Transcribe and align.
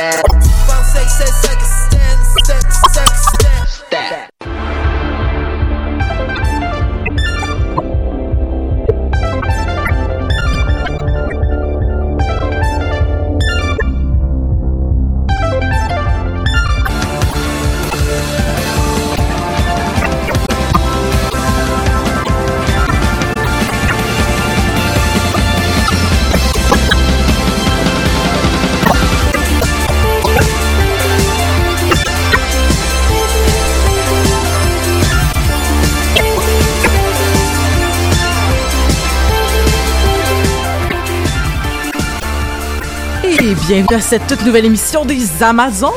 stat. 0.00 0.24
Bounce, 0.66 0.92
say, 0.92 1.06
say, 1.06 1.26
say, 1.26 1.56
stand, 1.60 2.20
step, 2.40 2.72
step, 2.72 3.08
step. 3.08 3.68
Stat. 3.68 4.49
Bienvenue 43.70 43.96
à 43.96 44.00
cette 44.00 44.26
toute 44.26 44.44
nouvelle 44.44 44.64
émission 44.64 45.04
des 45.04 45.20
Amazones. 45.42 45.90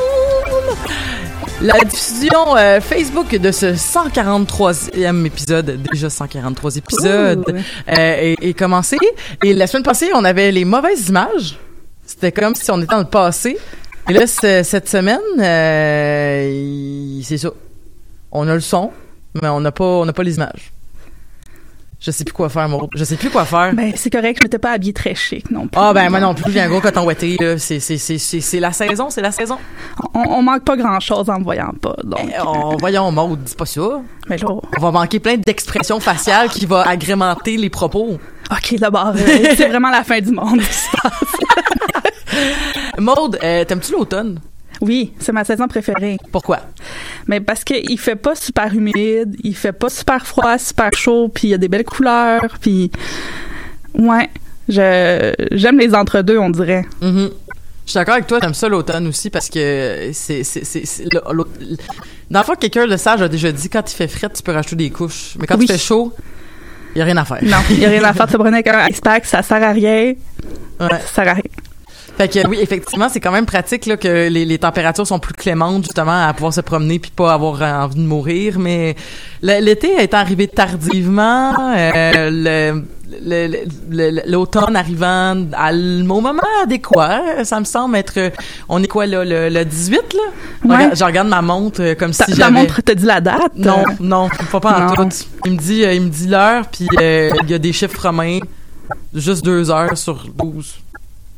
La 1.60 1.80
diffusion 1.80 2.56
euh, 2.56 2.80
Facebook 2.80 3.36
de 3.36 3.52
ce 3.52 3.74
143e 3.74 5.26
épisode, 5.26 5.80
déjà 5.92 6.10
143 6.12 6.78
épisodes, 6.78 7.44
euh, 7.48 7.62
est, 7.88 8.36
est 8.42 8.54
commencé. 8.54 8.98
Et 9.44 9.54
la 9.56 9.66
semaine 9.66 9.82
passée, 9.82 10.12
on 10.14 10.24
avait 10.24 10.52
les 10.52 10.66
mauvaises 10.66 11.10
images. 11.10 11.58
C'était 12.06 12.32
comme 12.32 12.54
si 12.54 12.70
on 12.70 12.78
était 12.78 12.94
dans 12.94 13.00
le 13.00 13.06
passé. 13.06 13.58
Et 14.08 14.14
là, 14.14 14.28
ce- 14.28 14.62
cette 14.64 14.88
semaine, 14.88 15.20
euh, 15.40 17.20
c'est 17.24 17.38
ça. 17.40 17.50
On 18.32 18.48
a 18.48 18.54
le 18.54 18.60
son, 18.60 18.92
mais 19.42 19.48
on 19.48 19.62
n'a 19.62 19.72
pas, 19.72 19.84
on 19.86 20.06
n'a 20.06 20.14
pas 20.14 20.24
les 20.24 20.36
images. 20.36 20.73
Je 22.06 22.12
sais 22.12 22.26
plus 22.26 22.34
quoi 22.34 22.50
faire, 22.50 22.68
Maud. 22.68 22.90
Je 22.94 23.04
sais 23.06 23.16
plus 23.16 23.30
quoi 23.30 23.46
faire. 23.46 23.74
Ben, 23.74 23.94
c'est 23.96 24.10
correct, 24.10 24.38
je 24.40 24.44
m'étais 24.44 24.60
pas 24.60 24.72
habillée 24.72 24.92
très 24.92 25.16
chic 25.16 25.50
non 25.50 25.68
plus. 25.68 25.80
Ah 25.82 25.94
ben 25.94 26.10
moi 26.10 26.20
non 26.20 26.34
plus, 26.34 26.60
un 26.60 26.68
gros 26.68 26.82
coton 26.82 27.06
ouaté 27.06 27.38
là, 27.40 27.58
c'est 27.58 27.80
c'est 27.80 27.98
c'est 27.98 28.18
c'est 28.18 28.42
c'est 28.42 28.60
la 28.60 28.74
saison, 28.74 29.10
c'est 29.10 29.22
la 29.22 29.32
saison. 29.32 29.58
On, 30.14 30.20
on 30.20 30.42
manque 30.42 30.66
pas 30.66 30.76
grand 30.76 31.00
chose 31.00 31.30
en 31.30 31.40
me 31.40 31.46
voyant 31.46 31.72
pas, 31.82 31.96
donc. 32.04 32.20
Eh, 32.28 32.34
on- 32.46 32.76
voyons 32.76 33.10
Maud, 33.10 33.42
dis 33.44 33.56
pas 33.56 33.66
ça. 33.66 34.02
Mais 34.30 34.36
là, 34.38 34.48
On 34.50 34.82
va 34.82 34.92
manquer 34.92 35.20
plein 35.22 35.38
d'expressions 35.38 36.02
faciales 36.02 36.50
qui 36.50 36.66
va 36.66 36.82
agrémenter 36.88 37.56
les 37.56 37.70
propos. 37.70 38.20
ok, 38.52 38.76
d'abord, 38.80 39.14
euh, 39.16 39.54
c'est 39.56 39.70
vraiment 39.70 39.90
la 39.90 40.04
fin 40.04 40.20
du 40.20 40.32
monde. 40.32 40.60
Maud, 43.00 43.40
euh, 43.42 43.64
t'aimes-tu 43.66 43.94
l'automne? 43.94 44.40
Oui, 44.84 45.14
c'est 45.20 45.32
ma 45.32 45.44
saison 45.44 45.68
préférée. 45.68 46.18
Pourquoi? 46.32 46.60
Mais 47.28 47.40
parce 47.40 47.64
que 47.64 47.74
il 47.74 47.98
fait 47.98 48.16
pas 48.16 48.36
super 48.36 48.74
humide, 48.74 49.36
il 49.44 49.56
fait 49.56 49.72
pas 49.72 49.90
super 49.90 50.26
froid, 50.28 50.58
super 50.58 50.92
chaud, 50.94 51.30
puis 51.34 51.48
il 51.48 51.52
y 51.52 51.54
a 51.54 51.58
des 51.58 51.70
belles 51.70 51.84
couleurs, 51.86 52.58
puis 52.62 52.92
ouais, 53.98 54.30
je 54.70 55.34
j'aime 55.52 55.80
les 55.80 55.96
entre-deux, 55.96 56.38
on 56.38 56.50
dirait. 56.50 56.86
Mhm. 57.02 57.30
Je 57.86 57.92
suis 57.92 57.98
d'accord 57.98 58.14
avec 58.16 58.28
toi, 58.28 58.40
j'aime 58.42 58.54
ça 58.54 58.70
l'automne 58.70 59.08
aussi 59.08 59.30
parce 59.30 59.50
que 59.50 60.12
c'est 60.14 60.42
dans 61.12 62.40
le 62.40 62.46
fond 62.46 62.54
quelqu'un 62.56 62.86
le 62.86 62.96
sage 62.96 63.22
a 63.22 63.28
déjà 63.28 63.52
dit 63.52 63.68
quand 63.70 63.92
il 63.92 63.96
fait 63.96 64.08
frais, 64.08 64.30
tu 64.34 64.42
peux 64.42 64.54
rajouter 64.54 64.76
des 64.78 64.90
couches, 64.90 65.36
mais 65.40 65.46
quand 65.48 65.58
Oui. 65.58 65.66
il 65.68 65.72
fait 65.72 65.78
chaud, 65.78 66.14
il 66.96 67.00
y 67.00 67.02
a 67.02 67.06
rien 67.06 67.18
à 67.18 67.26
faire. 67.26 67.40
Non, 67.44 67.58
il 67.70 67.80
y 67.80 67.86
a 67.86 67.90
rien 67.90 68.04
à 68.06 68.14
faire 68.14 68.28
promener 68.34 68.58
avec 68.60 68.68
un 68.68 68.88
ice 68.88 69.02
pack, 69.02 69.26
ça 69.26 69.42
sert 69.44 69.62
à 69.62 69.72
rien, 69.72 70.14
Ouais. 70.80 70.88
ça 70.90 71.00
sert 71.14 71.28
à 71.28 71.34
rien. 71.34 71.44
Fait 72.18 72.28
que 72.28 72.48
oui, 72.48 72.60
effectivement, 72.62 73.10
c'est 73.10 73.20
quand 73.20 73.32
même 73.32 73.46
pratique 73.48 73.86
là, 73.88 73.98
que 73.98 74.28
les, 74.30 74.46
les 74.46 74.58
températures 74.60 75.08
sont 75.08 75.18
plus 75.20 75.34
clémentes 75.34 75.84
justement 75.84 76.28
à 76.28 76.32
pouvoir 76.34 76.54
se 76.54 76.62
promener 76.62 77.00
puis 77.00 77.10
pas 77.10 77.34
avoir 77.34 77.62
euh, 77.62 77.86
envie 77.86 77.96
de 77.96 78.06
mourir. 78.08 78.60
Mais 78.60 78.96
l'été 79.42 79.88
est 79.96 80.14
arrivé 80.14 80.48
tardivement, 80.48 81.54
euh, 81.76 82.74
l'automne 84.26 84.76
arrivant 84.76 85.36
à 85.54 85.72
au 85.74 86.22
moment 86.22 86.42
adéquat, 86.64 87.44
ça 87.44 87.60
me 87.60 87.66
semble 87.66 87.96
être. 87.96 88.32
On 88.70 88.82
est 88.84 88.88
quoi 88.88 89.06
là, 89.06 89.26
le, 89.26 89.50
le 89.50 89.66
18 89.66 90.02
là? 90.14 90.78
Ouais. 90.78 90.96
Je 90.96 91.04
regarde 91.04 91.28
ma 91.28 91.42
montre 91.42 91.82
euh, 91.82 91.96
comme 91.96 92.12
Ta, 92.12 92.26
si 92.26 92.32
ta 92.32 92.38
j'avais. 92.38 92.52
montre 92.52 92.82
te 92.82 92.92
dit 92.92 93.06
la 93.06 93.22
date? 93.22 93.54
Non, 93.56 93.84
non, 94.00 94.30
pas 94.52 94.60
pas 94.60 94.88
en 94.88 94.96
tout. 94.96 95.10
Il 95.46 95.54
me 95.54 95.58
dit, 95.58 95.84
euh, 95.84 95.94
il 95.94 96.02
me 96.02 96.10
dit 96.10 96.28
l'heure, 96.28 96.68
puis 96.72 96.88
euh, 97.02 97.32
il 97.44 97.50
y 97.50 97.54
a 97.54 97.58
des 97.60 97.74
chiffres 97.74 98.00
romains, 98.02 98.40
juste 99.14 99.44
deux 99.44 99.70
heures 99.72 99.98
sur 99.98 100.26
12. 100.38 100.76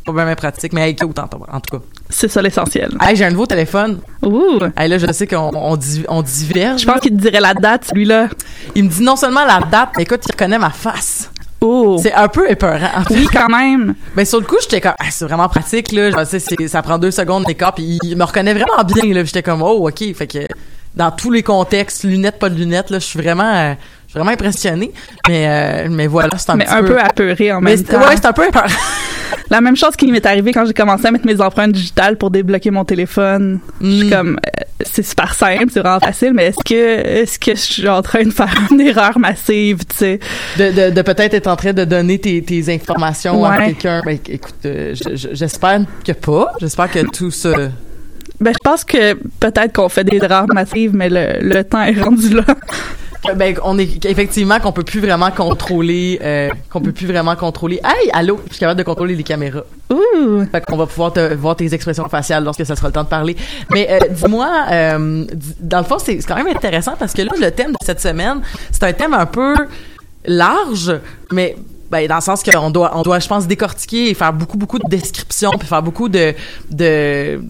Pas 0.06 0.12
bien 0.14 0.36
pratique, 0.36 0.72
mais 0.74 0.92
écoute, 0.92 1.18
en, 1.18 1.24
en 1.24 1.60
tout 1.60 1.78
cas. 1.80 1.84
C'est 2.10 2.28
ça 2.28 2.40
l'essentiel. 2.42 2.92
Hey, 3.02 3.16
j'ai 3.16 3.26
un 3.26 3.32
nouveau 3.32 3.48
téléphone. 3.48 4.00
Ouh! 4.22 4.60
Hey, 4.78 4.88
là, 4.88 5.00
je 5.00 5.12
sais 5.12 5.26
qu'on 5.26 5.52
on, 5.56 5.76
di- 5.76 6.06
on 6.08 6.22
diverge. 6.22 6.82
Je 6.82 6.86
pense 6.86 7.00
qu'il 7.00 7.12
te 7.18 7.22
dirait 7.22 7.40
la 7.40 7.56
date, 7.56 7.86
celui-là. 7.86 8.30
Il 8.76 8.84
me 8.84 8.90
dit 8.90 9.02
non 9.02 9.16
seulement 9.16 9.44
la 9.46 9.60
date, 9.62 9.90
mais 9.98 10.04
écoute, 10.04 10.22
il 10.28 10.32
reconnaît 10.32 10.60
ma 10.60 10.70
face. 10.70 11.32
Oh! 11.60 11.98
C'est 12.00 12.14
un 12.14 12.28
peu 12.28 12.48
épeurant. 12.52 12.90
en 12.98 13.04
fait. 13.04 13.16
Oui, 13.16 13.28
quand 13.34 13.50
même. 13.50 13.96
Mais 14.16 14.26
sur 14.26 14.40
le 14.40 14.46
coup, 14.46 14.58
j'étais 14.62 14.80
comme, 14.80 14.94
ah, 15.00 15.06
c'est 15.10 15.26
vraiment 15.26 15.50
pratique, 15.50 15.92
là. 15.92 16.12
Je 16.12 16.26
sais, 16.26 16.38
c'est- 16.40 16.68
ça 16.68 16.84
prend 16.84 17.00
deux 17.00 17.10
secondes 17.12 17.46
d'écart, 17.46 17.74
puis 17.74 17.98
il 18.04 18.16
me 18.16 18.24
reconnaît 18.26 18.54
vraiment 18.54 18.84
bien, 18.84 19.12
là. 19.12 19.24
J'étais 19.24 19.42
comme, 19.42 19.64
oh, 19.64 19.88
OK. 19.90 20.04
Fait 20.14 20.28
que, 20.28 20.40
dans 20.96 21.10
tous 21.10 21.32
les 21.32 21.42
contextes, 21.42 22.04
lunettes, 22.04 22.38
pas 22.38 22.50
de 22.50 22.56
lunettes, 22.56 22.92
là, 22.92 23.00
je 23.00 23.06
suis 23.06 23.20
vraiment, 23.20 23.52
euh, 23.56 23.74
vraiment 24.16 24.32
impressionné. 24.32 24.92
Mais, 25.28 25.46
euh, 25.48 25.88
mais 25.92 26.08
voilà, 26.08 26.38
c'est 26.38 26.50
un 26.50 26.56
mais 26.56 26.66
petit 26.66 26.74
un 26.74 26.84
peu 26.84 27.00
apeuré 27.00 27.52
en 27.52 27.62
même 27.62 27.84
temps. 27.84 28.00
ouais, 28.00 28.16
c'est 28.16 28.26
un 28.26 28.34
peu. 28.34 28.44
La 29.52 29.62
même 29.62 29.76
chose 29.76 29.96
qui 29.96 30.12
m'est 30.12 30.26
arrivée 30.26 30.52
quand 30.54 30.66
j'ai 30.66 30.74
commencé 30.74 31.06
à 31.06 31.12
mettre 31.12 31.26
mes 31.28 31.40
empreintes 31.40 31.72
digitales 31.72 32.18
pour 32.18 32.32
débloquer 32.32 32.72
mon 32.72 32.84
téléphone. 32.84 33.60
Je 33.80 33.92
suis 33.92 34.08
Mm. 34.08 34.10
comme, 34.10 34.38
euh, 34.44 34.62
c'est 34.84 35.04
super 35.04 35.34
simple, 35.36 35.66
c'est 35.72 35.82
vraiment 35.82 36.00
facile, 36.00 36.32
mais 36.34 36.46
est-ce 36.48 36.64
que, 36.66 36.74
est-ce 37.22 37.38
que 37.38 37.52
je 37.52 37.60
suis 37.62 37.88
en 37.88 38.02
train 38.02 38.24
de 38.24 38.32
faire 38.32 38.50
une 38.72 38.82
erreur 38.82 39.20
massive, 39.20 39.80
tu 39.86 39.96
sais? 39.98 40.20
de, 40.58 40.72
de, 40.72 40.96
de 40.96 41.02
peut-être 41.04 41.34
être 41.36 41.48
en 41.48 41.56
train 41.56 41.74
de 41.74 41.84
donner 41.86 42.18
tes, 42.18 42.42
tes 42.44 42.74
informations 42.74 43.46
à 43.46 43.58
quelqu'un. 43.66 44.02
Ben, 44.04 44.18
écoute, 44.30 44.56
euh, 44.66 44.96
je- 44.96 45.16
je- 45.16 45.30
j'espère 45.34 45.82
que 46.04 46.12
pas. 46.14 46.52
J'espère 46.60 46.90
que 46.90 47.00
tout 47.12 47.30
ça. 47.32 47.52
Ben, 48.40 48.52
je 48.52 48.58
pense 48.64 48.84
que 48.84 49.14
peut-être 49.40 49.74
qu'on 49.74 49.90
fait 49.90 50.04
des 50.04 50.18
erreurs 50.18 50.48
massives, 50.54 50.92
mais 50.96 51.10
le, 51.10 51.40
le 51.42 51.64
temps 51.64 51.84
est 51.84 52.02
rendu 52.02 52.30
là. 52.34 52.44
Ben, 53.36 53.56
on 53.64 53.78
est 53.78 54.06
effectivement 54.06 54.60
qu'on 54.60 54.72
peut 54.72 54.84
plus 54.84 55.00
vraiment 55.00 55.32
contrôler, 55.32 56.20
euh, 56.22 56.50
qu'on 56.70 56.82
peut 56.82 56.92
plus 56.92 57.08
vraiment 57.08 57.36
contrôler. 57.36 57.80
Hey, 57.84 58.10
allô, 58.14 58.40
je 58.48 58.54
suis 58.54 58.60
capable 58.60 58.78
de 58.78 58.84
contrôler 58.84 59.16
les 59.16 59.24
caméras. 59.24 59.64
Ouh! 59.92 60.46
Fait 60.52 60.64
qu'on 60.66 60.78
va 60.78 60.86
pouvoir 60.86 61.14
te, 61.14 61.34
voir 61.34 61.56
tes 61.56 61.74
expressions 61.74 62.08
faciales 62.10 62.44
lorsque 62.44 62.66
ça 62.66 62.76
sera 62.76 62.88
le 62.88 62.94
temps 62.94 63.04
de 63.04 63.10
parler. 63.10 63.36
Mais 63.72 63.88
euh, 63.90 64.00
dis-moi, 64.10 64.66
euh, 64.72 65.26
dans 65.60 65.80
le 65.80 65.84
fond, 65.84 65.98
c'est 66.00 66.20
c'est 66.22 66.28
quand 66.28 66.36
même 66.36 66.48
intéressant 66.48 66.94
parce 66.98 67.14
que 67.14 67.22
là, 67.22 67.32
le 67.40 67.52
thème 67.52 67.72
de 67.72 67.86
cette 67.86 68.02
semaine, 68.02 68.42
c'est 68.72 68.84
un 68.84 68.94
thème 68.94 69.14
un 69.14 69.26
peu 69.26 69.56
large, 70.26 70.94
mais 71.32 71.56
ben, 71.92 72.08
dans 72.08 72.16
le 72.16 72.22
sens 72.22 72.44
qu'on 72.44 72.72
doit, 72.72 72.92
on 72.96 73.04
doit, 73.04 73.20
je 73.20 73.28
pense, 73.28 73.48
décortiquer 73.48 74.10
et 74.10 74.14
faire 74.14 74.34
beaucoup, 74.34 74.58
beaucoup 74.58 74.80
de 74.80 74.90
descriptions, 74.90 75.52
puis 75.52 75.68
faire 75.68 75.84
beaucoup 75.84 76.10
de, 76.10 76.34
de 76.72 77.42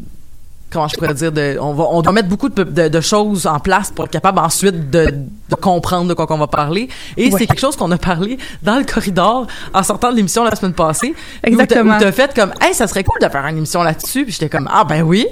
comment 0.76 0.88
je 0.88 0.96
pourrais 0.96 1.14
dire, 1.16 1.32
de, 1.32 1.58
on, 1.60 1.74
va, 1.74 1.86
on 1.90 2.02
doit 2.04 2.12
mettre 2.14 2.28
beaucoup 2.30 2.50
de, 2.50 2.64
de, 2.64 2.88
de 2.88 3.02
choses 3.02 3.48
en 3.48 3.60
place 3.60 3.90
pour 3.90 4.06
être 4.06 4.12
capable 4.12 4.38
ensuite 4.40 4.92
de, 4.92 5.06
de 5.50 5.56
comprendre 5.56 6.08
de 6.08 6.14
quoi 6.14 6.28
qu'on 6.28 6.38
va 6.38 6.46
parler. 6.48 6.88
Et 7.18 7.32
Ouais. 7.32 7.40
c'est 7.40 7.48
quelque 7.48 7.60
chose 7.60 7.76
qu'on 7.76 7.90
a 7.92 7.98
parlé 7.98 8.38
dans 8.62 8.78
le 8.78 8.84
corridor 8.84 9.48
en 9.74 9.82
sortant 9.84 10.12
de 10.12 10.18
l'émission 10.18 10.44
la 10.44 10.56
semaine 10.56 10.74
passée. 10.74 11.16
Exactement. 11.44 11.96
Où 11.96 12.00
t'as- 12.00 12.12
fait 12.12 12.34
comme, 12.36 12.54
hey, 12.62 12.74
ça 12.76 12.86
serait 12.88 13.04
cool 13.04 13.20
de 13.22 13.28
faire 13.30 13.46
une 13.48 13.58
émission 13.58 13.82
là-dessus. 13.82 14.24
Puis 14.26 14.34
j'étais 14.34 14.50
comme, 14.50 14.70
ah 14.72 14.84
ben 14.84 15.02
oui. 15.02 15.26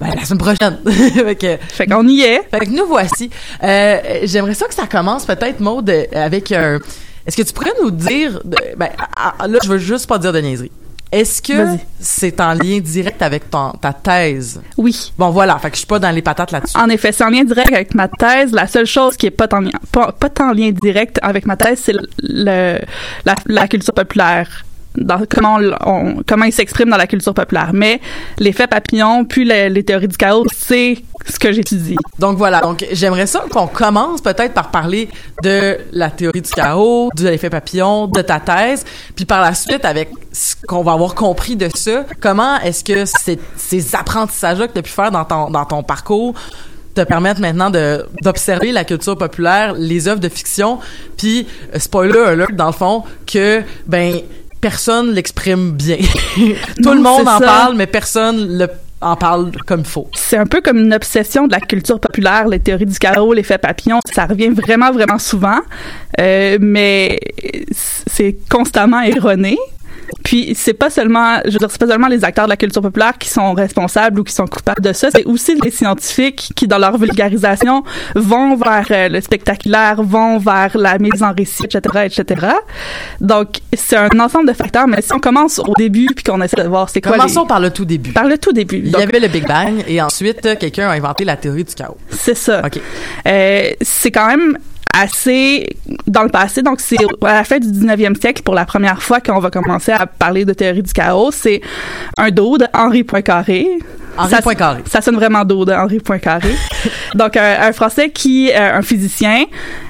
Ben, 0.00 0.14
la 0.16 0.24
semaine 0.24 0.38
prochaine. 0.40 0.78
fait 0.86 1.36
que, 1.36 1.56
Fait 1.68 1.86
qu'on 1.86 2.06
y 2.08 2.22
est. 2.22 2.42
fait 2.50 2.66
que 2.66 2.70
nous 2.70 2.86
voici. 2.86 3.30
Euh, 3.62 3.98
J'aimerais 4.24 4.54
ça 4.54 4.66
que 4.66 4.74
ça 4.74 4.86
commence 4.88 5.24
peut-être, 5.24 5.60
Maud, 5.60 5.88
euh, 5.88 6.04
avec 6.12 6.50
un... 6.52 6.78
Est-ce 7.24 7.36
que 7.36 7.42
tu 7.42 7.52
pourrais 7.52 7.70
nous 7.80 7.92
dire... 7.92 8.40
ben, 8.76 8.88
ah, 9.16 9.34
ah, 9.38 9.46
là, 9.46 9.58
je 9.62 9.68
veux 9.68 9.78
juste 9.78 10.08
pas 10.08 10.18
dire 10.18 10.32
de 10.32 10.40
niaiserie. 10.40 10.72
Est-ce 11.12 11.42
que 11.42 11.52
c'est 12.00 12.40
en 12.40 12.54
lien 12.54 12.80
direct 12.80 13.20
avec 13.20 13.50
ton, 13.50 13.70
ta 13.72 13.92
thèse? 13.92 14.60
Oui. 14.78 15.12
Bon, 15.18 15.28
voilà. 15.28 15.58
Fait 15.58 15.68
que 15.68 15.74
je 15.74 15.80
suis 15.80 15.86
pas 15.86 15.98
dans 15.98 16.10
les 16.10 16.22
patates 16.22 16.50
là-dessus. 16.52 16.74
En 16.76 16.88
effet, 16.88 17.12
c'est 17.12 17.22
en 17.22 17.28
lien 17.28 17.44
direct 17.44 17.70
avec 17.72 17.94
ma 17.94 18.08
thèse. 18.08 18.52
La 18.52 18.66
seule 18.66 18.86
chose 18.86 19.16
qui 19.18 19.26
est 19.26 19.30
pas 19.30 19.46
en 19.52 19.60
lien, 19.60 19.70
pas, 19.92 20.10
pas 20.12 20.30
tant 20.30 20.48
en 20.50 20.52
lien 20.54 20.70
direct 20.72 21.18
avec 21.22 21.44
ma 21.44 21.56
thèse, 21.56 21.80
c'est 21.84 21.92
le, 21.92 22.00
le- 22.22 22.78
la, 23.26 23.34
la 23.46 23.68
culture 23.68 23.92
populaire. 23.92 24.64
Dans 24.96 25.22
comment 25.28 25.58
on, 25.86 26.22
comment 26.26 26.44
il 26.44 26.52
s'exprime 26.52 26.90
dans 26.90 26.96
la 26.96 27.06
culture 27.06 27.32
populaire. 27.34 27.70
Mais 27.72 28.00
l'effet 28.38 28.66
papillon, 28.66 29.24
puis 29.24 29.44
le- 29.44 29.68
les 29.68 29.82
théories 29.84 30.08
du 30.08 30.16
chaos, 30.16 30.44
c'est 30.54 30.98
ce 31.28 31.38
que 31.38 31.52
j'étudie. 31.52 31.96
Donc 32.18 32.36
voilà, 32.36 32.60
donc 32.60 32.84
j'aimerais 32.92 33.26
ça 33.26 33.44
qu'on 33.50 33.66
commence 33.68 34.20
peut-être 34.20 34.52
par 34.52 34.70
parler 34.70 35.08
de 35.42 35.78
la 35.92 36.10
théorie 36.10 36.42
du 36.42 36.50
chaos, 36.50 37.10
de 37.16 37.28
l'effet 37.28 37.48
papillon, 37.48 38.06
de 38.08 38.20
ta 38.22 38.40
thèse, 38.40 38.84
puis 39.14 39.24
par 39.24 39.40
la 39.40 39.54
suite 39.54 39.84
avec 39.84 40.10
ce 40.32 40.54
qu'on 40.66 40.82
va 40.82 40.92
avoir 40.92 41.14
compris 41.14 41.56
de 41.56 41.68
ça, 41.74 42.04
comment 42.20 42.58
est-ce 42.60 42.84
que 42.84 43.04
ces 43.56 43.94
apprentissages-là 43.94 44.68
que 44.68 44.72
tu 44.72 44.78
as 44.78 44.82
pu 44.82 44.90
faire 44.90 45.10
dans 45.10 45.24
ton, 45.24 45.50
dans 45.50 45.64
ton 45.64 45.82
parcours 45.82 46.34
te 46.94 47.00
permettent 47.02 47.38
maintenant 47.38 47.70
d'observer 47.70 48.70
la 48.70 48.84
culture 48.84 49.16
populaire, 49.16 49.72
les 49.74 50.08
œuvres 50.08 50.20
de 50.20 50.28
fiction, 50.28 50.78
puis 51.16 51.46
euh, 51.74 51.78
spoiler 51.78 52.18
alert 52.18 52.54
dans 52.54 52.66
le 52.66 52.72
fond 52.72 53.04
que 53.26 53.62
ben 53.86 54.20
personne 54.62 55.12
l'exprime 55.12 55.72
bien. 55.72 55.98
Tout 56.36 56.44
Non, 56.80 56.94
le 56.94 57.00
monde 57.02 57.28
en 57.28 57.38
ça. 57.38 57.44
parle, 57.44 57.76
mais 57.76 57.86
personne 57.86 58.56
le 58.56 58.68
en 59.02 59.16
parle 59.16 59.50
comme 59.66 59.80
il 59.80 59.86
faut. 59.86 60.08
C'est 60.14 60.36
un 60.36 60.46
peu 60.46 60.60
comme 60.60 60.78
une 60.78 60.94
obsession 60.94 61.48
de 61.48 61.52
la 61.52 61.58
culture 61.58 61.98
populaire, 61.98 62.46
les 62.46 62.60
théories 62.60 62.86
du 62.86 62.96
chaos, 62.98 63.32
l'effet 63.32 63.58
papillon. 63.58 63.98
Ça 64.14 64.26
revient 64.26 64.50
vraiment, 64.50 64.92
vraiment 64.92 65.18
souvent, 65.18 65.58
euh, 66.20 66.56
mais 66.60 67.18
c'est 68.06 68.36
constamment 68.48 69.00
erroné. 69.02 69.58
Puis 70.24 70.54
c'est 70.54 70.74
pas 70.74 70.90
seulement, 70.90 71.38
je 71.44 71.52
veux 71.52 71.58
dire, 71.58 71.70
c'est 71.70 71.80
pas 71.80 71.86
seulement 71.86 72.08
les 72.08 72.24
acteurs 72.24 72.44
de 72.46 72.50
la 72.50 72.56
culture 72.56 72.82
populaire 72.82 73.16
qui 73.18 73.28
sont 73.28 73.52
responsables 73.54 74.20
ou 74.20 74.24
qui 74.24 74.32
sont 74.32 74.46
coupables 74.46 74.82
de 74.82 74.92
ça, 74.92 75.08
c'est 75.10 75.24
aussi 75.24 75.54
les 75.62 75.70
scientifiques 75.70 76.52
qui, 76.54 76.66
dans 76.66 76.78
leur 76.78 76.98
vulgarisation, 76.98 77.82
vont 78.14 78.56
vers 78.56 78.86
euh, 78.90 79.08
le 79.08 79.20
spectaculaire, 79.20 80.02
vont 80.02 80.38
vers 80.38 80.76
la 80.76 80.98
mise 80.98 81.22
en 81.22 81.32
récit, 81.32 81.64
etc., 81.64 82.06
etc. 82.06 82.46
Donc 83.20 83.60
c'est 83.72 83.96
un 83.96 84.20
ensemble 84.20 84.48
de 84.48 84.52
facteurs. 84.52 84.86
Mais 84.86 85.02
si 85.02 85.12
on 85.12 85.20
commence 85.20 85.58
au 85.58 85.74
début 85.76 86.06
puis 86.14 86.24
qu'on 86.24 86.40
essaie 86.40 86.62
de 86.62 86.68
voir 86.68 86.88
c'est 86.88 87.00
quoi 87.00 87.12
Commençons 87.12 87.42
les... 87.42 87.48
par 87.48 87.60
le 87.60 87.70
tout 87.70 87.84
début. 87.84 88.12
par 88.12 88.26
le 88.26 88.38
tout 88.38 88.52
début. 88.52 88.82
Il 88.84 88.90
y 88.90 88.96
avait 88.96 89.20
le 89.20 89.28
Big 89.28 89.46
Bang 89.46 89.84
et 89.86 90.00
ensuite 90.00 90.44
euh, 90.46 90.56
quelqu'un 90.56 90.88
a 90.88 90.92
inventé 90.92 91.24
la 91.24 91.36
théorie 91.36 91.64
du 91.64 91.74
chaos. 91.74 91.96
C'est 92.10 92.36
ça. 92.36 92.62
OK. 92.64 92.80
Euh, 93.26 93.70
c'est 93.80 94.10
quand 94.10 94.26
même 94.26 94.58
assez 94.92 95.66
dans 96.06 96.22
le 96.22 96.28
passé. 96.28 96.62
Donc, 96.62 96.80
c'est 96.80 96.96
à 97.22 97.32
la 97.34 97.44
fin 97.44 97.58
du 97.58 97.68
19e 97.68 98.20
siècle, 98.20 98.42
pour 98.42 98.54
la 98.54 98.64
première 98.64 99.02
fois 99.02 99.20
qu'on 99.20 99.38
va 99.38 99.50
commencer 99.50 99.92
à 99.92 100.06
parler 100.06 100.44
de 100.44 100.52
théorie 100.52 100.82
du 100.82 100.92
chaos. 100.92 101.30
C'est 101.32 101.60
un 102.18 102.30
dude, 102.30 102.68
Henri 102.74 103.04
Poincaré. 103.04 103.66
Henri 104.16 104.30
Ça- 104.30 104.42
Poincaré. 104.42 104.82
Ça 104.86 105.00
sonne 105.00 105.16
vraiment 105.16 105.44
dude, 105.44 105.70
Henri 105.70 105.98
Poincaré. 106.00 106.54
Donc, 107.14 107.36
un, 107.36 107.56
un 107.62 107.72
Français 107.72 108.10
qui, 108.10 108.50
euh, 108.50 108.74
un 108.78 108.82
physicien, 108.82 109.44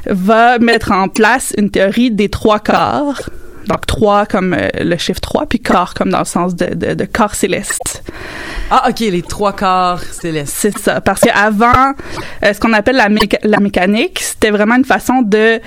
va 0.07 0.59
mettre 0.59 0.93
en 0.93 1.09
place 1.09 1.53
une 1.59 1.71
théorie 1.71 2.11
des 2.11 2.29
trois 2.29 2.61
corps. 2.61 3.21
Donc, 3.67 3.87
trois 3.87 4.27
comme 4.27 4.55
euh, 4.55 4.69
le 4.81 4.97
chiffre 4.97 5.21
3, 5.21 5.47
puis 5.47 5.61
corps 5.61 5.95
comme 5.95 6.11
dans 6.11 6.19
le 6.21 6.25
sens 6.25 6.55
de, 6.57 6.75
de, 6.75 6.95
de 6.95 7.05
corps 7.05 7.35
céleste. 7.35 8.03
Ah, 8.71 8.89
OK, 8.89 9.01
les 9.01 9.23
trois 9.23 9.53
quarts 9.53 10.03
célestes. 10.03 10.55
C'est 10.59 10.79
ça. 10.79 11.01
Parce 11.01 11.21
qu'avant, 11.21 11.93
euh, 12.45 12.53
ce 12.53 12.59
qu'on 12.59 12.73
appelle 12.73 12.97
la, 12.97 13.09
méca- 13.09 13.39
la 13.45 13.61
mécanique, 13.61 14.19
c'était 14.21 14.51
vraiment 14.51 14.77
une 14.77 14.85
façon 14.85 15.23
de 15.23 15.61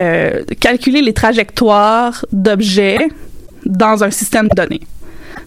euh, 0.00 0.44
calculer 0.60 1.00
les 1.02 1.14
trajectoires 1.14 2.24
d'objets 2.32 3.08
dans 3.64 4.04
un 4.04 4.10
système 4.10 4.48
donné. 4.54 4.80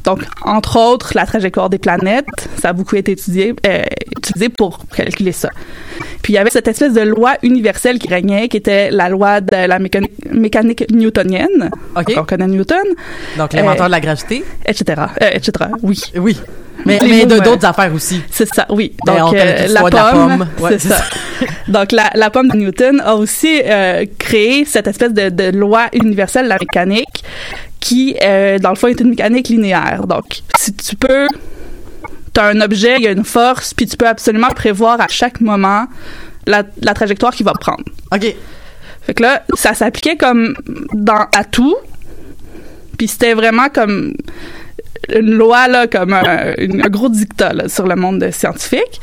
Donc, 0.03 0.19
entre 0.43 0.77
autres, 0.79 1.11
la 1.15 1.25
trajectoire 1.25 1.69
des 1.69 1.79
planètes, 1.79 2.25
ça 2.61 2.69
a 2.69 2.73
beaucoup 2.73 2.95
été 2.95 3.13
étudié, 3.13 3.55
euh, 3.65 3.83
utilisé 4.17 4.49
pour 4.49 4.79
calculer 4.95 5.31
ça. 5.31 5.49
Puis, 6.25 6.33
il 6.33 6.37
y 6.37 6.39
avait 6.39 6.49
cette 6.49 6.67
espèce 6.67 6.91
de 6.91 7.01
loi 7.01 7.35
universelle 7.43 7.99
qui 7.99 8.07
régnait, 8.07 8.47
qui 8.47 8.57
était 8.57 8.89
la 8.89 9.09
loi 9.09 9.41
de 9.41 9.67
la 9.67 9.77
mécanique, 9.77 10.09
mécanique 10.31 10.83
newtonienne. 10.91 11.69
OK. 11.95 12.07
Donc, 12.07 12.17
on 12.17 12.23
connaît 12.25 12.47
Newton, 12.47 12.79
Donc, 13.37 13.53
l'inventeur 13.53 13.83
Euh, 13.83 13.85
de 13.85 13.91
la 13.91 13.99
gravité. 13.99 14.43
etc. 14.65 15.03
Euh, 15.21 15.29
etc. 15.33 15.51
Oui. 15.83 16.01
Oui. 16.15 16.35
Mais, 16.83 16.97
de 16.97 17.35
mots, 17.35 17.41
d'autres 17.41 17.67
affaires 17.67 17.93
aussi. 17.93 18.23
C'est 18.31 18.51
ça, 18.51 18.65
oui. 18.69 18.93
Donc, 19.05 19.19
on 19.19 19.33
euh, 19.35 19.67
la 19.67 19.81
pomme, 19.81 19.89
de 19.91 19.95
la 19.95 20.11
pomme. 20.11 20.47
Ouais, 20.61 20.79
c'est 20.79 20.87
ça. 20.87 21.03
Donc, 21.67 21.91
la, 21.91 22.09
la 22.15 22.31
pomme 22.31 22.47
de 22.47 22.57
Newton 22.57 22.99
a 23.05 23.13
aussi 23.15 23.61
euh, 23.63 24.05
créé 24.17 24.65
cette 24.65 24.87
espèce 24.87 25.13
de, 25.13 25.29
de 25.29 25.55
loi 25.55 25.89
universelle 25.93 26.45
de 26.45 26.49
la 26.49 26.57
mécanique 26.59 27.23
qui, 27.79 28.15
euh, 28.23 28.57
dans 28.57 28.71
le 28.71 28.77
fond, 28.77 28.87
est 28.87 28.99
une 28.99 29.09
mécanique 29.11 29.49
linéaire. 29.49 30.07
Donc, 30.07 30.41
si 30.57 30.73
tu 30.73 30.95
peux... 30.95 31.27
Tu 32.35 32.41
as 32.41 32.47
un 32.47 32.61
objet, 32.61 32.97
il 32.97 33.03
y 33.03 33.07
a 33.07 33.11
une 33.11 33.25
force, 33.25 33.73
puis 33.73 33.87
tu 33.87 33.97
peux 33.97 34.07
absolument 34.07 34.49
prévoir 34.49 35.01
à 35.01 35.07
chaque 35.07 35.41
moment 35.41 35.85
la, 36.45 36.63
la 36.81 36.93
trajectoire 36.93 37.33
qu'il 37.33 37.45
va 37.45 37.53
prendre. 37.53 37.83
OK. 38.13 38.35
Fait 39.01 39.13
que 39.13 39.23
là, 39.23 39.43
ça 39.55 39.73
s'appliquait 39.73 40.17
comme 40.17 40.55
dans 40.93 41.27
à 41.33 41.43
tout. 41.43 41.75
Puis 42.97 43.07
c'était 43.07 43.33
vraiment 43.33 43.69
comme 43.69 44.13
une 45.13 45.31
loi 45.31 45.67
là 45.67 45.87
comme 45.87 46.13
un, 46.13 46.53
une- 46.57 46.81
un 46.85 46.89
gros 46.89 47.09
dictat 47.09 47.53
là, 47.53 47.69
sur 47.69 47.87
le 47.87 47.95
monde 47.95 48.27
scientifique. 48.31 48.99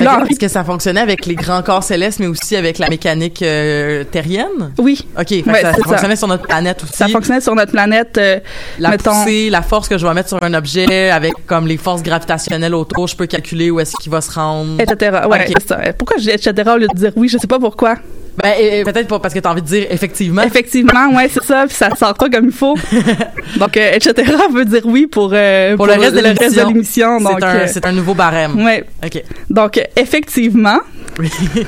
Là, 0.00 0.22
Est-ce 0.28 0.38
que 0.40 0.48
ça 0.48 0.64
fonctionnait 0.64 1.00
avec 1.00 1.26
les 1.26 1.34
grands 1.34 1.62
corps 1.62 1.82
célestes, 1.82 2.20
mais 2.20 2.26
aussi 2.26 2.56
avec 2.56 2.78
la 2.78 2.88
mécanique 2.88 3.42
euh, 3.42 4.04
terrienne? 4.04 4.72
oui, 4.78 5.06
OK. 5.18 5.28
fait 5.28 5.42
que 5.42 5.50
Ouais, 5.50 5.60
ça, 5.62 5.72
fonctionnait 5.74 6.16
sur 6.16 6.28
notre 6.28 6.46
planète 6.46 6.82
aussi. 6.82 6.92
ça 6.94 7.08
fonctionnait 7.08 7.40
sur 7.40 7.54
notre 7.54 7.72
planète. 7.72 8.16
euh, 8.18 8.38
la 8.78 8.90
mettons- 8.90 9.10
poussée, 9.12 9.50
la 9.50 9.62
force 9.62 9.88
que 9.88 9.98
je 9.98 10.06
vais 10.06 10.14
mettre 10.14 10.28
sur 10.28 10.42
un 10.42 10.54
objet 10.54 11.10
avec 11.10 11.32
comme 11.46 11.66
les 11.66 11.76
forces 11.76 12.02
gravitationnelles 12.02 12.74
autour, 12.74 13.06
je 13.06 13.16
peux 13.16 13.26
calculer 13.26 13.70
où 13.70 13.80
est-ce 13.80 13.92
qu'il 14.00 14.10
va 14.12 14.20
se 14.20 14.30
rendre. 14.32 14.80
etc. 14.80 15.20
Ouais, 15.28 15.46
ça. 15.66 15.78
Pourquoi 15.98 16.16
je 16.18 16.22
dis 16.24 16.30
etc. 16.30 16.52
au 16.74 16.78
lieu 16.78 16.86
de 16.88 16.96
dire 16.98 17.12
oui, 17.16 17.28
je 17.28 17.38
sais 17.38 17.46
pas 17.46 17.58
pourquoi. 17.58 17.96
Ben, 18.42 18.52
et- 18.58 18.80
et 18.80 18.84
peut-être 18.84 19.08
pas 19.08 19.18
parce 19.18 19.34
que 19.34 19.38
tu 19.40 19.46
as 19.46 19.50
envie 19.50 19.60
de 19.62 19.66
dire 19.66 19.86
effectivement. 19.90 20.42
Effectivement, 20.42 21.08
ouais, 21.14 21.28
c'est 21.28 21.42
ça, 21.44 21.64
puis 21.66 21.74
ça 21.76 21.94
sort 21.96 22.14
pas 22.14 22.30
comme 22.30 22.46
il 22.46 22.52
faut. 22.52 22.74
Donc, 23.58 23.76
euh, 23.76 23.92
etc. 23.94 24.32
veut 24.52 24.64
dire 24.64 24.82
oui 24.84 25.06
pour, 25.06 25.30
euh, 25.34 25.76
Pour 25.76 25.86
le 25.86 25.94
reste 25.94 26.14
de 26.14 26.20
l'émission. 26.20 26.68
l'émission. 26.68 27.20
Donc, 27.20 27.38
C'est 27.40 27.44
un, 27.46 27.54
euh, 27.56 27.66
c'est 27.66 27.86
un 27.86 27.92
nouveau 27.92 28.14
barème. 28.14 28.62
ouais. 28.64 28.84
OK. 29.04 29.22
Donc, 29.50 29.80
effectivement, 29.96 30.78
Oui. 31.18 31.28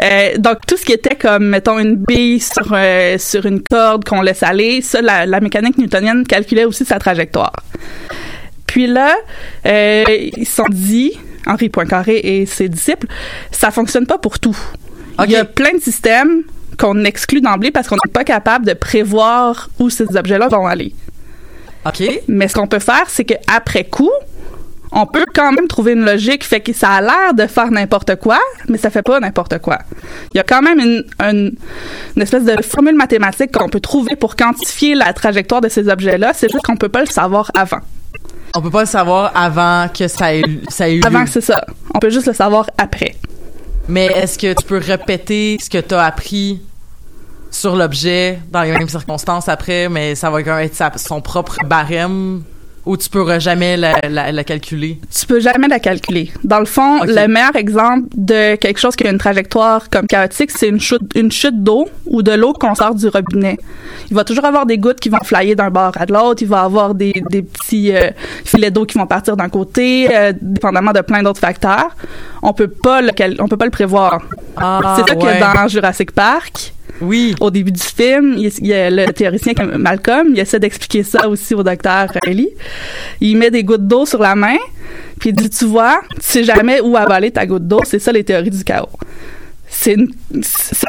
Euh, 0.00 0.36
donc 0.38 0.58
tout 0.64 0.76
ce 0.76 0.84
qui 0.84 0.92
était 0.92 1.16
comme 1.16 1.46
mettons 1.48 1.76
une 1.80 1.96
bille 1.96 2.38
sur 2.38 2.72
sur 3.18 3.46
une 3.46 3.60
corde 3.68 4.04
qu'on 4.04 4.20
laisse 4.22 4.44
aller, 4.44 4.80
ça 4.80 5.02
la, 5.02 5.26
la 5.26 5.40
mécanique 5.40 5.76
newtonienne 5.76 6.24
calculait 6.24 6.64
aussi 6.64 6.84
sa 6.84 7.00
trajectoire. 7.00 7.52
Puis 8.66 8.86
là, 8.86 9.12
euh, 9.66 10.04
ils 10.36 10.46
se 10.46 10.54
sont 10.54 10.68
dit 10.70 11.12
Henri 11.46 11.68
Poincaré 11.68 12.16
et 12.22 12.46
ses 12.46 12.68
disciples, 12.68 13.08
ça 13.50 13.72
fonctionne 13.72 14.06
pas 14.06 14.18
pour 14.18 14.38
tout. 14.38 14.56
Il 15.24 15.30
y 15.30 15.36
a 15.36 15.44
plein 15.44 15.72
de 15.72 15.80
systèmes 15.80 16.42
qu'on 16.78 17.04
exclut 17.04 17.40
d'emblée 17.40 17.70
parce 17.70 17.88
qu'on 17.88 17.96
n'est 17.96 18.12
pas 18.12 18.24
capable 18.24 18.66
de 18.66 18.72
prévoir 18.72 19.68
où 19.78 19.90
ces 19.90 20.16
objets-là 20.16 20.48
vont 20.48 20.66
aller. 20.66 20.94
OK. 21.86 22.02
Mais 22.28 22.48
ce 22.48 22.54
qu'on 22.54 22.66
peut 22.66 22.78
faire, 22.78 23.04
c'est 23.08 23.24
qu'après 23.24 23.84
coup, 23.84 24.10
on 24.92 25.06
peut 25.06 25.24
quand 25.34 25.52
même 25.52 25.68
trouver 25.68 25.92
une 25.92 26.04
logique, 26.04 26.44
fait 26.44 26.60
que 26.60 26.72
ça 26.72 26.90
a 26.90 27.00
l'air 27.00 27.34
de 27.34 27.46
faire 27.46 27.70
n'importe 27.70 28.16
quoi, 28.16 28.38
mais 28.68 28.78
ça 28.78 28.90
fait 28.90 29.02
pas 29.02 29.20
n'importe 29.20 29.58
quoi. 29.58 29.78
Il 30.32 30.38
y 30.38 30.40
a 30.40 30.44
quand 30.44 30.62
même 30.62 30.78
une, 30.78 31.04
une, 31.20 31.52
une 32.16 32.22
espèce 32.22 32.44
de 32.44 32.62
formule 32.62 32.94
mathématique 32.96 33.52
qu'on 33.52 33.68
peut 33.68 33.80
trouver 33.80 34.16
pour 34.16 34.34
quantifier 34.36 34.94
la 34.94 35.12
trajectoire 35.12 35.60
de 35.60 35.68
ces 35.68 35.88
objets-là, 35.88 36.32
c'est 36.34 36.50
juste 36.50 36.64
qu'on 36.64 36.76
peut 36.76 36.88
pas 36.88 37.00
le 37.00 37.06
savoir 37.06 37.50
avant. 37.54 37.80
On 38.54 38.62
peut 38.62 38.70
pas 38.70 38.80
le 38.80 38.86
savoir 38.86 39.32
avant 39.34 39.88
que 39.88 40.08
ça 40.08 40.34
ait, 40.34 40.42
ça 40.68 40.88
ait 40.88 40.96
eu 40.96 41.02
Avant 41.04 41.26
c'est 41.26 41.42
ça. 41.42 41.66
On 41.94 41.98
peut 41.98 42.10
juste 42.10 42.26
le 42.26 42.32
savoir 42.32 42.70
après. 42.78 43.14
Mais 43.88 44.06
est-ce 44.06 44.38
que 44.38 44.52
tu 44.52 44.66
peux 44.66 44.78
répéter 44.78 45.56
ce 45.60 45.70
que 45.70 45.78
tu 45.78 45.94
as 45.94 46.04
appris 46.04 46.60
sur 47.50 47.74
l'objet 47.74 48.38
dans 48.50 48.62
les 48.62 48.72
mêmes 48.72 48.88
circonstances 48.88 49.48
après, 49.48 49.88
mais 49.88 50.14
ça 50.14 50.30
va 50.30 50.40
être 50.62 50.98
son 50.98 51.22
propre 51.22 51.56
barème? 51.64 52.42
Ou 52.88 52.96
tu 52.96 53.08
pourras 53.10 53.38
jamais 53.38 53.76
la, 53.76 54.00
la- 54.08 54.32
la 54.32 54.44
calculer? 54.44 54.98
Tu 55.16 55.26
peux 55.26 55.40
jamais 55.40 55.68
la 55.68 55.78
calculer. 55.78 56.32
Dans 56.42 56.58
le 56.58 56.64
fond, 56.64 57.04
le 57.04 57.26
meilleur 57.28 57.54
exemple 57.54 58.08
de 58.16 58.56
quelque 58.56 58.80
chose 58.80 58.96
qui 58.96 59.06
a 59.06 59.10
une 59.10 59.18
trajectoire 59.18 59.90
comme 59.90 60.06
chaotique, 60.06 60.50
c'est 60.50 60.68
une 60.68 60.80
chute, 60.80 61.02
une 61.14 61.30
chute 61.30 61.62
d'eau 61.62 61.86
ou 62.06 62.22
de 62.22 62.32
l'eau 62.32 62.52
qu'on 62.54 62.74
sort 62.74 62.94
du 62.94 63.08
robinet. 63.08 63.56
Il 64.10 64.16
va 64.16 64.24
toujours 64.24 64.46
avoir 64.46 64.64
des 64.64 64.78
gouttes 64.78 65.00
qui 65.00 65.10
vont 65.10 65.22
flyer 65.22 65.54
d'un 65.54 65.70
bord 65.70 65.92
à 65.98 66.06
l'autre. 66.06 66.42
Il 66.42 66.48
va 66.48 66.62
avoir 66.62 66.94
des, 66.94 67.12
des 67.30 67.42
petits 67.42 67.94
euh, 67.94 68.10
filets 68.44 68.70
d'eau 68.70 68.86
qui 68.86 68.96
vont 68.96 69.06
partir 69.06 69.36
d'un 69.36 69.50
côté, 69.50 70.08
euh, 70.10 70.32
dépendamment 70.40 70.92
de 70.92 71.00
plein 71.02 71.22
d'autres 71.22 71.40
facteurs. 71.40 71.90
On 72.42 72.54
peut 72.54 72.68
pas 72.68 73.02
le, 73.02 73.10
on 73.40 73.48
peut 73.48 73.56
pas 73.58 73.66
le 73.66 73.70
prévoir. 73.70 74.22
Ah, 74.56 74.96
c'est 74.96 75.12
ça 75.12 75.18
ouais. 75.18 75.42
a 75.42 75.54
dans 75.62 75.68
Jurassic 75.68 76.10
Park. 76.12 76.72
Oui. 77.00 77.34
Au 77.40 77.50
début 77.50 77.72
du 77.72 77.82
film, 77.82 78.34
il, 78.36 78.66
y 78.66 78.72
a 78.72 78.90
le 78.90 79.12
théoricien 79.12 79.52
Malcolm, 79.78 80.28
il 80.32 80.40
essaie 80.40 80.58
d'expliquer 80.58 81.02
ça 81.02 81.28
aussi 81.28 81.54
au 81.54 81.62
docteur 81.62 82.10
Ellie. 82.26 82.50
Il 83.20 83.36
met 83.36 83.50
des 83.50 83.64
gouttes 83.64 83.86
d'eau 83.86 84.06
sur 84.06 84.20
la 84.20 84.34
main, 84.34 84.56
puis 85.18 85.30
il 85.30 85.36
dit, 85.36 85.50
tu 85.50 85.64
vois, 85.64 86.00
tu 86.14 86.20
sais 86.20 86.44
jamais 86.44 86.80
où 86.80 86.96
avaler 86.96 87.30
ta 87.30 87.46
goutte 87.46 87.66
d'eau. 87.66 87.80
C'est 87.84 87.98
ça 87.98 88.12
les 88.12 88.24
théories 88.24 88.50
du 88.50 88.64
chaos 88.64 88.88
c'est 89.70 89.96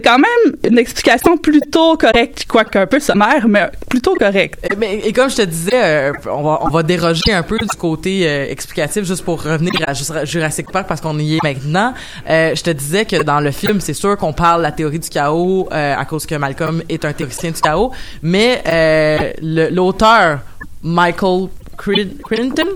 quand 0.03 0.17
même 0.17 0.55
une 0.63 0.77
explication 0.77 1.37
plutôt 1.37 1.97
correcte, 1.97 2.45
quoique 2.47 2.77
un 2.77 2.87
peu 2.87 2.99
sommaire, 2.99 3.47
mais 3.47 3.69
plutôt 3.89 4.15
correcte. 4.15 4.65
Et, 4.69 4.75
mais, 4.75 4.99
et 4.99 5.13
comme 5.13 5.29
je 5.29 5.37
te 5.37 5.41
disais, 5.41 5.71
euh, 5.73 6.13
on, 6.25 6.43
va, 6.43 6.59
on 6.61 6.69
va 6.69 6.83
déroger 6.83 7.31
un 7.31 7.43
peu 7.43 7.57
du 7.57 7.67
côté 7.77 8.27
euh, 8.27 8.49
explicatif 8.49 9.03
juste 9.03 9.23
pour 9.23 9.43
revenir 9.43 9.73
à 9.85 9.93
Jurassic 10.23 10.71
Park 10.71 10.87
parce 10.87 11.01
qu'on 11.01 11.17
y 11.19 11.35
est 11.35 11.43
maintenant. 11.43 11.93
Euh, 12.29 12.55
je 12.55 12.63
te 12.63 12.69
disais 12.69 13.05
que 13.05 13.21
dans 13.21 13.39
le 13.39 13.51
film, 13.51 13.81
c'est 13.81 13.93
sûr 13.93 14.17
qu'on 14.17 14.33
parle 14.33 14.59
de 14.59 14.63
la 14.63 14.71
théorie 14.71 14.99
du 14.99 15.09
chaos 15.09 15.67
à 15.71 16.03
cause 16.05 16.25
que 16.25 16.35
Malcolm 16.35 16.81
est 16.89 17.03
un 17.05 17.13
théoricien 17.13 17.51
du 17.51 17.61
chaos, 17.61 17.91
mais 18.21 18.63
l'auteur 19.41 20.39
Michael 20.83 21.49
Crichton 21.77 22.67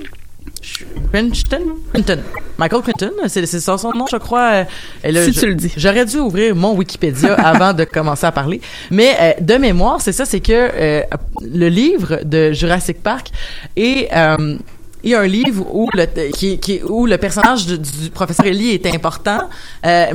Michael 2.58 2.82
Crichton, 2.82 3.12
c'est 3.28 3.46
ça 3.46 3.78
son 3.78 3.92
nom, 3.94 4.06
je 4.10 4.18
crois. 4.18 4.66
Euh, 5.06 5.26
si 5.26 5.32
tu 5.32 5.48
le 5.48 5.56
dis. 5.56 5.72
J'aurais 5.76 6.06
dû 6.06 6.18
ouvrir 6.18 6.56
mon 6.56 6.76
Wikipédia 6.76 7.34
avant 7.38 7.74
de 7.74 7.84
commencer 7.84 8.26
à 8.26 8.32
parler. 8.32 8.62
Mais 8.92 9.16
euh, 9.20 9.32
de 9.42 9.56
mémoire, 9.56 10.02
c'est 10.02 10.12
ça, 10.12 10.26
c'est 10.26 10.40
que 10.40 10.52
euh, 10.54 11.02
le 11.42 11.68
livre 11.68 12.20
de 12.24 12.52
Jurassic 12.52 13.02
Park 13.02 13.30
est... 13.76 14.10
il 15.06 15.10
y 15.10 15.16
a 15.16 15.20
un 15.20 15.28
livre 15.28 15.66
où 15.76 15.90
le 15.94 16.06
qui, 16.32 16.60
qui 16.60 16.82
où 16.82 17.06
le 17.06 17.18
personnage 17.18 17.66
du 17.66 18.10
professeur 18.10 18.46
Ellie 18.46 18.72
est 18.72 18.86
important, 18.86 19.50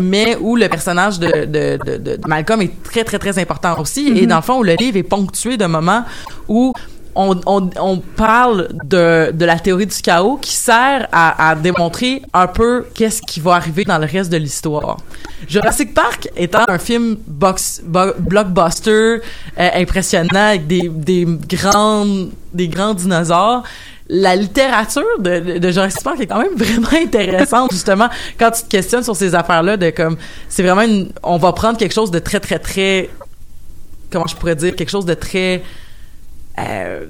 mais 0.00 0.36
où 0.40 0.56
le 0.56 0.68
personnage 0.68 1.18
de, 1.18 1.44
de, 1.44 1.78
de, 1.84 1.96
de, 1.98 2.18
Malcolm 2.26 2.62
est 2.62 2.82
très 2.82 3.04
très 3.04 3.18
très 3.18 3.38
important 3.38 3.78
aussi. 3.78 4.08
Et 4.08 4.12
mm-hmm. 4.12 4.26
dans 4.26 4.36
le 4.36 4.42
fond, 4.42 4.58
où 4.60 4.62
le 4.62 4.74
livre 4.74 4.96
est 4.96 5.02
ponctué 5.02 5.58
de 5.58 5.66
moments 5.66 6.04
où 6.48 6.72
on, 7.18 7.98
parle 8.16 8.68
de, 8.84 9.32
de 9.32 9.44
la 9.44 9.58
théorie 9.58 9.86
du 9.86 9.96
chaos 10.00 10.38
qui 10.40 10.54
sert 10.54 11.08
à, 11.10 11.50
à 11.50 11.54
démontrer 11.56 12.22
un 12.32 12.46
peu 12.46 12.86
qu'est-ce 12.94 13.20
qui 13.22 13.40
va 13.40 13.54
arriver 13.54 13.84
dans 13.84 13.98
le 13.98 14.06
reste 14.06 14.30
de 14.30 14.36
l'histoire. 14.36 14.98
Jurassic 15.48 15.94
Park 15.94 16.28
étant 16.36 16.64
un 16.68 16.78
film 16.78 17.16
box, 17.26 17.82
blockbuster 17.84 18.90
euh, 18.90 19.20
impressionnant 19.56 20.50
avec 20.50 20.66
des, 20.66 20.88
des 20.88 21.26
grands 21.48 22.06
des 22.54 22.68
grands 22.68 22.94
dinosaures, 22.94 23.62
la 24.08 24.34
littérature 24.34 25.18
de, 25.18 25.58
de 25.58 25.70
Jurassic 25.70 26.02
Park 26.02 26.20
est 26.20 26.26
quand 26.26 26.40
même 26.40 26.54
vraiment 26.56 26.88
intéressante 26.92 27.72
justement 27.72 28.08
quand 28.38 28.50
tu 28.52 28.62
te 28.62 28.68
questionnes 28.68 29.04
sur 29.04 29.16
ces 29.16 29.34
affaires-là 29.34 29.76
de 29.76 29.90
comme 29.90 30.16
c'est 30.48 30.62
vraiment 30.62 30.82
une 30.82 31.10
on 31.22 31.36
va 31.36 31.52
prendre 31.52 31.76
quelque 31.78 31.94
chose 31.94 32.10
de 32.10 32.18
très 32.18 32.40
très 32.40 32.58
très 32.58 33.10
comment 34.10 34.26
je 34.26 34.36
pourrais 34.36 34.56
dire 34.56 34.74
quelque 34.76 34.90
chose 34.90 35.04
de 35.04 35.14
très 35.14 35.62
euh, 36.58 37.06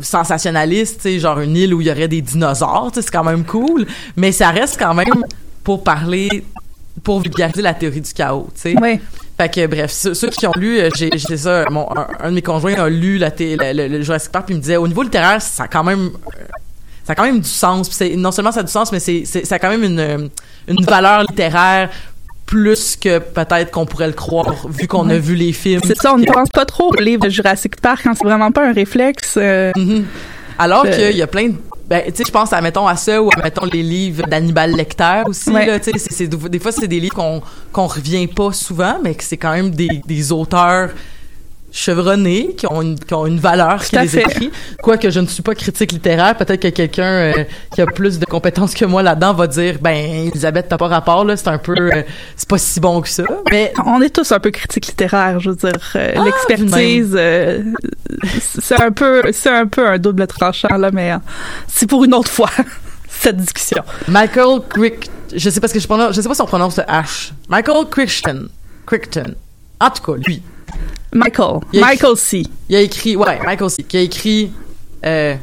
sensationnaliste, 0.00 1.02
tu 1.02 1.18
genre 1.18 1.40
une 1.40 1.56
île 1.56 1.74
où 1.74 1.80
il 1.80 1.86
y 1.86 1.90
aurait 1.90 2.08
des 2.08 2.22
dinosaures, 2.22 2.90
c'est 2.94 3.10
quand 3.10 3.24
même 3.24 3.44
cool, 3.44 3.86
mais 4.16 4.32
ça 4.32 4.50
reste 4.50 4.78
quand 4.78 4.94
même 4.94 5.24
pour 5.64 5.82
parler, 5.82 6.44
pour 7.02 7.20
vulgariser 7.20 7.62
la 7.62 7.74
théorie 7.74 8.00
du 8.00 8.12
chaos, 8.12 8.48
tu 8.54 8.60
sais. 8.60 8.74
Oui. 8.80 9.00
Fait 9.38 9.52
que 9.52 9.66
bref, 9.66 9.90
ceux, 9.90 10.30
qui 10.30 10.46
ont 10.46 10.52
lu, 10.56 10.78
euh, 10.78 10.88
j'ai 10.94 11.36
ça, 11.36 11.64
mon, 11.70 11.86
un, 12.20 12.30
de 12.30 12.34
mes 12.34 12.42
conjoints 12.42 12.74
a 12.74 12.88
lu 12.88 13.18
la 13.18 13.30
le, 13.38 14.02
Jurassic 14.02 14.32
Park 14.32 14.46
puis 14.46 14.54
il 14.54 14.58
me 14.58 14.62
disait 14.62 14.78
au 14.78 14.88
niveau 14.88 15.02
littéraire, 15.02 15.42
ça 15.42 15.64
a 15.64 15.68
quand 15.68 15.84
même 15.84 16.06
euh, 16.08 16.42
ça 17.04 17.12
a 17.12 17.14
quand 17.14 17.24
même 17.24 17.40
du 17.40 17.48
sens. 17.48 18.00
non 18.16 18.32
seulement 18.32 18.50
ça 18.50 18.60
a 18.60 18.62
du 18.62 18.72
sens, 18.72 18.90
mais 18.92 18.98
c'est 18.98 19.24
ça 19.24 19.54
a 19.54 19.58
quand 19.58 19.68
même 19.68 19.84
une, 19.84 20.30
une 20.68 20.84
valeur 20.84 21.22
littéraire 21.22 21.90
plus 22.46 22.96
que 22.96 23.18
peut-être 23.18 23.72
qu'on 23.72 23.86
pourrait 23.86 24.06
le 24.06 24.12
croire 24.12 24.68
vu 24.68 24.86
qu'on 24.86 25.10
a 25.10 25.18
vu 25.18 25.34
les 25.34 25.52
films. 25.52 25.80
C'est 25.84 25.96
ça, 25.96 26.14
on 26.14 26.18
ne 26.18 26.24
pense 26.24 26.48
pas 26.48 26.64
trop 26.64 26.92
au 26.92 27.00
livre 27.00 27.24
de 27.24 27.28
Jurassic 27.28 27.80
Park 27.80 28.02
quand 28.04 28.14
c'est 28.14 28.24
vraiment 28.24 28.52
pas 28.52 28.68
un 28.68 28.72
réflexe. 28.72 29.34
Euh, 29.36 29.72
mm-hmm. 29.72 30.04
Alors 30.58 30.84
qu'il 30.84 31.16
y 31.16 31.22
a 31.22 31.26
plein 31.26 31.48
de 31.48 31.54
ben 31.88 32.02
tu 32.06 32.16
sais 32.16 32.24
je 32.26 32.32
pense 32.32 32.52
à 32.52 32.60
mettons 32.60 32.86
à 32.86 32.96
ça 32.96 33.22
ou 33.22 33.30
à 33.30 33.42
mettons 33.44 33.66
les 33.66 33.82
livres 33.82 34.26
d'Hannibal 34.26 34.72
Lecter 34.72 35.22
aussi 35.26 35.52
là 35.52 35.78
tu 35.78 35.92
sais 35.96 36.26
des 36.26 36.58
fois 36.58 36.72
c'est 36.72 36.88
des 36.88 36.98
livres 36.98 37.14
qu'on 37.14 37.40
qu'on 37.72 37.86
revient 37.86 38.26
pas 38.26 38.52
souvent 38.52 38.98
mais 39.04 39.14
que 39.14 39.22
c'est 39.22 39.36
quand 39.36 39.52
même 39.52 39.70
des, 39.70 40.02
des 40.04 40.32
auteurs 40.32 40.90
chevronnés, 41.72 42.54
qui 42.56 42.66
ont 42.66 42.80
une, 42.82 42.98
qui 42.98 43.14
ont 43.14 43.26
une 43.26 43.38
valeur 43.38 43.84
qui 43.84 43.96
les 43.96 44.18
écrit. 44.18 44.50
Quoique 44.82 45.10
je 45.10 45.20
ne 45.20 45.26
suis 45.26 45.42
pas 45.42 45.54
critique 45.54 45.92
littéraire, 45.92 46.36
peut-être 46.36 46.60
que 46.60 46.68
quelqu'un 46.68 47.04
euh, 47.04 47.44
qui 47.74 47.82
a 47.82 47.86
plus 47.86 48.18
de 48.18 48.24
compétences 48.24 48.74
que 48.74 48.84
moi 48.84 49.02
là-dedans 49.02 49.34
va 49.34 49.46
dire, 49.46 49.76
ben, 49.80 49.94
Elisabeth, 50.28 50.68
t'as 50.68 50.78
pas 50.78 50.88
rapport, 50.88 51.24
là, 51.24 51.36
c'est 51.36 51.48
un 51.48 51.58
peu, 51.58 51.74
euh, 51.76 52.02
c'est 52.36 52.48
pas 52.48 52.58
si 52.58 52.80
bon 52.80 53.00
que 53.00 53.08
ça. 53.08 53.24
Mais 53.50 53.72
on 53.84 54.00
est 54.00 54.10
tous 54.10 54.32
un 54.32 54.40
peu 54.40 54.50
critiques 54.50 54.86
littéraires, 54.86 55.40
je 55.40 55.50
veux 55.50 55.56
dire. 55.56 55.92
Euh, 55.96 56.14
ah, 56.16 56.24
l'expertise, 56.24 57.18
c'est 58.40 58.80
un 58.80 58.90
peu, 58.92 59.22
c'est 59.32 59.50
un 59.50 59.66
peu 59.66 59.86
un 59.86 59.98
double 59.98 60.26
tranchant, 60.26 60.76
là, 60.76 60.90
mais 60.92 61.12
c'est 61.68 61.88
pour 61.88 62.04
une 62.04 62.14
autre 62.14 62.30
fois. 62.30 62.50
cette 63.20 63.36
discussion. 63.36 63.82
Michael 64.08 64.60
Crick, 64.68 65.10
je 65.34 65.50
sais 65.50 65.60
pas 65.60 65.68
ce 65.68 65.74
que 65.74 65.80
je 65.80 65.86
prononce, 65.86 66.14
je 66.14 66.20
sais 66.20 66.28
pas 66.28 66.34
si 66.34 66.42
on 66.42 66.46
prononce 66.46 66.76
le 66.76 66.84
H. 66.84 67.32
Michael 67.48 67.86
Crichton. 67.90 68.48
Crichton. 68.86 69.34
En 69.80 69.90
tout 69.90 70.02
cas, 70.02 70.18
lui. 70.26 70.42
Michael. 71.16 71.60
Michael 71.74 72.16
C. 72.16 72.42
Il 72.68 72.76
a 72.76 72.80
écrit, 72.80 73.16
ouais, 73.16 73.38
Michael 73.44 73.70
C. 73.70 73.82
Qui 73.82 73.96
a 73.96 74.00
écrit. 74.00 74.52
Euh, 75.04 75.34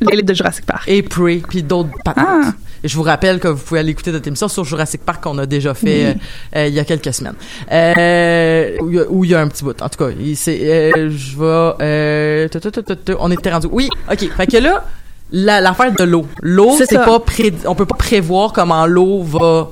Les 0.00 0.22
de 0.22 0.34
Jurassic 0.34 0.66
Park. 0.66 0.84
Et 0.86 1.02
Prey, 1.02 1.42
puis 1.48 1.62
d'autres. 1.62 1.90
Ah. 2.06 2.52
Et 2.82 2.88
je 2.88 2.96
vous 2.96 3.02
rappelle 3.02 3.38
que 3.38 3.48
vous 3.48 3.62
pouvez 3.62 3.80
aller 3.80 3.90
écouter 3.90 4.10
notre 4.10 4.26
émission 4.26 4.48
sur 4.48 4.64
Jurassic 4.64 5.04
Park 5.04 5.22
qu'on 5.22 5.36
a 5.38 5.44
déjà 5.44 5.74
fait 5.74 6.06
euh, 6.06 6.14
euh, 6.56 6.66
il 6.68 6.74
y 6.74 6.80
a 6.80 6.84
quelques 6.84 7.12
semaines. 7.12 7.34
Euh, 7.70 8.76
où, 9.10 9.24
il 9.24 9.30
y 9.30 9.34
a 9.34 9.40
un 9.40 9.48
petit 9.48 9.64
bout. 9.64 9.80
En 9.82 9.88
tout 9.88 10.02
cas, 10.02 10.10
c'est, 10.34 10.58
euh, 10.62 11.10
je 11.10 11.36
vais. 11.36 13.16
on 13.18 13.30
était 13.30 13.52
rendu. 13.52 13.68
Oui, 13.70 13.90
ok. 14.10 14.30
Fait 14.34 14.46
que 14.46 14.56
là, 14.56 14.82
l'affaire 15.60 15.92
de 15.92 16.04
l'eau. 16.04 16.26
L'eau, 16.40 16.74
c'est 16.78 16.94
pas 16.96 17.20
pré, 17.20 17.52
on 17.66 17.74
peut 17.74 17.86
pas 17.86 17.96
prévoir 17.96 18.52
comment 18.54 18.86
l'eau 18.86 19.22
va 19.22 19.70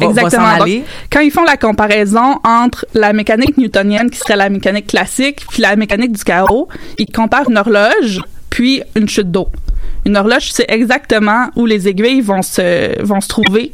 Exactement. 0.00 0.64
quand 1.10 1.20
ils 1.20 1.30
font 1.30 1.44
la 1.44 1.56
comparaison 1.56 2.38
entre 2.44 2.86
la 2.94 3.12
mécanique 3.12 3.56
newtonienne, 3.56 4.10
qui 4.10 4.18
serait 4.18 4.36
la 4.36 4.48
mécanique 4.48 4.88
classique, 4.88 5.44
puis 5.48 5.62
la 5.62 5.76
mécanique 5.76 6.12
du 6.12 6.24
chaos, 6.24 6.68
ils 6.98 7.10
comparent 7.10 7.50
une 7.50 7.58
horloge 7.58 8.20
puis 8.50 8.82
une 8.94 9.08
chute 9.08 9.30
d'eau. 9.30 9.48
Une 10.06 10.16
horloge, 10.16 10.52
c'est 10.52 10.66
exactement 10.68 11.48
où 11.56 11.66
les 11.66 11.88
aiguilles 11.88 12.20
vont 12.20 12.42
se, 12.42 13.02
vont 13.02 13.20
se 13.20 13.28
trouver 13.28 13.72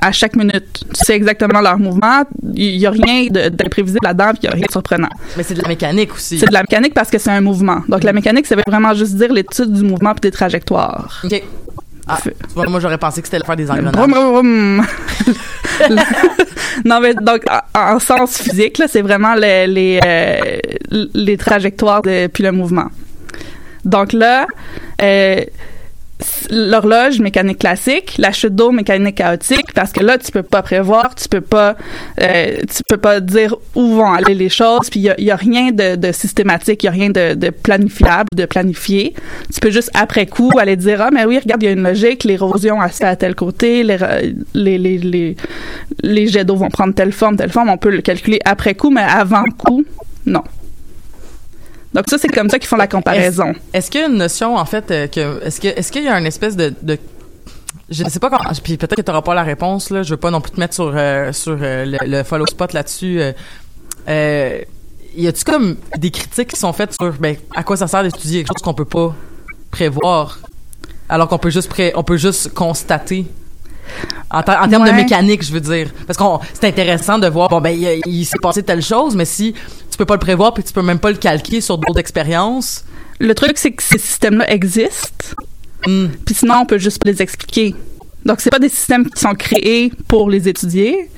à 0.00 0.12
chaque 0.12 0.36
minute. 0.36 0.84
Tu 0.94 1.04
sais 1.04 1.14
exactement 1.14 1.60
leur 1.60 1.78
mouvement. 1.78 2.24
Il 2.54 2.78
n'y 2.78 2.86
a 2.86 2.90
rien 2.90 3.26
d'imprévisible 3.30 4.00
là-dedans, 4.02 4.30
puis 4.30 4.40
il 4.42 4.46
n'y 4.46 4.52
a 4.52 4.54
rien 4.56 4.66
de 4.66 4.72
surprenant. 4.72 5.08
Mais 5.36 5.42
c'est 5.42 5.54
de 5.54 5.62
la 5.62 5.68
mécanique 5.68 6.12
aussi. 6.14 6.38
C'est 6.38 6.46
de 6.46 6.52
la 6.52 6.62
mécanique 6.62 6.94
parce 6.94 7.10
que 7.10 7.18
c'est 7.18 7.30
un 7.30 7.40
mouvement. 7.40 7.82
Donc, 7.88 8.02
la 8.02 8.12
mécanique, 8.12 8.46
ça 8.46 8.56
veut 8.56 8.62
vraiment 8.66 8.94
juste 8.94 9.14
dire 9.14 9.32
l'étude 9.32 9.72
du 9.72 9.82
mouvement 9.82 10.12
puis 10.12 10.22
des 10.22 10.30
trajectoires. 10.30 11.22
OK. 11.24 11.42
Ah, 12.08 12.18
moi 12.68 12.80
j'aurais 12.80 12.98
pensé 12.98 13.22
que 13.22 13.28
c'était 13.28 13.38
le 13.38 13.44
faire 13.44 13.56
des 13.56 13.70
engrenages. 13.70 13.94
non 16.84 17.00
mais 17.00 17.14
donc 17.14 17.42
en, 17.74 17.98
sens 17.98 18.38
physique 18.38 18.78
là, 18.78 18.86
c'est 18.88 19.02
vraiment 19.02 19.34
les 19.34 19.66
les, 19.66 20.00
euh, 20.04 20.58
les 21.14 21.36
trajectoires 21.36 22.02
de, 22.02 22.26
puis 22.26 22.42
le 22.42 22.52
mouvement. 22.52 22.88
Donc 23.84 24.12
là, 24.12 24.46
euh, 25.00 25.40
l'horloge 26.50 27.20
mécanique 27.20 27.58
classique, 27.58 28.14
la 28.18 28.32
chute 28.32 28.54
d'eau 28.54 28.70
mécanique 28.70 29.16
chaotique, 29.16 29.72
parce 29.74 29.92
que 29.92 30.02
là 30.02 30.18
tu 30.18 30.30
peux 30.30 30.42
pas 30.42 30.62
prévoir, 30.62 31.14
tu 31.14 31.28
peux 31.28 31.40
pas, 31.40 31.76
euh, 32.20 32.58
tu 32.60 32.82
peux 32.88 32.96
pas 32.96 33.20
dire 33.20 33.54
où 33.74 33.94
vont 33.94 34.12
aller 34.12 34.34
les 34.34 34.48
choses, 34.48 34.90
puis 34.90 35.00
il 35.00 35.24
y 35.24 35.30
a, 35.30 35.36
rien 35.36 35.70
de, 35.70 35.96
de 35.96 36.12
systématique, 36.12 36.82
il 36.82 36.86
y 36.86 36.88
a 36.88 36.92
rien 36.92 37.10
de, 37.10 37.34
de, 37.34 37.50
planifiable, 37.50 38.28
de 38.34 38.44
planifié. 38.44 39.14
Tu 39.52 39.60
peux 39.60 39.70
juste 39.70 39.90
après 39.94 40.26
coup 40.26 40.50
aller 40.58 40.76
dire 40.76 41.00
ah 41.00 41.10
mais 41.12 41.24
oui 41.24 41.38
regarde 41.38 41.62
il 41.62 41.66
y 41.66 41.68
a 41.68 41.72
une 41.72 41.82
logique, 41.82 42.24
l'érosion 42.24 42.80
a 42.80 42.88
fait 42.88 43.04
à 43.04 43.16
tel 43.16 43.34
côté, 43.34 43.82
les 43.82 43.96
les 44.54 44.78
les, 44.78 45.36
les 46.02 46.26
jets 46.26 46.44
d'eau 46.44 46.56
vont 46.56 46.70
prendre 46.70 46.94
telle 46.94 47.12
forme, 47.12 47.36
telle 47.36 47.50
forme, 47.50 47.70
on 47.70 47.78
peut 47.78 47.90
le 47.90 48.02
calculer 48.02 48.40
après 48.44 48.74
coup, 48.74 48.90
mais 48.90 49.02
avant 49.02 49.44
coup 49.56 49.84
non. 50.26 50.42
Donc 51.94 52.04
ça, 52.08 52.16
c'est 52.18 52.28
comme 52.28 52.48
ça 52.48 52.58
qu'ils 52.58 52.68
font 52.68 52.76
la 52.76 52.86
comparaison. 52.86 53.52
Est-ce 53.72 53.90
qu'il 53.90 54.00
y 54.00 54.04
a 54.04 54.06
une 54.08 54.16
notion, 54.16 54.56
en 54.56 54.64
fait, 54.64 54.90
euh, 54.90 55.06
que 55.08 55.44
est-ce 55.44 55.60
que 55.60 55.68
est-ce 55.68 55.92
qu'il 55.92 56.04
y 56.04 56.08
a 56.08 56.18
une 56.18 56.26
espèce 56.26 56.56
de, 56.56 56.72
de 56.82 56.98
je 57.92 58.04
ne 58.04 58.08
sais 58.08 58.18
pas 58.18 58.30
comment. 58.30 58.50
Puis 58.62 58.76
peut-être 58.76 58.94
que 58.94 59.02
tu 59.02 59.10
n'auras 59.10 59.22
pas 59.22 59.34
la 59.34 59.42
réponse 59.42 59.90
là. 59.90 60.02
Je 60.02 60.10
veux 60.10 60.16
pas 60.16 60.30
non 60.30 60.40
plus 60.40 60.52
te 60.52 60.60
mettre 60.60 60.74
sur 60.74 60.92
euh, 60.94 61.32
sur 61.32 61.58
euh, 61.60 61.96
le, 62.00 62.22
follow 62.22 62.46
spot 62.46 62.72
là-dessus. 62.72 63.20
Euh, 64.08 64.60
y 65.16 65.26
a-tu 65.26 65.44
comme 65.44 65.76
des 65.98 66.10
critiques 66.10 66.48
qui 66.48 66.58
sont 66.58 66.72
faites 66.72 66.94
sur 66.98 67.12
ben 67.12 67.36
à 67.54 67.62
quoi 67.62 67.76
ça 67.76 67.86
sert 67.86 68.02
d'étudier 68.02 68.44
quelque 68.44 68.58
chose 68.58 68.62
qu'on 68.62 68.74
peut 68.74 68.86
pas 68.86 69.14
prévoir 69.70 70.38
alors 71.08 71.28
qu'on 71.28 71.38
peut 71.38 71.50
juste 71.50 71.68
pré 71.68 71.92
on 71.94 72.02
peut 72.02 72.16
juste 72.16 72.54
constater? 72.54 73.26
En, 74.30 74.42
termes 74.42 74.86
de 74.86 74.92
mécanique, 74.92 75.42
je 75.42 75.52
veux 75.52 75.60
dire. 75.60 75.90
Parce 76.06 76.16
que 76.16 76.24
c'est 76.54 76.66
intéressant 76.66 77.18
de 77.18 77.26
voir, 77.26 77.50
bon, 77.50 77.60
ben, 77.60 77.76
il, 78.06 78.24
s'est 78.24 78.38
passé 78.40 78.62
telle 78.62 78.80
chose, 78.80 79.14
mais 79.14 79.26
si 79.26 79.54
tu 79.92 79.98
peux 79.98 80.04
pas 80.06 80.14
le 80.14 80.20
prévoir 80.20 80.52
puis 80.54 80.64
tu 80.64 80.72
peux 80.72 80.82
même 80.82 80.98
pas 80.98 81.10
le 81.10 81.16
calquer 81.18 81.60
sur 81.60 81.78
d'autres 81.78 82.00
expériences. 82.00 82.84
Le 83.20 83.34
truc, 83.34 83.52
c'est 83.56 83.70
que 83.70 83.82
ces 83.82 83.98
systèmes-là 83.98 84.50
existent. 84.50 85.26
Hmm. 85.86 86.06
Puis 86.24 86.34
sinon, 86.34 86.56
on 86.62 86.66
peut 86.66 86.78
juste 86.78 87.00
les 87.04 87.22
expliquer. 87.22 87.74
Donc, 88.24 88.40
c'est 88.40 88.50
pas 88.50 88.58
des 88.58 88.68
systèmes 88.68 89.08
qui 89.10 89.20
sont 89.20 89.34
créés 89.34 89.92
pour 90.08 90.30
les 90.30 90.48
étudier. 90.48 91.10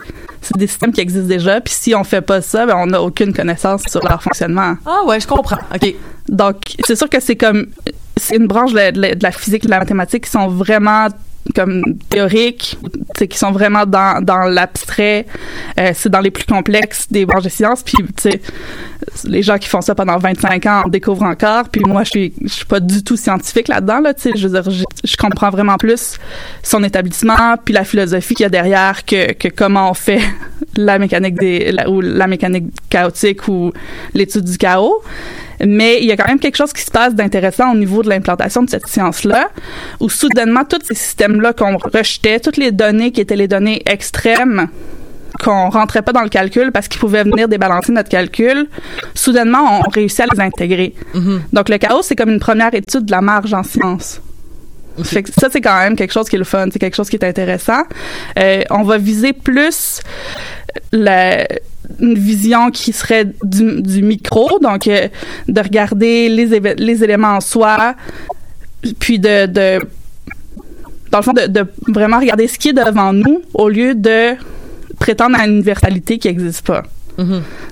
c'est 0.43 0.57
des 0.57 0.67
systèmes 0.67 0.93
qui 0.93 1.01
existent 1.01 1.29
déjà. 1.29 1.61
Puis 1.61 1.73
si 1.75 1.95
on 1.95 2.03
fait 2.05 2.21
pas 2.23 2.41
ça, 2.43 2.67
ben 2.67 2.75
on 2.77 2.87
n'a 2.87 3.01
aucune 3.03 3.33
connaissance 3.33 3.83
sur 3.91 4.03
leur 4.07 4.23
fonctionnement. 4.23 4.77
Ah 4.85 5.03
ouais, 5.07 5.21
je 5.21 5.27
comprends. 5.27 5.59
OK. 5.75 5.95
Donc, 6.29 6.57
c'est 6.87 6.97
sûr 6.97 7.09
que 7.09 7.21
c'est 7.21 7.37
comme 7.37 7.67
c'est 8.17 8.37
une 8.37 8.47
branche 8.47 8.73
de, 8.73 8.91
de- 8.91 9.15
de 9.15 9.23
la 9.23 9.33
physique 9.33 9.65
et 9.65 9.67
de 9.67 9.71
la 9.71 9.79
mathématique 9.81 10.25
qui 10.25 10.31
sont 10.31 10.49
vraiment 10.49 11.09
comme 11.55 11.83
théoriques, 12.09 12.79
qui 13.29 13.39
sont 13.39 13.53
vraiment 13.53 13.87
dans, 13.87 14.23
dans 14.23 14.45
l'abstrait. 14.49 15.27
Euh, 15.79 15.93
c'est 15.95 16.09
dans 16.09 16.21
les 16.21 16.31
plus 16.31 16.45
complexes 16.45 17.07
des 17.11 17.27
branches 17.27 17.45
de 17.45 17.49
sciences. 17.49 17.83
Puis, 17.83 17.97
tu 17.99 18.31
sais, 18.31 18.41
les 19.25 19.43
gens 19.43 19.59
qui 19.59 19.69
font 19.69 19.81
ça 19.81 19.95
pendant 19.95 20.19
25 20.19 20.67
ans 20.67 20.83
en 20.85 20.89
découvrent 20.89 21.25
encore. 21.25 21.69
Puis 21.69 21.83
moi, 21.87 22.05
je 22.05 22.11
suis, 22.11 22.35
je 22.43 22.53
suis 22.53 22.65
pas 22.65 22.81
du 22.81 23.05
tout 23.05 23.17
scientifique 23.17 23.69
là-dedans. 23.69 24.01
Là, 24.01 24.15
tu 24.15 24.23
sais, 24.23 24.33
je 24.37 24.49
veux 24.49 24.61
dire, 24.61 24.71
je, 24.71 24.85
je 25.05 25.17
comprends 25.17 25.51
vraiment 25.51 25.77
plus 25.77 26.19
son 26.63 26.83
établissement, 26.83 27.57
puis 27.63 27.75
la 27.75 27.85
philosophie 27.85 28.35
qu'il 28.35 28.45
y 28.45 28.47
a 28.47 28.51
derrière 28.51 29.05
que, 29.05 29.33
que 29.33 29.49
comment 29.49 29.91
on 29.91 29.95
fait 29.95 30.21
la 30.77 30.99
mécanique 30.99 31.37
des, 31.37 31.75
ou 31.89 32.01
la 32.01 32.27
mécanique 32.27 32.67
chaotique 32.89 33.49
ou 33.49 33.73
l'étude 34.15 34.45
du 34.45 34.59
chaos. 34.59 35.03
Mais 35.61 35.99
il 36.01 36.07
y 36.07 36.13
a 36.13 36.17
quand 36.17 36.29
même 36.29 36.39
quelque 36.39 36.57
chose 36.57 36.73
qui 36.73 36.83
se 36.83 36.91
passe 36.91 37.15
d'intéressant 37.15 37.73
au 37.73 37.77
niveau 37.77 38.03
de 38.03 38.09
l'implantation 38.09 38.63
de 38.63 38.71
cette 38.71 38.87
science-là, 38.87 39.49
où 40.01 40.09
soudainement, 40.09 40.65
tous 40.65 40.81
ces 40.85 40.95
systèmes-là 40.95 41.53
qu'on 41.53 41.77
rejetait, 41.77 42.41
toutes 42.41 42.57
les 42.57 42.73
données 42.73 43.13
qui 43.13 43.21
étaient 43.21 43.37
les 43.37 43.49
données 43.49 43.83
extrêmes, 43.87 44.69
qu'on 45.43 45.69
rentrait 45.69 46.03
pas 46.03 46.13
dans 46.13 46.23
le 46.23 46.29
calcul 46.29 46.71
parce 46.73 46.89
qu'ils 46.89 47.01
pouvaient 47.01 47.25
venir 47.25 47.49
débalancer 47.49 47.93
notre 47.93 48.09
calcul, 48.09 48.69
soudainement, 49.15 49.81
on 49.81 49.91
réussit 49.91 50.21
à 50.21 50.27
les 50.33 50.41
intégrer. 50.41 50.95
Donc, 51.53 51.69
le 51.69 51.79
chaos, 51.79 52.03
c'est 52.03 52.17
comme 52.17 52.31
une 52.31 52.41
première 52.41 52.75
étude 52.75 53.07
de 53.07 53.11
la 53.11 53.21
marge 53.21 53.53
en 53.53 53.63
science. 53.63 54.21
Fait 55.03 55.25
que 55.25 55.31
ça, 55.33 55.49
c'est 55.51 55.61
quand 55.61 55.77
même 55.77 55.97
quelque 55.97 56.13
chose 56.13 56.29
qui 56.29 56.37
est 56.37 56.39
le 56.39 56.45
fun, 56.45 56.69
c'est 56.73 56.79
quelque 56.79 56.95
chose 56.95 57.09
qui 57.09 57.17
est 57.17 57.25
intéressant. 57.25 57.83
Euh, 58.39 58.63
on 58.71 58.85
va 58.85 58.97
viser 58.97 59.33
plus 59.33 60.01
la, 60.93 61.47
une 62.01 62.19
vision 62.19 62.71
qui 62.71 62.93
serait 62.93 63.27
du, 63.43 63.83
du 63.83 64.03
micro, 64.03 64.59
donc 64.61 64.87
euh, 64.87 65.09
de 65.49 65.61
regarder 65.61 66.29
les, 66.29 66.61
les 66.77 67.05
éléments 67.05 67.37
en 67.37 67.41
soi, 67.41 67.95
puis 68.99 69.19
de, 69.19 69.47
de 69.47 69.79
dans 71.11 71.19
le 71.19 71.23
fond, 71.23 71.33
de, 71.33 71.47
de 71.47 71.65
vraiment 71.89 72.19
regarder 72.19 72.49
ce 72.49 72.59
qui 72.59 72.71
est 72.71 72.73
devant 72.73 73.13
nous 73.13 73.43
au 73.55 73.69
lieu 73.69 73.95
de 73.95 74.35
prétendre 74.99 75.39
à 75.39 75.47
une 75.47 75.55
universalité 75.55 76.19
qui 76.19 76.29
n'existe 76.29 76.67
pas. 76.67 76.83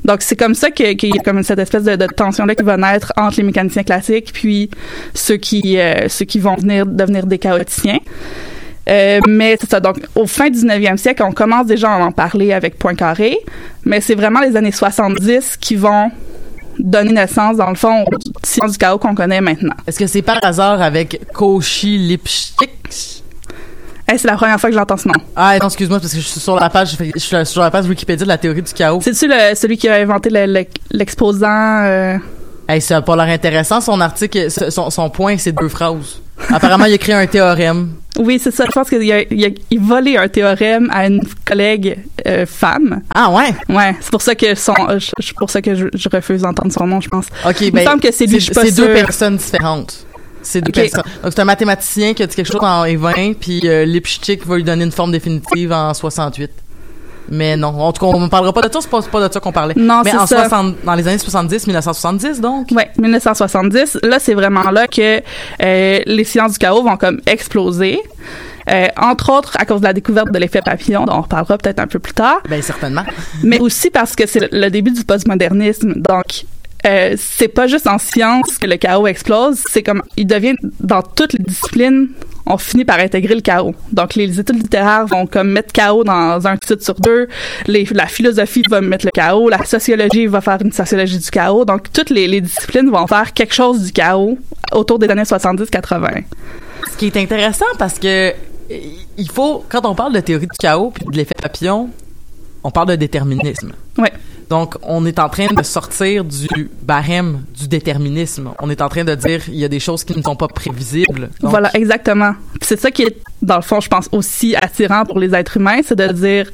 Donc, 0.05 0.23
c'est 0.23 0.37
comme 0.37 0.55
ça 0.55 0.71
qu'il 0.71 1.09
y 1.09 1.19
a 1.19 1.23
comme 1.25 1.43
cette 1.43 1.59
espèce 1.59 1.83
de, 1.83 1.97
de 1.97 2.07
tension-là 2.07 2.55
qui 2.55 2.63
va 2.63 2.77
naître 2.77 3.13
entre 3.17 3.39
les 3.39 3.43
mécaniciens 3.43 3.83
classiques 3.83 4.31
puis 4.33 4.71
ceux 5.15 5.37
qui, 5.37 5.79
euh, 5.79 6.09
ceux 6.09 6.25
qui 6.25 6.39
vont 6.39 6.55
venir 6.55 6.87
devenir 6.87 7.27
des 7.27 7.39
chaoticiens. 7.39 7.99
Euh, 8.89 9.21
mais 9.29 9.57
c'est 9.61 9.71
ça. 9.71 9.81
Donc, 9.81 9.99
au 10.15 10.27
fin 10.27 10.51
du 10.51 10.59
19e 10.59 10.97
siècle, 10.97 11.23
on 11.23 11.33
commence 11.33 11.67
déjà 11.67 11.93
à 11.93 11.99
en 11.99 12.11
parler 12.13 12.53
avec 12.53 12.79
Poincaré, 12.79 13.39
mais 13.85 14.01
c'est 14.01 14.15
vraiment 14.17 14.41
les 14.41 14.57
années 14.57 14.73
70 14.73 15.57
qui 15.61 15.77
vont 15.77 16.11
donner 16.79 17.13
naissance, 17.13 17.57
dans 17.59 17.69
le 17.69 17.77
fond, 17.77 18.03
aux 18.05 18.19
sciences 18.43 18.73
du 18.73 18.79
chaos 18.79 18.99
qu'on 18.99 19.15
connaît 19.15 19.41
maintenant. 19.41 19.75
Est-ce 19.87 19.99
que 19.99 20.07
c'est 20.07 20.23
par 20.23 20.39
hasard 20.43 20.83
avec 20.83 21.21
Cauchy 21.33 21.99
Lipschitz? 21.99 23.23
Hey, 24.09 24.19
c'est 24.19 24.27
la 24.27 24.37
première 24.37 24.59
fois 24.61 24.69
que 24.69 24.75
j'entends 24.77 24.97
ce 24.97 25.07
nom. 25.07 25.15
Ah 25.37 25.57
non, 25.61 25.69
excuse-moi 25.69 26.01
parce 26.01 26.13
que 26.13 26.19
je 26.21 26.27
suis 26.27 26.41
sur 26.41 26.57
la 26.59 26.69
page, 26.69 26.97
je 26.99 27.19
suis 27.21 27.47
sur 27.47 27.61
la 27.63 27.71
page 27.71 27.87
Wikipédia 27.87 28.25
de 28.25 28.29
la 28.29 28.37
théorie 28.39 28.63
du 28.63 28.73
chaos. 28.73 29.01
C'est-tu 29.01 29.29
le- 29.29 29.55
celui 29.55 29.77
qui 29.79 29.89
a 29.89 29.95
inventé 29.95 30.29
le- 30.29 30.47
le- 30.47 30.67
l'exposant? 30.91 31.85
euh, 31.85 32.17
Hey, 32.69 32.81
ça 32.81 32.97
a 32.99 33.03
pas 33.03 33.17
l'air 33.17 33.27
intéressant 33.33 33.81
son 33.81 34.01
article, 34.01 34.51
son, 34.51 34.91
son 34.91 35.11
point, 35.11 35.37
c'est 35.39 35.53
deux 35.53 35.69
phrases. 35.69 36.21
Apparemment, 36.51 36.87
il 36.87 36.95
a 36.95 36.99
créé 36.99 37.15
un 37.15 37.27
théorème. 37.27 37.93
Oui, 38.19 38.39
c'est 38.43 38.51
ça. 38.51 38.65
Je 38.67 38.73
pense 38.73 38.89
qu'il 38.91 39.11
a, 39.11 39.23
il 39.23 39.45
a, 39.45 39.49
il 39.71 39.81
volé 39.81 40.17
un 40.19 40.29
théorème 40.29 40.91
à 40.93 41.07
une 41.07 41.23
collègue 41.47 41.99
euh, 42.27 42.45
femme. 42.47 43.01
Ah 43.15 43.31
ouais? 43.31 43.55
Ouais, 43.75 43.97
c'est 44.01 44.11
pour 44.11 44.21
ça 44.23 44.35
que 44.35 44.55
son, 44.55 44.75
je- 44.99 45.33
pour 45.35 45.49
ça 45.51 45.63
que 45.63 45.75
je, 45.75 45.87
je 45.95 46.09
refuse 46.13 46.43
d'entendre 46.43 46.73
son 46.73 46.87
nom, 46.87 47.01
je 47.01 47.09
pense. 47.09 47.27
Ok, 47.49 47.61
Il 47.63 47.67
me 47.69 47.71
ben 47.79 47.87
semble 47.87 48.01
que 48.03 48.13
c'est 48.13 48.27
lui, 48.27 48.39
je 48.39 48.45
suis 48.45 48.55
pas 48.55 48.65
C'est 48.67 48.73
deux 48.77 48.85
sûre. 48.85 48.95
personnes 48.95 49.37
différentes. 49.37 50.07
C'est 50.43 50.61
deux 50.61 50.73
personnes. 50.73 51.05
Donc 51.23 51.33
c'est 51.35 51.41
un 51.41 51.45
mathématicien 51.45 52.15
qui 52.15 52.23
a 52.23 52.27
dit 52.27 52.35
quelque 52.37 52.53
chose 52.53 52.61
en 52.63 52.85
20, 52.85 53.35
puis 53.41 53.61
euh, 53.65 53.85
Lipschitz 53.85 54.45
va 54.45 54.57
lui 54.57 54.65
donner 54.65 54.85
une 54.85 54.93
forme 54.93 55.13
définitive 55.13 55.73
en 55.73 55.95
68. 55.95 56.51
Mais 57.31 57.57
non, 57.57 57.69
en 57.69 57.93
tout 57.93 58.01
cas, 58.05 58.13
on 58.17 58.21
ne 58.21 58.29
parlera 58.29 58.53
pas 58.53 58.61
de 58.63 58.73
ça, 58.73 58.81
c'est 58.83 58.91
pas, 58.91 59.01
pas 59.03 59.27
de 59.29 59.33
ça 59.33 59.41
qu'on 59.41 59.53
parlait. 59.53 59.75
Non, 59.77 60.03
Mais 60.05 60.11
c'est 60.11 60.17
en 60.19 60.27
ça. 60.27 60.41
60, 60.49 60.77
dans 60.85 60.95
les 60.95 61.07
années 61.09 61.19
70, 61.19 61.67
1970 61.67 62.41
donc. 62.41 62.69
Ouais, 62.73 62.91
1970. 62.99 63.99
Là, 64.03 64.19
c'est 64.19 64.35
vraiment 64.35 64.71
là 64.71 64.87
que 64.87 65.23
euh, 65.63 66.01
les 66.05 66.25
sciences 66.25 66.53
du 66.53 66.59
chaos 66.59 66.83
vont 66.83 66.97
comme 66.97 67.21
exploser. 67.27 67.99
Euh, 68.71 68.87
entre 68.97 69.33
autres 69.33 69.57
à 69.59 69.65
cause 69.65 69.81
de 69.81 69.87
la 69.87 69.93
découverte 69.93 70.31
de 70.31 70.39
l'effet 70.39 70.61
papillon, 70.65 71.05
dont 71.05 71.15
on 71.17 71.23
reparlera 71.23 71.59
peut-être 71.59 71.81
un 71.81 71.89
peu 71.89 71.99
plus 71.99 72.13
tard, 72.15 72.41
Ben 72.49 72.63
certainement. 72.63 73.03
mais 73.43 73.59
aussi 73.59 73.91
parce 73.91 74.15
que 74.15 74.25
c'est 74.27 74.39
le- 74.39 74.49
le 74.61 74.71
début 74.71 74.93
du 74.93 75.03
postmodernisme. 75.05 75.95
Donc, 75.97 76.45
euh, 76.87 77.17
c'est 77.19 77.49
pas 77.49 77.67
juste 77.67 77.89
en 77.89 77.99
sciences 77.99 78.59
que 78.61 78.67
le 78.69 78.77
chaos 78.77 79.09
explose, 79.09 79.61
c'est 79.69 79.83
comme 79.83 80.03
il 80.17 80.29
devient 80.29 80.55
dans 80.79 81.03
toutes 81.03 81.33
les 81.33 81.43
disciplines, 81.43 82.11
on 82.47 82.59
finit 82.59 82.85
par 82.85 82.99
intégrer 82.99 83.35
le 83.35 83.41
chaos. 83.41 83.75
Donc, 83.93 84.15
les 84.15 84.39
études 84.39 84.57
littéraires 84.57 85.07
vont 85.07 85.27
comme 85.27 85.51
mettre 85.51 85.73
chaos 85.73 86.05
dans 86.05 86.47
un 86.47 86.57
titre 86.57 86.83
sur 86.83 86.95
deux, 86.95 87.29
les, 87.67 87.85
la 87.93 88.07
philosophie 88.07 88.63
va 88.69 88.81
mettre 88.81 89.07
le 89.07 89.11
chaos, 89.13 89.49
la 89.49 89.65
sociologie 89.65 90.27
va 90.27 90.41
faire 90.41 90.59
une 90.63 90.73
sociologie 90.73 91.19
du 91.19 91.31
chaos. 91.31 91.65
Donc, 91.65 91.93
toutes 91.93 92.11
les, 92.11 92.27
les 92.27 92.41
disciplines 92.41 92.91
vont 92.91 93.07
faire 93.07 93.33
quelque 93.33 93.55
chose 93.55 93.85
du 93.85 93.93
chaos 93.93 94.39
autour 94.73 94.99
des 94.99 95.09
années 95.09 95.23
70-80. 95.23 96.25
Ce 96.91 96.97
qui 96.97 97.07
est 97.07 97.17
intéressant 97.17 97.67
parce 97.79 97.99
que 97.99 98.33
il 99.19 99.31
faut, 99.31 99.65
quand 99.69 99.85
on 99.85 99.95
parle 99.95 100.15
de 100.15 100.21
théorie 100.21 100.47
du 100.47 100.59
chaos 100.59 100.91
puis 100.91 101.05
de 101.05 101.17
l'effet 101.17 101.35
papillon, 101.41 101.91
on 102.65 102.71
parle 102.71 102.89
de 102.89 102.97
déterminisme. 102.97 103.73
Ouais. 103.99 104.13
Donc, 104.49 104.75
on 104.83 105.07
est 105.07 105.19
en 105.19 105.29
train 105.29 105.47
de 105.47 105.63
sortir 105.63 106.25
du 106.25 106.71
barème 106.83 107.43
du 107.59 107.69
déterminisme. 107.69 108.51
On 108.61 108.71
est 108.71 108.83
en 108.83 108.89
train 108.89 109.05
de 109.05 109.15
dire 109.15 109.41
il 109.49 109.57
y 109.57 109.65
a 109.65 109.69
des 109.69 109.81
choses 109.81 110.05
qui 110.05 110.17
ne 110.17 110.23
sont 110.23 110.37
pas 110.37 110.49
prévisibles. 110.49 111.31
Voilà, 111.41 111.71
exactement. 111.75 112.35
C'est 112.61 112.79
ça 112.79 112.91
qui 112.91 113.03
est, 113.03 113.17
dans 113.41 113.57
le 113.57 113.63
fond, 113.63 113.81
je 113.81 113.89
pense, 113.89 114.09
aussi 114.13 114.55
attirant 114.57 115.05
pour 115.05 115.19
les 115.19 115.35
êtres 115.35 115.57
humains, 115.57 115.81
c'est 115.85 115.97
de 115.97 116.09
dire, 116.13 116.51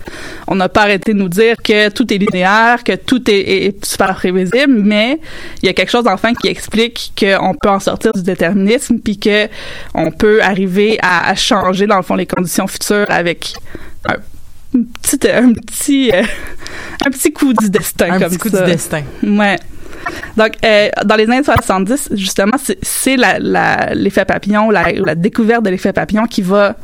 on 0.46 0.54
n'a 0.54 0.68
pas 0.68 0.82
arrêté 0.82 1.12
de 1.12 1.18
nous 1.18 1.28
dire 1.28 1.56
que 1.56 1.88
tout 1.90 2.12
est 2.12 2.18
linéaire, 2.18 2.84
que 2.84 2.94
tout 2.94 3.22
est, 3.30 3.84
super 3.84 4.14
prévisible, 4.14 4.74
mais 4.74 5.20
il 5.62 5.66
y 5.66 5.68
a 5.68 5.72
quelque 5.72 5.90
chose, 5.90 6.06
enfin, 6.06 6.34
qui 6.34 6.48
explique 6.48 7.12
qu'on 7.18 7.54
peut 7.54 7.68
en 7.68 7.80
sortir 7.80 8.12
du 8.12 8.22
déterminisme, 8.22 8.98
puis 8.98 9.18
que 9.18 9.48
on 9.94 10.10
peut 10.10 10.42
arriver 10.42 10.98
à, 11.02 11.34
changer, 11.34 11.86
dans 11.86 11.96
le 11.96 12.02
fond, 12.02 12.14
les 12.14 12.26
conditions 12.26 12.66
futures 12.66 13.06
avec 13.08 13.54
petit, 14.72 15.30
un 15.30 15.52
petit, 15.52 16.10
euh, 16.12 16.22
un 17.06 17.10
petit 17.10 17.32
coup 17.32 17.52
du 17.52 17.70
destin, 17.70 18.12
un 18.12 18.18
comme 18.18 18.28
petit 18.28 18.38
coup 18.38 18.48
ça. 18.50 18.62
du 18.64 18.70
destin. 18.72 19.02
Ouais. 19.22 19.56
Donc, 20.36 20.52
euh, 20.64 20.88
dans 21.04 21.16
les 21.16 21.24
années 21.24 21.42
70, 21.44 22.10
justement, 22.12 22.56
c'est- 22.62 22.78
c'est 22.82 23.16
la- 23.16 23.38
la- 23.38 23.94
l'effet 23.94 24.24
papillon, 24.24 24.70
la, 24.70 24.92
la 24.92 25.14
découverte 25.14 25.64
de 25.64 25.70
l'effet 25.70 25.92
papillon 25.92 26.26
qui 26.26 26.42
va 26.42 26.76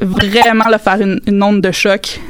vraiment 0.00 0.68
là, 0.68 0.78
faire 0.78 1.00
une, 1.00 1.20
une 1.26 1.42
onde 1.42 1.60
de 1.60 1.70
choc 1.72 2.20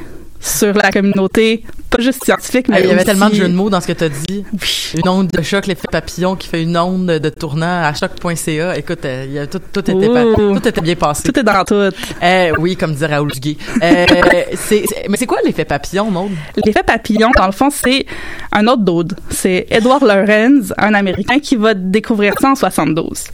sur 0.41 0.75
la 0.75 0.91
communauté, 0.91 1.65
pas 1.97 2.03
juste 2.03 2.25
scientifique, 2.25 2.69
mais 2.69 2.77
Ah, 2.77 2.81
il 2.81 2.87
y 2.87 2.91
avait 2.91 2.97
aussi- 2.97 3.05
tellement 3.07 3.29
de 3.31 3.35
jeux 3.35 3.49
de 3.49 3.55
mots 3.55 3.71
dans 3.71 3.81
ce 3.81 3.87
que 3.87 3.93
tu 3.93 4.05
as 4.05 4.09
dit. 4.09 4.45
Oui. 4.53 4.93
Une 5.03 5.09
onde 5.09 5.29
de 5.29 5.43
choc, 5.43 5.67
l'effet 5.67 5.87
papillon 5.91 6.37
qui 6.37 6.49
fait 6.49 6.63
une 6.63 6.77
onde 6.77 7.07
de 7.07 7.29
tournant 7.29 7.83
à 7.85 7.93
choc.ca. 7.95 8.77
Écoute, 8.77 9.05
euh, 9.05 9.25
il 9.27 9.33
y 9.35 9.39
a 9.39 9.47
tout, 9.47 9.61
tout, 9.73 9.81
était 9.81 9.93
tout 9.93 10.69
était 10.69 10.81
bien 10.81 10.95
passé. 10.97 11.23
Tout 11.31 11.39
est 11.39 11.43
dans 11.43 11.65
tout. 11.65 11.75
Euh, 12.23 12.53
oui, 12.59 12.77
comme 12.77 12.93
disait 12.93 13.07
Raoul 13.07 13.31
Duguay. 13.33 13.57
Euh, 13.83 14.07
c'est- 14.55 14.85
mais 15.09 15.17
c'est 15.17 15.27
quoi 15.27 15.39
l'effet 15.45 15.65
papillon, 15.65 16.11
Maude? 16.11 16.33
L'effet 16.65 16.83
papillon, 16.83 17.31
dans 17.37 17.47
le 17.47 17.53
fond, 17.53 17.71
c'est 17.71 18.07
un 18.53 18.67
autre 18.67 18.83
dude. 18.83 19.15
C'est 19.31 19.67
Edward 19.71 20.03
Lorenz, 20.03 20.73
un 20.79 20.95
Américain, 20.95 21.39
qui 21.39 21.57
va 21.57 21.75
découvrir 21.75 22.35
ça 22.41 22.51
en 22.51 22.55
72. 22.55 23.25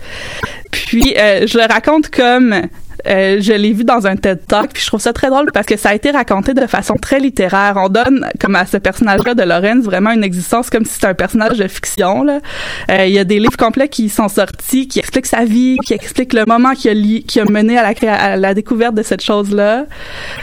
Puis, 0.70 1.14
euh, 1.18 1.46
je 1.46 1.58
le 1.58 1.64
raconte 1.72 2.10
comme... 2.10 2.54
euh, 3.06 3.38
je 3.40 3.52
l'ai 3.52 3.72
vu 3.72 3.84
dans 3.84 4.06
un 4.06 4.16
TED 4.16 4.40
Talk, 4.46 4.70
puis 4.72 4.82
je 4.82 4.86
trouve 4.88 5.00
ça 5.00 5.12
très 5.12 5.28
drôle 5.28 5.50
parce 5.52 5.66
que 5.66 5.76
ça 5.76 5.90
a 5.90 5.94
été 5.94 6.10
raconté 6.10 6.54
de 6.54 6.66
façon 6.66 6.94
très 6.96 7.20
littéraire. 7.20 7.74
On 7.76 7.88
donne, 7.88 8.26
comme 8.40 8.56
à 8.56 8.66
ce 8.66 8.76
personnage-là 8.76 9.34
de 9.34 9.42
Lorenz, 9.42 9.84
vraiment 9.84 10.10
une 10.12 10.24
existence 10.24 10.70
comme 10.70 10.84
si 10.84 10.94
c'était 10.94 11.08
un 11.08 11.14
personnage 11.14 11.58
de 11.58 11.68
fiction. 11.68 12.22
Là. 12.24 12.40
Euh, 12.90 13.06
il 13.06 13.12
y 13.12 13.18
a 13.18 13.24
des 13.24 13.38
livres 13.38 13.56
complets 13.56 13.88
qui 13.88 14.08
sont 14.08 14.28
sortis, 14.28 14.88
qui 14.88 14.98
expliquent 14.98 15.26
sa 15.26 15.44
vie, 15.44 15.76
qui 15.86 15.94
expliquent 15.94 16.32
le 16.32 16.44
moment 16.46 16.72
qui 16.74 16.88
a, 16.88 16.94
li- 16.94 17.22
qui 17.24 17.40
a 17.40 17.44
mené 17.44 17.78
à 17.78 17.82
la, 18.02 18.14
à 18.14 18.36
la 18.36 18.54
découverte 18.54 18.94
de 18.94 19.02
cette 19.02 19.22
chose-là. 19.22 19.84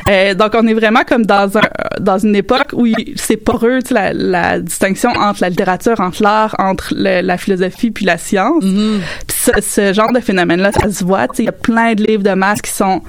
Euh, 0.09 0.33
donc, 0.33 0.53
on 0.55 0.65
est 0.67 0.73
vraiment 0.73 1.03
comme 1.07 1.25
dans 1.25 1.57
un 1.57 1.61
dans 1.99 2.17
une 2.19 2.35
époque 2.35 2.69
où 2.73 2.85
c'est 3.15 3.37
poreux, 3.37 3.79
tu 3.81 3.89
sais, 3.89 3.93
la, 3.93 4.13
la 4.13 4.59
distinction 4.59 5.09
entre 5.09 5.39
la 5.41 5.49
littérature, 5.49 5.99
entre 5.99 6.21
l'art, 6.23 6.55
entre 6.59 6.93
le- 6.95 7.21
la 7.21 7.37
philosophie 7.37 7.91
puis 7.91 8.05
la 8.05 8.17
science. 8.17 8.63
Puis 8.63 9.37
ce, 9.37 9.51
ce 9.61 9.93
genre 9.93 10.11
de 10.13 10.19
phénomène-là, 10.19 10.71
ça 10.71 10.91
se 10.91 11.03
voit. 11.03 11.27
tu 11.27 11.35
sais, 11.37 11.43
Il 11.43 11.45
y 11.47 11.49
a 11.49 11.53
plein 11.53 11.93
de 11.93 12.03
livres 12.03 12.23
de 12.23 12.31
maths 12.31 12.46
qui 12.55 12.71
sont 12.71 13.01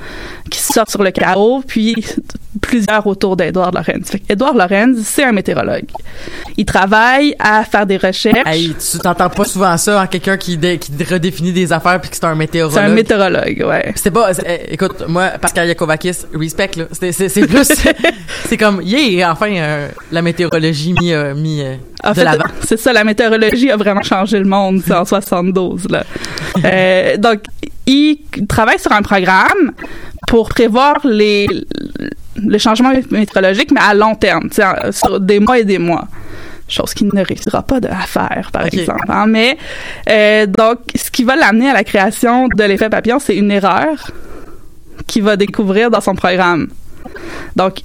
qui 0.50 0.60
sortent 0.60 0.90
sur 0.90 1.02
le 1.02 1.10
chaos. 1.10 1.62
Puis 1.66 1.94
plusieurs 2.60 3.06
autour 3.06 3.36
d'Edward 3.36 3.74
Lorenz. 3.74 4.10
Fait 4.10 4.22
Edward 4.28 4.56
Lorenz, 4.56 5.00
c'est 5.04 5.24
un 5.24 5.32
météorologue. 5.32 5.86
Il 6.56 6.64
travaille 6.64 7.34
à 7.38 7.64
faire 7.64 7.86
des 7.86 7.96
recherches. 7.96 8.46
Hey, 8.46 8.74
tu 8.74 8.98
t'entends 8.98 9.30
pas 9.30 9.44
souvent 9.44 9.76
ça, 9.76 10.00
hein, 10.00 10.06
quelqu'un 10.06 10.36
qui, 10.36 10.58
qui 10.58 11.04
redéfinit 11.04 11.52
des 11.52 11.72
affaires 11.72 12.00
puis 12.00 12.10
que 12.10 12.16
c'est 12.16 12.24
un 12.24 12.34
météorologue. 12.34 12.78
C'est 12.78 12.90
un 12.90 12.94
météorologue, 12.94 13.64
ouais. 13.66 13.92
C'est 13.94 14.10
pas, 14.10 14.32
eh, 14.44 14.74
écoute, 14.74 15.04
moi, 15.08 15.28
Pascal 15.40 15.68
Yakovakis, 15.68 16.26
respect, 16.34 16.70
là. 16.76 16.84
C'est 16.92 17.46
plus, 17.46 17.68
c'est 18.48 18.56
comme, 18.56 18.82
yeah, 18.82 19.30
enfin, 19.32 19.52
euh, 19.54 19.88
la 20.10 20.22
météorologie 20.22 20.94
mis, 20.94 21.12
euh, 21.12 21.34
mis 21.34 21.62
euh, 21.62 21.76
en 22.04 22.14
fait, 22.14 22.26
c'est 22.62 22.78
ça, 22.78 22.92
la 22.92 23.04
météorologie 23.04 23.70
a 23.70 23.76
vraiment 23.76 24.02
changé 24.02 24.38
le 24.38 24.44
monde 24.44 24.82
en 24.90 25.04
72. 25.04 25.88
Là. 25.88 26.04
euh, 26.64 27.16
donc, 27.16 27.40
il 27.88 28.18
travaille 28.46 28.78
sur 28.78 28.92
un 28.92 29.02
programme 29.02 29.72
pour 30.28 30.50
prévoir 30.50 31.00
les, 31.04 31.48
les 32.36 32.58
changements 32.58 32.92
météorologiques, 33.10 33.70
mais 33.72 33.80
à 33.80 33.94
long 33.94 34.14
terme, 34.14 34.50
sur 34.90 35.18
des 35.20 35.40
mois 35.40 35.58
et 35.58 35.64
des 35.64 35.78
mois. 35.78 36.06
Chose 36.68 36.92
qu'il 36.92 37.08
ne 37.14 37.24
réussira 37.24 37.62
pas 37.62 37.78
à 37.90 38.06
faire, 38.06 38.50
par 38.52 38.66
exemple. 38.66 39.06
Hein. 39.08 39.24
Mais 39.26 39.56
euh, 40.10 40.44
donc, 40.44 40.80
ce 40.94 41.10
qui 41.10 41.24
va 41.24 41.34
l'amener 41.34 41.70
à 41.70 41.72
la 41.72 41.82
création 41.82 42.46
de 42.48 42.62
l'effet 42.64 42.90
papillon, 42.90 43.18
c'est 43.18 43.36
une 43.36 43.50
erreur 43.50 44.10
qu'il 45.06 45.22
va 45.22 45.36
découvrir 45.36 45.90
dans 45.90 46.02
son 46.02 46.14
programme. 46.14 46.68
Donc, 47.56 47.80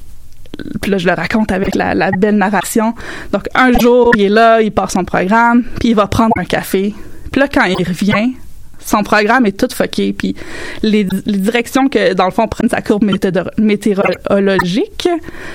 puis 0.81 0.91
là, 0.91 0.97
je 0.97 1.07
le 1.07 1.13
raconte 1.13 1.53
avec 1.53 1.75
la, 1.75 1.95
la, 1.95 2.11
belle 2.11 2.35
narration. 2.35 2.93
Donc, 3.31 3.47
un 3.55 3.71
jour, 3.79 4.11
il 4.17 4.23
est 4.23 4.29
là, 4.29 4.61
il 4.61 4.73
part 4.73 4.91
son 4.91 5.05
programme, 5.05 5.63
puis 5.79 5.89
il 5.89 5.95
va 5.95 6.07
prendre 6.07 6.33
un 6.37 6.43
café. 6.43 6.93
Puis 7.31 7.39
là, 7.39 7.47
quand 7.47 7.63
il 7.63 7.87
revient, 7.87 8.33
son 8.85 9.03
programme 9.03 9.45
est 9.45 9.57
tout 9.57 9.73
fucké. 9.73 10.13
Puis 10.13 10.35
les, 10.81 11.07
les, 11.25 11.37
directions 11.37 11.87
que, 11.87 12.13
dans 12.13 12.25
le 12.25 12.31
fond, 12.31 12.47
prennent 12.47 12.69
sa 12.69 12.81
courbe 12.81 13.03
météorologique. 13.57 15.07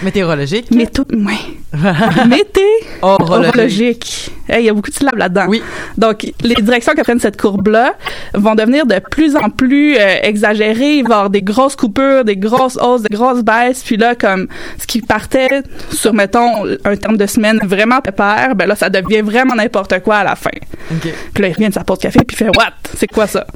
Météorologique? 0.02 0.70
Méto 0.70 1.04
ouais. 1.10 1.72
météorologique. 2.28 4.30
Il 4.48 4.64
y 4.64 4.68
a 4.68 4.72
beaucoup 4.72 4.90
de 4.90 4.96
syllabes 4.96 5.18
là-dedans. 5.18 5.46
Oui. 5.48 5.62
Donc, 5.98 6.26
les 6.42 6.54
directions 6.54 6.94
que 6.94 7.02
prennent 7.02 7.20
cette 7.20 7.40
courbe-là 7.40 7.94
vont 8.34 8.54
devenir 8.54 8.86
de 8.86 8.98
plus 9.10 9.36
en 9.36 9.50
plus 9.50 9.96
euh, 9.96 10.16
exagérées. 10.22 10.98
Il 10.98 11.04
va 11.04 11.08
y 11.08 11.12
avoir 11.12 11.30
des 11.30 11.42
grosses 11.42 11.76
coupures, 11.76 12.24
des 12.24 12.36
grosses 12.36 12.78
hausses, 12.80 13.02
des 13.02 13.14
grosses 13.14 13.42
baisses. 13.42 13.82
Puis 13.82 13.96
là, 13.96 14.14
comme 14.14 14.48
ce 14.78 14.86
qui 14.86 15.02
partait 15.02 15.62
sur, 15.90 16.14
mettons, 16.14 16.64
un 16.84 16.96
terme 16.96 17.16
de 17.16 17.26
semaine 17.26 17.58
vraiment 17.62 18.00
pépère, 18.00 18.54
ben 18.54 18.66
là, 18.66 18.74
ça 18.74 18.88
devient 18.88 19.20
vraiment 19.20 19.54
n'importe 19.54 20.00
quoi 20.00 20.16
à 20.16 20.24
la 20.24 20.36
fin. 20.36 20.50
Okay. 20.96 21.12
Puis 21.34 21.42
là, 21.42 21.48
il 21.48 21.54
revient 21.54 21.68
de 21.68 21.74
sa 21.74 21.84
pause 21.84 21.98
café, 21.98 22.20
puis 22.26 22.34
il 22.34 22.38
fait 22.38 22.50
«What? 22.56 22.72
C'est 22.96 23.06
quoi 23.06 23.17
ça? 23.26 23.46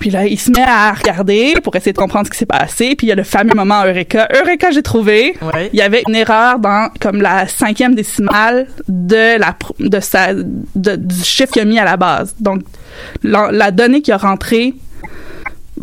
Puis 0.00 0.10
là, 0.10 0.26
il 0.26 0.38
se 0.38 0.50
met 0.50 0.64
à 0.66 0.92
regarder 0.92 1.54
pour 1.62 1.74
essayer 1.76 1.92
de 1.92 1.98
comprendre 1.98 2.26
ce 2.26 2.32
qui 2.32 2.38
s'est 2.38 2.46
passé. 2.46 2.94
Puis 2.96 3.06
il 3.06 3.10
y 3.10 3.12
a 3.12 3.14
le 3.14 3.22
fameux 3.22 3.54
moment 3.54 3.84
Eureka. 3.84 4.28
Eureka, 4.34 4.70
j'ai 4.70 4.82
trouvé. 4.82 5.34
Ouais. 5.40 5.70
Il 5.72 5.78
y 5.78 5.82
avait 5.82 6.02
une 6.06 6.14
erreur 6.14 6.58
dans 6.58 6.90
comme 7.00 7.22
la 7.22 7.46
cinquième 7.46 7.94
décimale 7.94 8.66
de 8.88 9.38
la 9.38 9.56
de 9.78 10.00
sa 10.00 10.34
de, 10.34 10.96
du 10.96 11.24
chiffre 11.24 11.52
qu'il 11.52 11.62
a 11.62 11.64
mis 11.64 11.78
à 11.78 11.84
la 11.84 11.96
base. 11.96 12.34
Donc 12.40 12.62
la, 13.22 13.50
la 13.50 13.70
donnée 13.70 14.02
qui 14.02 14.12
a 14.12 14.18
rentré 14.18 14.74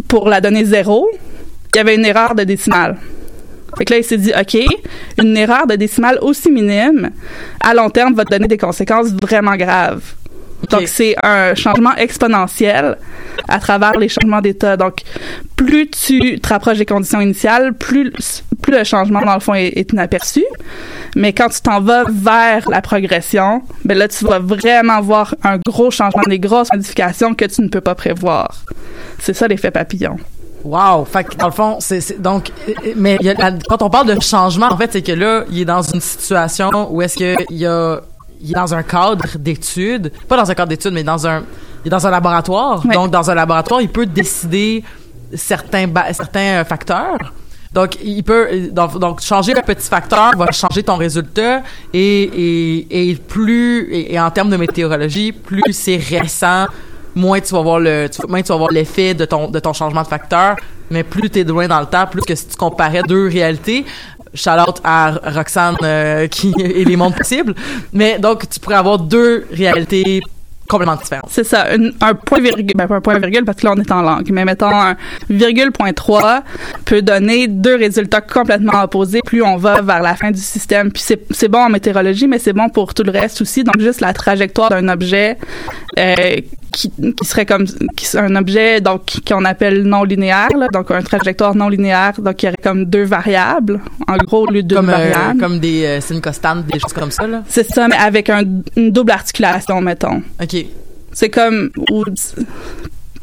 pour 0.07 0.29
la 0.29 0.41
donnée 0.41 0.65
zéro, 0.65 1.09
il 1.73 1.77
y 1.77 1.79
avait 1.79 1.95
une 1.95 2.05
erreur 2.05 2.35
de 2.35 2.43
décimale. 2.43 2.97
Fait 3.77 3.85
que 3.85 3.93
là, 3.93 3.99
il 3.99 4.03
s'est 4.03 4.17
dit, 4.17 4.33
OK, 4.37 4.57
une 5.17 5.37
erreur 5.37 5.65
de 5.65 5.75
décimale 5.75 6.19
aussi 6.21 6.51
minime, 6.51 7.11
à 7.61 7.73
long 7.73 7.89
terme, 7.89 8.13
va 8.13 8.25
te 8.25 8.31
donner 8.31 8.47
des 8.47 8.57
conséquences 8.57 9.11
vraiment 9.13 9.55
graves. 9.55 10.03
Donc, 10.69 10.88
c'est 10.88 11.15
un 11.24 11.56
changement 11.56 11.95
exponentiel 11.95 12.97
à 13.47 13.60
travers 13.60 13.97
les 13.97 14.10
changements 14.10 14.41
d'état. 14.41 14.78
Donc, 14.78 15.02
plus 15.56 15.89
tu 15.89 16.39
te 16.39 16.50
rapproches 16.50 16.78
des 16.78 16.86
conditions 16.86 17.21
initiales, 17.21 17.74
plus, 17.74 18.43
plus 18.62 18.78
le 18.78 18.84
changement, 18.84 19.21
dans 19.21 19.34
le 19.34 19.39
fond, 19.39 19.54
est, 19.54 19.67
est 19.76 19.91
inaperçu. 19.91 20.43
Mais 21.15 21.34
quand 21.34 21.50
tu 21.50 21.62
t'en 21.62 21.82
vas 21.82 22.04
vers 22.10 22.69
la 22.69 22.82
progression, 22.82 23.63
ben 23.84 23.97
là, 23.97 24.08
tu 24.08 24.26
vas 24.26 24.39
vraiment 24.39 25.02
voir 25.02 25.36
un 25.43 25.58
gros 25.58 25.91
changement, 25.91 26.24
des 26.28 26.39
grosses 26.39 26.69
modifications 26.71 27.34
que 27.34 27.45
tu 27.45 27.62
ne 27.62 27.67
peux 27.67 27.82
pas 27.82 27.95
prévoir. 27.95 28.63
C'est 29.19 29.34
ça 29.34 29.47
l'effet 29.47 29.71
papillon. 29.71 30.17
Wow! 30.63 31.06
Fait 31.06 31.24
que, 31.24 31.36
dans 31.36 31.47
le 31.47 31.52
fond, 31.54 31.78
c'est, 31.80 32.21
donc, 32.21 32.52
mais 32.95 33.17
y 33.21 33.30
a, 33.30 33.52
quand 33.67 33.82
on 33.82 33.89
parle 33.89 34.15
de 34.15 34.21
changement, 34.21 34.67
en 34.71 34.78
fait, 34.78 34.91
c'est 34.91 35.02
que 35.02 35.12
là, 35.12 35.43
il 35.50 35.62
est 35.62 35.65
dans 35.65 35.82
une 35.82 36.02
situation 36.02 36.88
où 36.91 37.02
est-ce 37.02 37.15
qu'il 37.15 37.58
y 37.58 37.65
a 37.65 38.02
il 38.43 38.51
est 38.51 38.54
dans 38.54 38.73
un 38.73 38.84
cadre 38.84 39.25
d'études, 39.38 40.12
pas 40.27 40.38
dans 40.38 40.49
un 40.49 40.54
cadre 40.54 40.69
d'études, 40.69 40.93
mais 40.93 41.04
dans 41.04 41.27
un, 41.27 41.43
il 41.84 41.88
est 41.88 41.89
dans 41.89 42.06
un 42.06 42.12
laboratoire. 42.12 42.82
Donc, 42.86 43.12
dans 43.12 43.30
un 43.30 43.36
laboratoire, 43.36 43.82
il 43.82 43.89
peut 43.89 44.06
décider 44.06 44.84
certains, 45.34 45.88
certains 46.12 46.63
facteurs. 46.63 47.34
Donc, 47.73 47.97
il 48.04 48.21
peut, 48.23 48.69
donc, 48.71 48.99
donc, 48.99 49.21
changer 49.21 49.56
un 49.56 49.62
petit 49.62 49.88
facteur 49.88 50.36
va 50.36 50.51
changer 50.51 50.84
ton 50.84 50.97
résultat 50.97 51.62
et, 51.93 52.23
et, 52.23 53.12
et 53.12 53.15
plus, 53.15 53.88
et, 53.93 54.13
et 54.13 54.19
en 54.19 54.30
termes 54.30 54.49
de 54.49 54.58
météorologie, 54.58 55.32
plus 55.32 55.71
c'est 55.71 55.95
récent, 55.95 56.65
moins 57.15 57.39
tu 57.39 57.54
vas 57.54 57.62
voir 57.62 57.80
le, 57.80 58.10
tu, 58.10 58.27
moins 58.27 58.41
tu 58.41 58.49
vas 58.49 58.58
voir 58.58 58.71
l'effet 58.71 59.13
de 59.13 59.23
ton, 59.23 59.49
de 59.49 59.60
ton 59.60 59.71
changement 59.71 60.01
de 60.01 60.08
facteur, 60.08 60.58
mais 60.89 61.04
plus 61.06 61.30
tu 61.30 61.39
es 61.39 61.43
loin 61.45 61.65
dans 61.69 61.80
le 61.80 61.86
temps, 61.86 62.06
plus 62.08 62.21
que 62.21 62.36
si 62.36 62.45
tu 62.47 62.58
comparais 62.58 63.04
deux 63.04 63.30
réalités, 63.30 63.86
shout 64.33 64.81
à 64.83 65.11
Roxane 65.23 65.75
euh, 65.83 66.27
qui 66.27 66.53
est 66.59 66.87
les 66.87 66.95
mondes 66.95 67.15
possibles. 67.15 67.55
Mais 67.93 68.19
donc, 68.19 68.47
tu 68.49 68.59
pourrais 68.59 68.75
avoir 68.75 68.99
deux 68.99 69.45
réalités 69.51 70.21
complètement 70.71 70.95
différentes. 70.95 71.29
C'est 71.29 71.43
ça, 71.43 71.67
un 72.01 72.13
point 72.13 72.39
virgule, 72.39 72.71
ben 72.75 72.87
un 72.89 73.01
point 73.01 73.19
virgule 73.19 73.43
parce 73.43 73.57
que 73.57 73.65
là 73.65 73.73
on 73.75 73.79
est 73.81 73.91
en 73.91 74.01
langue, 74.01 74.29
mais 74.31 74.45
mettons 74.45 74.69
un 74.69 74.95
virgule 75.29 75.71
point 75.73 75.91
3 75.91 76.43
peut 76.85 77.01
donner 77.01 77.49
deux 77.49 77.75
résultats 77.75 78.21
complètement 78.21 78.81
opposés 78.81 79.19
plus 79.25 79.43
on 79.43 79.57
va 79.57 79.81
vers 79.81 80.01
la 80.01 80.15
fin 80.15 80.31
du 80.31 80.39
système. 80.39 80.89
Puis 80.89 81.03
c'est 81.31 81.47
bon 81.49 81.59
en 81.59 81.69
météorologie, 81.69 82.25
mais 82.25 82.39
c'est 82.39 82.53
bon 82.53 82.69
pour 82.69 82.93
tout 82.93 83.03
le 83.03 83.11
reste 83.11 83.41
aussi. 83.41 83.65
Donc 83.65 83.81
juste 83.81 83.99
la 83.99 84.13
trajectoire 84.13 84.69
d'un 84.69 84.87
objet 84.87 85.37
euh, 85.99 86.37
qui, 86.71 86.91
qui 86.91 87.25
serait 87.27 87.45
comme 87.45 87.65
qui, 87.95 88.17
un 88.17 88.36
objet 88.36 88.81
donc 88.81 89.01
qu'on 89.27 89.45
appelle 89.45 89.84
non 89.84 90.03
linéaire, 90.03 90.49
là, 90.57 90.67
donc 90.71 90.89
une 90.91 91.03
trajectoire 91.03 91.55
non 91.55 91.69
linéaire, 91.69 92.13
donc 92.19 92.41
il 92.41 92.45
y 92.45 92.49
aurait 92.49 92.57
comme 92.63 92.86
deux 92.86 93.03
variables, 93.03 93.79
en 94.07 94.17
gros 94.17 94.47
au 94.47 94.51
lieu 94.51 94.63
d'une 94.63 94.77
comme. 94.77 94.89
Euh, 94.89 95.34
comme 95.39 95.60
des 95.60 95.86
euh, 95.86 96.01
signes 96.01 96.21
constantes, 96.21 96.65
des 96.65 96.79
choses 96.79 96.93
comme 96.93 97.12
ça 97.12 97.27
là. 97.27 97.43
C'est 97.47 97.69
ça, 97.69 97.88
mais 97.88 97.95
avec 97.95 98.29
un, 98.29 98.43
une 98.75 98.91
double 98.91 99.12
articulation, 99.12 99.81
mettons. 99.81 100.23
Ok. 100.41 100.65
C'est 101.13 101.29
comme 101.29 101.71
ou, 101.91 102.05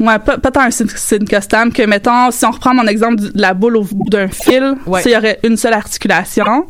Ouais, 0.00 0.18
pas, 0.20 0.38
pas 0.38 0.50
tant 0.52 0.60
un 0.60 0.70
custom 0.70 1.72
que, 1.72 1.82
mettons, 1.82 2.30
si 2.30 2.44
on 2.44 2.52
reprend 2.52 2.72
mon 2.72 2.86
exemple 2.86 3.16
de 3.16 3.32
la 3.34 3.52
boule 3.52 3.76
au 3.76 3.82
bout 3.82 4.08
d'un 4.08 4.28
fil, 4.28 4.76
ouais. 4.86 5.02
il 5.04 5.10
y 5.10 5.16
aurait 5.16 5.40
une 5.42 5.56
seule 5.56 5.72
articulation. 5.72 6.66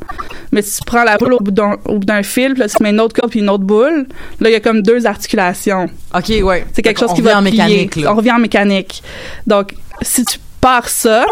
Mais 0.51 0.63
si 0.63 0.79
tu 0.79 0.85
prends 0.87 1.05
la 1.05 1.19
boule 1.19 1.35
au 1.35 1.41
bout 1.41 1.51
d'un 1.51 2.23
fil, 2.23 2.53
puis 2.53 2.61
là, 2.61 2.69
tu 2.69 2.83
mets 2.83 2.91
une 2.91 3.01
autre 3.01 3.15
corde 3.15 3.31
puis 3.31 3.41
une 3.41 3.51
autre 3.51 3.65
boule, 3.65 4.07
là, 4.41 4.49
il 4.49 4.53
y 4.53 4.57
a 4.57 4.61
comme 4.61 4.81
deux 4.83 5.07
articulations. 5.07 5.89
OK, 6.15 6.33
ouais. 6.43 6.67
C'est 6.73 6.81
quelque 6.81 7.01
chose 7.01 7.13
qui 7.13 7.21
va 7.21 7.39
en 7.39 7.43
plier. 7.43 7.53
mécanique, 7.53 7.97
là. 7.97 8.13
On 8.13 8.17
revient 8.17 8.33
en 8.33 8.39
mécanique. 8.39 9.03
Donc, 9.47 9.75
si 10.01 10.25
tu 10.25 10.39
pars 10.61 10.89
ça, 10.89 11.27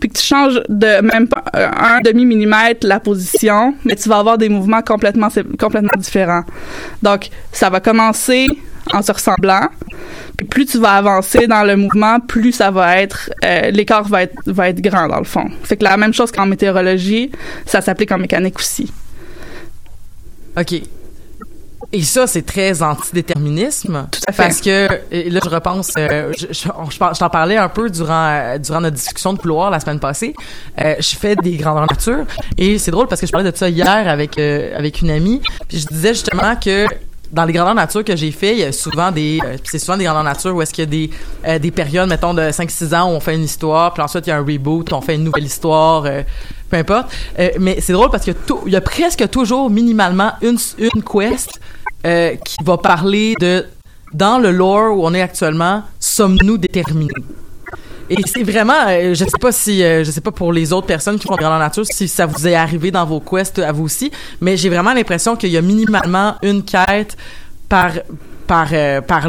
puis 0.00 0.08
que 0.08 0.18
tu 0.18 0.24
changes 0.24 0.60
de 0.68 1.00
même 1.00 1.28
pas 1.28 1.44
un 1.52 2.00
demi 2.00 2.24
millimètre 2.24 2.86
la 2.86 3.00
position, 3.00 3.74
mais 3.84 3.96
tu 3.96 4.08
vas 4.08 4.18
avoir 4.18 4.38
des 4.38 4.48
mouvements 4.48 4.82
complètement 4.82 5.28
complètement 5.58 5.98
différents. 5.98 6.44
Donc 7.02 7.30
ça 7.52 7.70
va 7.70 7.80
commencer 7.80 8.46
en 8.92 9.02
se 9.02 9.12
ressemblant, 9.12 9.68
puis 10.36 10.46
plus 10.46 10.66
tu 10.66 10.78
vas 10.78 10.92
avancer 10.92 11.46
dans 11.46 11.64
le 11.64 11.76
mouvement, 11.76 12.20
plus 12.20 12.52
ça 12.52 12.70
va 12.70 13.00
être 13.00 13.30
euh, 13.44 13.70
l'écart 13.70 14.04
va 14.08 14.22
être 14.22 14.34
va 14.46 14.68
être 14.68 14.80
grand 14.80 15.08
dans 15.08 15.18
le 15.18 15.24
fond. 15.24 15.48
Fait 15.64 15.76
que 15.76 15.84
la 15.84 15.96
même 15.96 16.14
chose 16.14 16.30
qu'en 16.32 16.46
météorologie, 16.46 17.30
ça 17.66 17.80
s'applique 17.80 18.12
en 18.12 18.18
mécanique 18.18 18.58
aussi. 18.58 18.92
OK. 20.58 20.82
Et 21.90 22.02
ça, 22.02 22.26
c'est 22.26 22.42
très 22.42 22.82
antidéterminisme. 22.82 24.08
Tout 24.10 24.20
à 24.26 24.32
fait. 24.32 24.42
Parce 24.42 24.60
que, 24.60 24.88
et 25.10 25.30
là, 25.30 25.40
je 25.42 25.48
repense, 25.48 25.92
euh, 25.96 26.32
je, 26.36 26.46
je, 26.50 26.68
je 26.68 27.18
t'en 27.18 27.30
parlais 27.30 27.56
un 27.56 27.70
peu 27.70 27.88
durant, 27.88 28.28
euh, 28.30 28.58
durant 28.58 28.82
notre 28.82 28.96
discussion 28.96 29.32
de 29.32 29.38
couloir 29.38 29.70
la 29.70 29.80
semaine 29.80 29.98
passée. 29.98 30.34
Euh, 30.82 30.96
je 30.98 31.16
fais 31.16 31.34
des 31.36 31.56
grandeurs 31.56 31.86
nature. 31.90 32.26
Et 32.58 32.78
c'est 32.78 32.90
drôle 32.90 33.08
parce 33.08 33.22
que 33.22 33.26
je 33.26 33.32
parlais 33.32 33.50
de 33.50 33.56
ça 33.56 33.70
hier 33.70 34.06
avec, 34.06 34.38
avec 34.38 35.00
une 35.00 35.10
amie. 35.10 35.40
Puis 35.66 35.78
je 35.78 35.86
disais 35.86 36.12
justement 36.12 36.56
que 36.56 36.86
dans 37.32 37.44
les 37.44 37.52
grandeurs 37.52 37.74
nature 37.74 38.04
que 38.04 38.16
j'ai 38.16 38.30
fait, 38.30 38.52
il 38.52 38.58
y 38.58 38.64
a 38.64 38.72
souvent 38.72 39.10
des 39.10 39.38
euh, 39.44 39.56
c'est 39.64 39.78
souvent 39.78 39.96
des 39.96 40.04
grandeurs 40.04 40.24
nature 40.24 40.54
où 40.54 40.62
est-ce 40.62 40.72
qu'il 40.72 40.84
y 40.84 40.86
a 40.86 40.90
des 40.90 41.10
euh, 41.46 41.58
des 41.58 41.70
périodes 41.70 42.08
mettons 42.08 42.34
de 42.34 42.50
5 42.50 42.70
6 42.70 42.94
ans 42.94 43.12
où 43.12 43.16
on 43.16 43.20
fait 43.20 43.34
une 43.34 43.44
histoire, 43.44 43.92
puis 43.92 44.02
ensuite 44.02 44.26
il 44.26 44.30
y 44.30 44.32
a 44.32 44.36
un 44.36 44.44
reboot, 44.44 44.92
on 44.92 45.00
fait 45.00 45.16
une 45.16 45.24
nouvelle 45.24 45.44
histoire 45.44 46.04
euh, 46.06 46.22
peu 46.70 46.76
importe. 46.76 47.10
mais 47.58 47.80
c'est 47.80 47.94
drôle 47.94 48.10
parce 48.10 48.26
y, 48.26 48.34
y, 48.66 48.76
a 48.76 48.80
presque 48.80 49.28
toujours 49.30 49.70
minimalement 49.70 50.32
une 50.42 50.58
une 50.78 51.02
quest 51.02 51.50
qui 52.02 52.56
va 52.62 52.76
parler 52.76 53.34
de 53.40 53.64
dans 54.12 54.38
le 54.38 54.50
lore 54.50 54.96
où 54.96 55.06
on 55.06 55.14
est 55.14 55.22
actuellement, 55.22 55.82
sommes-nous 55.98 56.58
déterminés? 56.58 57.08
Et 58.10 58.16
c'est 58.26 58.42
vraiment, 58.42 58.86
euh, 58.88 59.14
je 59.14 59.24
sais 59.24 59.38
pas 59.40 59.52
si, 59.52 59.82
euh, 59.82 60.04
je 60.04 60.10
sais 60.10 60.20
pas 60.20 60.30
pour 60.30 60.52
les 60.52 60.72
autres 60.72 60.86
personnes 60.86 61.18
qui 61.18 61.26
font 61.26 61.36
grandeur 61.36 61.58
nature, 61.58 61.84
si 61.84 62.08
ça 62.08 62.26
vous 62.26 62.46
est 62.46 62.54
arrivé 62.54 62.90
dans 62.90 63.04
vos 63.04 63.20
quests 63.20 63.58
à 63.58 63.72
vous 63.72 63.84
aussi, 63.84 64.10
mais 64.40 64.56
j'ai 64.56 64.68
vraiment 64.68 64.92
l'impression 64.92 65.36
qu'il 65.36 65.50
y 65.50 65.56
a 65.56 65.62
minimalement 65.62 66.36
une 66.42 66.62
quête 66.62 67.16
par, 67.68 67.92
par, 68.46 68.68
euh, 68.72 69.00
par 69.00 69.28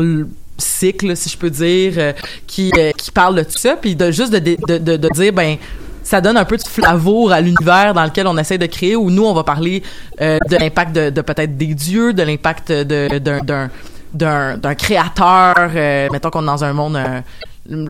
cycle, 0.58 1.16
si 1.16 1.30
je 1.30 1.38
peux 1.38 1.50
dire, 1.50 2.14
qui, 2.48 2.72
qui 2.98 3.12
parle 3.12 3.36
de 3.36 3.44
tout 3.44 3.58
ça, 3.58 3.76
puis 3.76 3.96
de 3.96 4.12
juste 4.12 4.32
de, 4.32 4.40
de, 4.40 4.78
de, 4.78 4.98
de 4.98 5.10
dire, 5.14 5.34
ben, 5.34 5.58
ça 6.04 6.22
donne 6.22 6.38
un 6.38 6.46
peu 6.46 6.58
de 6.58 6.64
flavour 6.64 7.32
à 7.32 7.42
l'univers 7.42 7.94
dans 7.94 8.04
lequel 8.04 8.28
on 8.28 8.38
essaie 8.38 8.58
de 8.58 8.66
créer 8.66 8.96
où 8.96 9.10
nous 9.12 9.26
on 9.26 9.34
va 9.34 9.44
parler 9.44 9.84
de 10.20 10.56
l'impact 10.58 10.96
de, 10.96 11.10
de 11.12 11.22
peut-être 11.22 11.56
des 11.56 11.74
dieux 11.76 12.14
de 12.14 12.24
l'impact 12.24 12.72
d'un 12.72 13.70
d'un 14.14 14.76
créateur 14.76 15.56
euh, 15.76 16.08
mettons 16.12 16.30
qu'on 16.30 16.44
est 16.44 16.48
dans 16.48 16.64
un 16.64 16.74
monde 16.74 16.96
euh, 16.96 17.22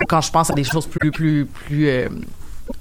quand 0.08 0.22
je 0.22 0.32
pense 0.32 0.50
à 0.50 0.54
des 0.54 0.64
choses 0.64 0.86
plus 0.86 1.12
plus 1.12 1.46
plus 1.46 1.88
euh, 1.88 2.10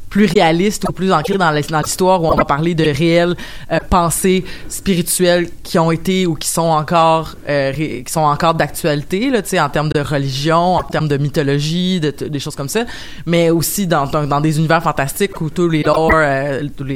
plus 0.09 0.27
réalistes 0.27 0.85
ou 0.89 0.93
plus 0.93 1.13
ancrées 1.13 1.39
dans 1.39 1.51
l'histoire 1.51 2.23
où 2.23 2.27
on 2.27 2.35
va 2.35 2.45
parler 2.45 2.75
de 2.75 2.85
réelles 2.85 3.37
euh, 3.71 3.79
pensées 3.89 4.45
spirituelles 4.69 5.49
qui 5.63 5.79
ont 5.79 5.91
été 5.91 6.27
ou 6.27 6.35
qui 6.35 6.49
sont 6.49 6.63
encore 6.63 7.37
euh, 7.49 7.73
qui 7.73 8.13
sont 8.13 8.21
encore 8.21 8.55
d'actualité 8.55 9.31
là 9.31 9.43
tu 9.43 9.51
sais 9.51 9.61
en 9.61 9.69
termes 9.69 9.91
de 9.91 10.01
religion 10.01 10.77
en 10.77 10.83
termes 10.83 11.09
de 11.09 11.17
mythologie 11.17 12.01
des 12.01 12.39
choses 12.39 12.57
comme 12.57 12.69
ça. 12.69 12.85
Mais 13.27 13.51
aussi 13.51 13.87
dans 13.87 14.07
dans, 14.07 14.41
des 14.41 14.59
univers 14.59 14.83
fantastiques 14.83 15.41
où 15.41 15.51
tous 15.51 15.69
les 15.69 15.83
lore 15.83 16.11
euh, 16.15 16.63
tous 16.77 16.87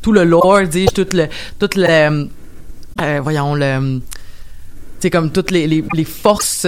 tout 0.00 0.12
le 0.12 0.24
lore 0.24 0.62
dis 0.62 0.86
tout 0.86 1.06
le 1.12 1.26
tout 1.58 1.70
voyons 3.22 3.54
le 3.54 4.00
c'est 5.00 5.10
comme 5.10 5.32
toutes 5.32 5.50
les, 5.50 5.82
forces 6.04 6.64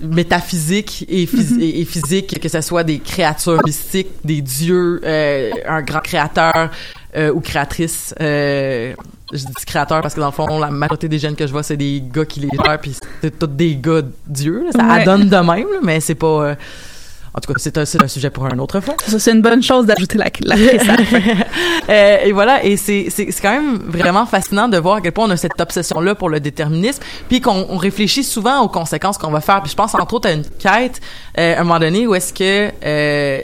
métaphysiques 0.00 1.04
et, 1.08 1.26
phys- 1.26 1.60
et, 1.60 1.80
et 1.80 1.84
physiques, 1.84 2.38
que 2.40 2.48
ce 2.48 2.60
soit 2.60 2.84
des 2.84 2.98
créatures 2.98 3.60
mystiques, 3.64 4.08
des 4.24 4.40
dieux, 4.42 5.00
euh, 5.04 5.50
un 5.68 5.82
grand 5.82 6.00
créateur 6.00 6.70
euh, 7.16 7.32
ou 7.32 7.40
créatrice. 7.40 8.14
Euh, 8.20 8.92
je 9.32 9.38
dis 9.44 9.64
créateur 9.66 10.00
parce 10.02 10.14
que 10.14 10.20
dans 10.20 10.26
le 10.26 10.32
fond, 10.32 10.58
la 10.58 10.70
majorité 10.70 11.08
des 11.08 11.18
jeunes 11.18 11.36
que 11.36 11.46
je 11.46 11.52
vois, 11.52 11.62
c'est 11.62 11.76
des 11.76 12.02
gars 12.12 12.24
qui 12.24 12.40
les 12.40 12.48
gèrent, 12.52 12.80
puis 12.80 12.96
c'est 13.22 13.38
tous 13.38 13.46
des 13.46 13.76
gars 13.76 14.02
dieux. 14.26 14.64
là. 14.64 14.70
Ça 14.72 14.94
Ouais. 14.96 15.04
donne 15.04 15.28
de 15.28 15.36
même, 15.36 15.46
là, 15.72 15.78
mais 15.82 16.00
c'est 16.00 16.14
pas... 16.16 16.56
en 17.32 17.40
tout 17.40 17.52
cas, 17.52 17.58
c'est 17.58 17.78
un, 17.78 17.84
c'est 17.84 18.02
un 18.02 18.08
sujet 18.08 18.30
pour 18.30 18.46
un 18.46 18.58
autre 18.58 18.80
fois. 18.80 18.94
Ça, 19.06 19.18
c'est 19.18 19.32
une 19.32 19.42
bonne 19.42 19.62
chose 19.62 19.86
d'ajouter 19.86 20.18
la, 20.18 20.26
la. 20.42 20.56
Euh, 21.88 22.18
et 22.24 22.32
voilà, 22.32 22.64
et 22.64 22.76
c'est 22.76 23.06
c'est 23.10 23.32
c'est 23.32 23.40
quand 23.42 23.50
même 23.52 23.78
vraiment 23.78 24.24
fascinant 24.24 24.68
de 24.68 24.76
voir 24.76 24.96
à 24.96 25.00
quel 25.00 25.10
point 25.10 25.26
on 25.26 25.30
a 25.30 25.36
cette 25.36 25.60
obsession 25.60 26.00
là 26.00 26.14
pour 26.14 26.28
le 26.28 26.38
déterminisme, 26.38 27.02
puis 27.28 27.40
qu'on 27.40 27.66
on 27.68 27.76
réfléchit 27.76 28.22
souvent 28.22 28.60
aux 28.60 28.68
conséquences 28.68 29.18
qu'on 29.18 29.30
va 29.30 29.40
faire. 29.40 29.60
Puis 29.62 29.72
je 29.72 29.76
pense 29.76 29.94
entre 29.94 30.14
autres 30.14 30.28
à 30.28 30.32
une 30.32 30.44
quête 30.44 31.00
euh, 31.38 31.56
à 31.56 31.60
un 31.60 31.64
moment 31.64 31.80
donné 31.80 32.06
où 32.06 32.14
est-ce 32.14 32.32
que 32.32 32.70
euh, 32.84 33.40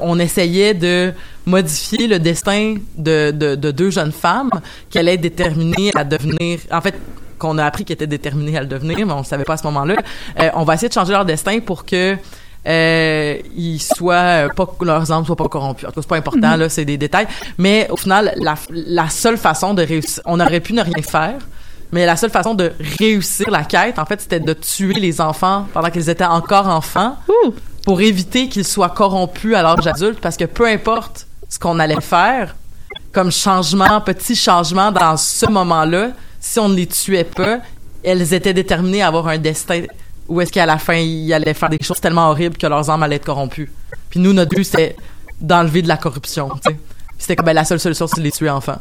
on 0.00 0.18
essayait 0.18 0.72
de 0.72 1.12
modifier 1.44 2.06
le 2.06 2.18
destin 2.18 2.76
de 2.96 3.32
de, 3.32 3.54
de 3.54 3.70
deux 3.70 3.90
jeunes 3.90 4.12
femmes 4.12 4.50
qui 4.88 4.98
allaient 4.98 5.14
être 5.14 5.20
déterminées 5.20 5.90
à 5.94 6.04
devenir, 6.04 6.60
en 6.70 6.80
fait 6.80 6.94
qu'on 7.38 7.58
a 7.58 7.64
appris 7.64 7.84
qu'elles 7.84 7.94
étaient 7.94 8.06
déterminées 8.06 8.56
à 8.56 8.60
le 8.60 8.66
devenir, 8.66 9.06
mais 9.06 9.12
on 9.12 9.18
le 9.18 9.24
savait 9.24 9.44
pas 9.44 9.54
à 9.54 9.56
ce 9.56 9.64
moment-là. 9.64 9.96
Euh, 10.40 10.50
on 10.54 10.64
va 10.64 10.74
essayer 10.74 10.88
de 10.88 10.94
changer 10.94 11.12
leur 11.12 11.24
destin 11.24 11.60
pour 11.60 11.84
que 11.84 12.16
euh, 12.66 13.38
ils 13.56 13.80
soient 13.80 14.14
euh, 14.14 14.48
pas 14.48 14.66
leurs 14.80 15.12
âmes 15.12 15.24
soient 15.24 15.36
pas 15.36 15.48
corrompues. 15.48 15.86
En 15.86 15.90
tout 15.90 15.94
cas, 15.96 16.00
c'est 16.02 16.08
pas 16.08 16.16
important 16.16 16.56
là, 16.56 16.68
c'est 16.68 16.84
des 16.84 16.98
détails. 16.98 17.28
Mais 17.58 17.86
au 17.90 17.96
final, 17.96 18.34
la, 18.36 18.56
la 18.70 19.08
seule 19.08 19.36
façon 19.36 19.74
de 19.74 19.82
réussir, 19.82 20.22
on 20.26 20.40
aurait 20.40 20.60
pu 20.60 20.72
ne 20.72 20.82
rien 20.82 21.02
faire. 21.02 21.38
Mais 21.92 22.04
la 22.04 22.16
seule 22.16 22.30
façon 22.30 22.54
de 22.54 22.72
réussir 22.98 23.50
la 23.50 23.62
quête, 23.62 23.98
en 23.98 24.04
fait, 24.04 24.20
c'était 24.20 24.40
de 24.40 24.52
tuer 24.52 24.94
les 24.94 25.20
enfants 25.20 25.66
pendant 25.72 25.90
qu'ils 25.90 26.10
étaient 26.10 26.24
encore 26.24 26.66
enfants 26.66 27.16
Ouh. 27.28 27.54
pour 27.84 28.00
éviter 28.00 28.48
qu'ils 28.48 28.64
soient 28.64 28.90
corrompus 28.90 29.54
à 29.54 29.62
l'âge 29.62 29.86
adulte, 29.86 30.18
parce 30.20 30.36
que 30.36 30.44
peu 30.44 30.66
importe 30.66 31.28
ce 31.48 31.58
qu'on 31.60 31.78
allait 31.78 32.00
faire, 32.00 32.56
comme 33.12 33.30
changement, 33.30 34.00
petit 34.00 34.34
changement 34.34 34.90
dans 34.90 35.16
ce 35.16 35.46
moment-là, 35.46 36.08
si 36.40 36.58
on 36.58 36.68
ne 36.68 36.74
les 36.74 36.86
tuait 36.86 37.24
pas, 37.24 37.58
elles 38.02 38.34
étaient 38.34 38.54
déterminées 38.54 39.02
à 39.02 39.08
avoir 39.08 39.28
un 39.28 39.38
destin 39.38 39.82
où 40.28 40.40
est-ce 40.40 40.52
qu'à 40.52 40.66
la 40.66 40.78
fin, 40.78 40.94
ils 40.94 41.32
allaient 41.32 41.54
faire 41.54 41.68
des 41.68 41.78
choses 41.82 42.00
tellement 42.00 42.30
horribles 42.30 42.56
que 42.56 42.66
leurs 42.66 42.88
âmes 42.90 43.02
allaient 43.02 43.16
être 43.16 43.24
corrompues? 43.26 43.70
Puis 44.10 44.20
nous, 44.20 44.32
notre 44.32 44.54
but, 44.54 44.64
c'était 44.64 44.96
d'enlever 45.40 45.82
de 45.82 45.88
la 45.88 45.96
corruption, 45.96 46.48
tu 46.64 46.70
sais. 46.72 46.76
C'était 47.18 47.36
comme 47.36 47.46
ben, 47.46 47.52
la 47.54 47.64
seule 47.64 47.80
solution, 47.80 48.06
c'est 48.06 48.18
de 48.18 48.24
les 48.24 48.32
tuer 48.32 48.50
enfants. 48.50 48.78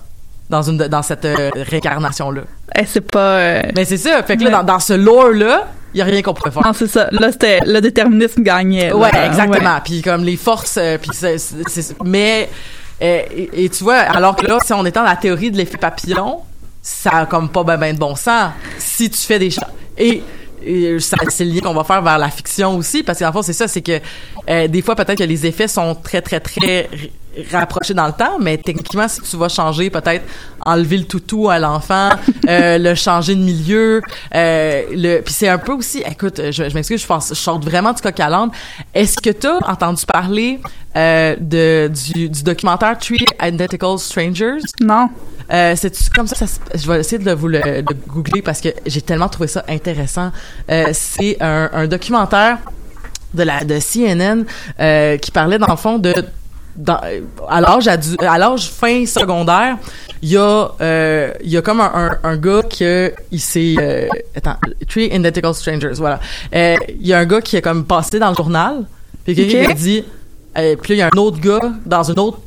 Dans, 0.50 0.62
une, 0.62 0.78
dans 0.78 1.02
cette 1.02 1.26
euh, 1.26 1.50
réincarnation-là. 1.56 2.42
Eh, 2.78 2.86
c'est 2.86 3.02
pas. 3.02 3.20
euh, 3.20 3.62
Mais 3.76 3.84
c'est 3.86 3.98
ça. 3.98 4.22
Fait 4.24 4.38
que 4.38 4.44
là, 4.44 4.50
Ouais. 4.50 4.56
dans, 4.58 4.64
dans 4.64 4.80
ce 4.80 4.94
lore-là, 4.94 5.68
il 5.94 5.98
y 5.98 6.02
a 6.02 6.06
rien 6.06 6.22
qu'on 6.22 6.34
pourrait 6.36 6.52
faire. 6.52 6.64
Non, 6.64 6.74
c'est 6.74 6.88
ça. 6.88 7.08
Là, 7.12 7.32
c'était 7.32 7.62
le 7.66 7.80
déterminisme 7.82 8.44
gagnait. 8.44 8.90
là. 8.90 8.96
Ouais, 8.98 9.10
exactement. 9.26 9.80
Puis 9.84 10.02
comme 10.04 10.24
les 10.24 10.38
forces, 10.38 10.78
euh, 10.80 10.98
puis 11.00 11.10
c'est, 11.14 11.38
mais 12.04 12.48
euh, 13.02 13.22
et, 13.36 13.66
et 13.66 13.70
tu 13.70 13.84
vois, 13.84 13.96
alors 13.98 14.36
que 14.36 14.46
là, 14.46 14.60
si 14.64 14.72
on 14.74 14.86
est 14.86 14.92
dans 14.94 15.02
la 15.04 15.16
théorie 15.16 15.50
de 15.50 15.58
l'effet 15.58 15.78
papillon, 15.78 16.42
ça 16.82 17.10
a 17.12 17.26
comme 17.26 17.50
pas 17.50 17.64
ben, 17.64 17.78
ben 17.78 17.96
de 17.96 18.00
bon 18.00 18.16
sens. 18.16 18.52
Si 18.78 19.10
tu 19.10 19.18
fais 19.18 19.40
des 19.40 19.50
choses 19.50 19.64
et 19.98 20.22
et 20.66 20.98
c'est 21.00 21.46
le 21.46 21.52
lien 21.52 21.62
qu'on 21.62 21.74
va 21.74 21.84
faire 21.84 22.02
vers 22.02 22.18
la 22.18 22.30
fiction 22.30 22.76
aussi, 22.78 23.04
parce 23.04 23.20
qu'en 23.20 23.32
fond, 23.32 23.42
c'est 23.42 23.54
ça, 23.54 23.68
c'est 23.68 23.82
que 23.82 24.00
euh, 24.50 24.68
des 24.68 24.82
fois, 24.82 24.96
peut-être 24.96 25.20
que 25.20 25.24
les 25.24 25.46
effets 25.46 25.68
sont 25.68 25.96
très, 25.96 26.22
très, 26.22 26.40
très 26.40 26.90
rapprochés 27.52 27.94
dans 27.94 28.08
le 28.08 28.14
temps, 28.14 28.38
mais 28.40 28.58
techniquement, 28.58 29.08
si 29.08 29.22
tu 29.22 29.38
vas 29.38 29.50
changer, 29.50 29.90
peut-être 29.90 30.24
enlever 30.66 30.98
le 30.98 31.06
toutou 31.06 31.50
à 31.50 31.60
l'enfant, 31.60 32.10
euh, 32.48 32.78
le 32.80 32.96
changer 32.96 33.36
de 33.36 33.42
milieu, 33.42 34.02
euh, 34.34 34.84
le, 34.92 35.22
puis 35.22 35.34
c'est 35.34 35.50
un 35.50 35.58
peu 35.58 35.74
aussi, 35.74 36.04
écoute, 36.10 36.42
je, 36.52 36.70
je 36.70 36.74
m'excuse, 36.74 37.02
je, 37.02 37.08
pense, 37.08 37.30
je 37.30 37.34
sors 37.34 37.60
vraiment 37.60 37.94
du 37.94 38.02
coq 38.02 38.20
à 38.20 38.30
l'âne. 38.30 38.52
Est-ce 38.94 39.18
que 39.18 39.30
tu 39.30 39.48
as 39.48 39.60
entendu 39.70 40.06
parler 40.06 40.60
euh, 40.96 41.36
de, 41.40 41.92
du, 41.94 42.30
du 42.30 42.44
documentaire 42.44 42.98
Three 42.98 43.26
Identical 43.42 44.00
Strangers? 44.00 44.62
Non. 44.82 45.10
Euh, 45.52 45.74
c'est 45.76 46.10
comme 46.10 46.28
ça, 46.28 46.46
je 46.74 46.92
vais 46.92 47.00
essayer 47.00 47.24
de 47.24 47.32
vous 47.32 47.48
le 47.48 47.60
de 47.60 47.94
googler 48.08 48.42
parce 48.42 48.62
que 48.62 48.70
j'ai 48.86 49.02
tellement 49.02 49.30
trouvé 49.30 49.48
ça 49.48 49.64
intéressant. 49.68 50.32
Euh, 50.72 50.86
c'est 50.94 51.38
un, 51.42 51.70
un 51.74 51.88
documentaire 51.88 52.58
de 53.34 53.44
la 53.44 53.64
de 53.64 53.80
CNN 53.80 54.46
euh, 54.80 55.18
qui 55.18 55.32
parlait 55.32 55.60
dans 55.60 55.68
le 55.70 55.76
fond 55.76 56.00
de 56.00 56.14
dans, 56.76 57.00
à 57.48 57.62
l'âge 57.62 57.88
à 57.88 58.38
l'âge 58.38 58.70
fin 58.70 59.06
secondaire, 59.06 59.78
il 60.22 60.30
y 60.30 60.38
a 60.38 60.72
euh, 60.82 61.32
il 61.44 61.50
y 61.50 61.58
a 61.58 61.62
comme 61.62 61.80
un, 61.80 61.92
un, 61.94 62.30
un 62.30 62.38
gars 62.38 62.64
que 62.64 63.14
il 63.32 63.40
s'est 63.40 63.76
euh, 63.80 64.08
attends, 64.36 64.58
Three 64.88 65.08
Identical 65.08 65.54
Strangers, 65.54 65.94
voilà. 65.96 66.20
Euh, 66.54 66.76
il 66.90 67.08
y 67.08 67.14
a 67.14 67.20
un 67.20 67.26
gars 67.26 67.42
qui 67.42 67.56
est 67.56 67.62
comme 67.62 67.86
passé 67.86 68.20
dans 68.20 68.30
le 68.30 68.36
journal, 68.36 68.86
puis 69.24 69.36
quelqu'un 69.36 69.66
qui 69.66 69.72
a 69.72 69.74
dit 69.74 70.06
puis 70.54 70.64
là, 70.64 70.96
il 70.96 70.98
y 70.98 71.02
a 71.02 71.10
un 71.14 71.18
autre 71.18 71.40
gars 71.40 71.72
dans 71.86 72.12
un 72.12 72.16
autre 72.16 72.40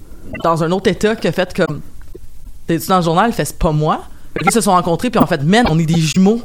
dans 0.44 0.62
un 0.62 0.70
autre 0.72 0.90
état 0.90 1.16
qui 1.16 1.28
a 1.28 1.32
fait 1.32 1.54
comme 1.54 1.80
t'es-tu 2.68 2.86
dans 2.86 2.98
le 2.98 3.02
journal? 3.02 3.30
Il 3.30 3.34
fait, 3.34 3.44
c'est 3.44 3.58
pas 3.58 3.72
moi. 3.72 4.04
Ils 4.44 4.52
se 4.52 4.60
sont 4.60 4.70
rencontrés, 4.72 5.10
puis 5.10 5.18
en 5.20 5.26
fait, 5.26 5.42
man, 5.42 5.66
on 5.68 5.78
est 5.78 5.86
des 5.86 6.00
jumeaux. 6.00 6.40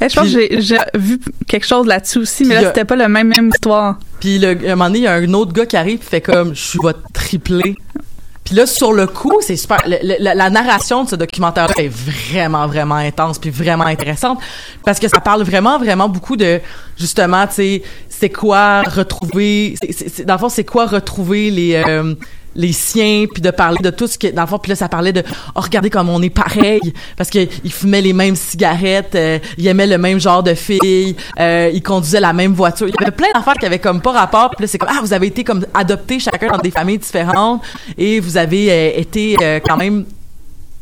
Eh, 0.00 0.08
je 0.08 0.14
pense 0.14 0.24
que 0.32 0.60
j'ai- 0.60 0.76
vu 0.94 1.20
quelque 1.48 1.66
chose 1.66 1.86
là-dessus 1.86 2.18
aussi, 2.18 2.44
mais 2.44 2.54
là, 2.54 2.68
c'était 2.68 2.84
pas 2.84 2.94
le 2.96 3.08
même, 3.08 3.28
même 3.28 3.48
histoire. 3.52 3.98
Puis 4.20 4.38
le, 4.38 4.50
à 4.68 4.72
un 4.72 4.76
moment 4.76 4.84
donné, 4.86 4.98
il 5.00 5.04
y 5.04 5.06
a 5.08 5.14
un 5.14 5.32
autre 5.34 5.52
gars 5.52 5.66
qui 5.66 5.76
arrive, 5.76 5.98
puis 5.98 6.08
fait 6.08 6.20
comme, 6.20 6.54
je 6.54 6.60
suis 6.60 6.78
votre 6.80 7.00
triplé. 7.12 7.74
Puis 8.44 8.54
là, 8.56 8.66
sur 8.66 8.92
le 8.92 9.06
coup, 9.06 9.32
c'est 9.40 9.56
super. 9.56 9.78
le- 9.86 9.98
le- 10.02 10.16
la, 10.18 10.34
la 10.34 10.50
narration 10.50 11.04
de 11.04 11.08
ce 11.08 11.16
documentaire-là 11.16 11.74
est 11.78 11.88
vraiment, 11.88 12.66
vraiment 12.66 12.96
intense, 12.96 13.38
puis 13.38 13.50
vraiment 13.50 13.84
intéressante, 13.86 14.38
parce 14.84 14.98
que 14.98 15.08
ça 15.08 15.20
parle 15.20 15.42
vraiment, 15.42 15.78
vraiment 15.78 16.08
beaucoup 16.08 16.36
de, 16.36 16.60
justement, 16.98 17.46
tu 17.46 17.54
sais, 17.54 17.82
c'est 18.08 18.30
quoi 18.30 18.82
retrouver, 18.82 19.74
dans 20.24 20.34
le 20.34 20.38
fond, 20.40 20.48
c'est 20.48 20.64
quoi 20.64 20.86
retrouver 20.86 21.50
les, 21.50 21.74
euh, 21.86 22.14
les 22.54 22.72
siens, 22.72 23.26
puis 23.32 23.42
de 23.42 23.50
parler 23.50 23.78
de 23.82 23.90
tout 23.90 24.06
ce 24.06 24.18
que, 24.18 24.28
dans 24.28 24.42
le 24.42 24.48
fond, 24.48 24.58
puis 24.58 24.70
là, 24.70 24.76
ça 24.76 24.88
parlait 24.88 25.12
de, 25.12 25.22
oh, 25.54 25.60
regardez 25.60 25.90
comme 25.90 26.08
on 26.08 26.20
est 26.22 26.30
pareil, 26.30 26.80
parce 27.16 27.30
que 27.30 27.46
il 27.64 27.72
fumait 27.72 28.00
les 28.00 28.12
mêmes 28.12 28.36
cigarettes, 28.36 29.14
euh, 29.14 29.38
il 29.58 29.66
aimait 29.66 29.86
le 29.86 29.98
même 29.98 30.20
genre 30.20 30.42
de 30.42 30.54
filles, 30.54 31.16
euh, 31.38 31.70
il 31.72 31.82
conduisait 31.82 32.20
la 32.20 32.32
même 32.32 32.52
voiture. 32.52 32.88
Il 32.88 32.94
y 32.98 33.02
avait 33.02 33.12
plein 33.12 33.28
d'affaires 33.34 33.54
qui 33.54 33.66
avaient 33.66 33.78
comme 33.78 34.00
pas 34.00 34.12
rapport, 34.12 34.50
puis 34.50 34.64
là, 34.64 34.68
c'est 34.68 34.78
comme, 34.78 34.90
ah, 34.90 35.00
vous 35.00 35.12
avez 35.12 35.28
été 35.28 35.44
comme 35.44 35.64
adoptés 35.74 36.18
chacun 36.18 36.48
dans 36.48 36.58
des 36.58 36.70
familles 36.70 36.98
différentes, 36.98 37.62
et 37.96 38.20
vous 38.20 38.36
avez 38.36 38.70
euh, 38.70 38.90
été 38.96 39.36
euh, 39.42 39.60
quand 39.64 39.76
même, 39.76 40.04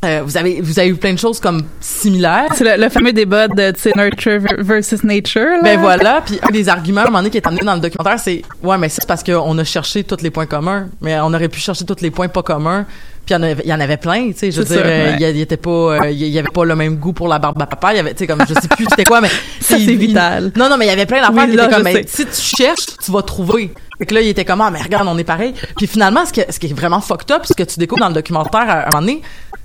euh, 0.02 0.22
vous 0.24 0.36
avez, 0.38 0.62
vous 0.62 0.78
avez 0.78 0.88
eu 0.88 0.94
plein 0.94 1.12
de 1.12 1.18
choses 1.18 1.40
comme 1.40 1.62
similaires. 1.80 2.48
C'est 2.54 2.64
le, 2.64 2.82
le 2.82 2.88
fameux 2.88 3.12
débat 3.12 3.48
de, 3.48 3.72
nurture 3.96 4.40
versus 4.58 5.04
nature. 5.04 5.42
Là. 5.42 5.62
Ben 5.62 5.78
voilà, 5.78 6.22
puis 6.24 6.38
un 6.42 6.50
des 6.50 6.70
arguments 6.70 7.02
à 7.02 7.04
un 7.04 7.06
moment 7.06 7.18
donné 7.18 7.30
qui 7.30 7.36
est 7.36 7.46
amené 7.46 7.62
dans 7.62 7.74
le 7.74 7.80
documentaire, 7.80 8.18
c'est 8.18 8.42
ouais, 8.62 8.78
mais 8.78 8.88
c'est 8.88 9.06
parce 9.06 9.22
qu'on 9.22 9.58
a 9.58 9.64
cherché 9.64 10.04
tous 10.04 10.22
les 10.22 10.30
points 10.30 10.46
communs, 10.46 10.88
mais 11.02 11.20
on 11.20 11.34
aurait 11.34 11.48
pu 11.48 11.60
chercher 11.60 11.84
tous 11.84 12.00
les 12.00 12.10
points 12.10 12.28
pas 12.28 12.42
communs. 12.42 12.86
Puis 13.26 13.34
il 13.34 13.68
y 13.68 13.72
en 13.74 13.80
avait, 13.80 13.98
plein, 13.98 14.28
tu 14.28 14.38
sais, 14.38 14.50
je 14.50 14.62
veux 14.62 14.64
dire, 14.64 14.82
euh, 14.82 15.10
ouais. 15.10 15.16
il 15.20 15.36
il 15.36 15.40
était 15.42 15.58
pas, 15.58 15.70
euh, 15.70 16.10
il 16.10 16.26
y 16.26 16.38
avait 16.38 16.48
pas 16.48 16.64
le 16.64 16.74
même 16.74 16.96
goût 16.96 17.12
pour 17.12 17.28
la 17.28 17.38
barbe 17.38 17.60
à 17.60 17.66
papa, 17.66 17.92
il 17.92 17.96
y 17.98 18.00
avait, 18.00 18.12
tu 18.12 18.20
sais, 18.20 18.26
comme 18.26 18.42
je 18.48 18.54
sais 18.54 18.68
plus 18.68 18.86
c'était 18.88 19.04
quoi, 19.04 19.20
mais 19.20 19.30
c'est 19.60 19.76
vital. 19.76 20.50
Non, 20.56 20.70
non, 20.70 20.78
mais 20.78 20.86
il 20.86 20.88
y 20.88 20.92
avait 20.92 21.04
plein 21.04 21.20
d'affaires 21.20 21.44
Oui, 21.44 21.50
qui 21.50 21.60
étaient 21.60 21.74
comme, 21.74 21.82
mais 21.82 22.04
si 22.08 22.24
tu 22.24 22.56
cherches, 22.56 22.86
tu 23.04 23.12
vas 23.12 23.22
trouver. 23.22 23.70
Fait 23.98 24.06
que 24.06 24.14
là, 24.14 24.22
il 24.22 24.28
était 24.28 24.46
comme, 24.46 24.62
ah, 24.62 24.70
mais 24.70 24.80
regarde, 24.80 25.06
on 25.06 25.18
est 25.18 25.24
pareil. 25.24 25.52
Puis 25.76 25.86
finalement, 25.86 26.24
ce, 26.24 26.32
que, 26.32 26.40
ce 26.50 26.58
qui 26.58 26.68
est 26.68 26.72
vraiment 26.72 27.02
fucked 27.02 27.30
up, 27.30 27.42
ce 27.44 27.52
que 27.52 27.64
tu 27.64 27.78
découvres 27.78 28.00
dans 28.00 28.08
le 28.08 28.14
documentaire 28.14 28.68
à 28.68 28.86
un 28.86 28.86
moment 28.86 29.00
donné, 29.00 29.20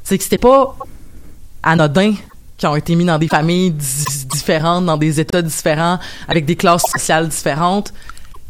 c'est 0.05 0.17
que 0.17 0.23
c'était 0.23 0.37
pas 0.37 0.77
anodins 1.63 2.13
qui 2.57 2.65
ont 2.67 2.75
été 2.77 2.95
mis 2.95 3.03
dans 3.03 3.17
des 3.17 3.27
familles 3.27 3.71
di- 3.71 4.25
différentes, 4.31 4.85
dans 4.85 4.95
des 4.95 5.19
états 5.19 5.41
différents, 5.41 5.99
avec 6.29 6.45
des 6.45 6.55
classes 6.55 6.83
sociales 6.89 7.27
différentes. 7.27 7.91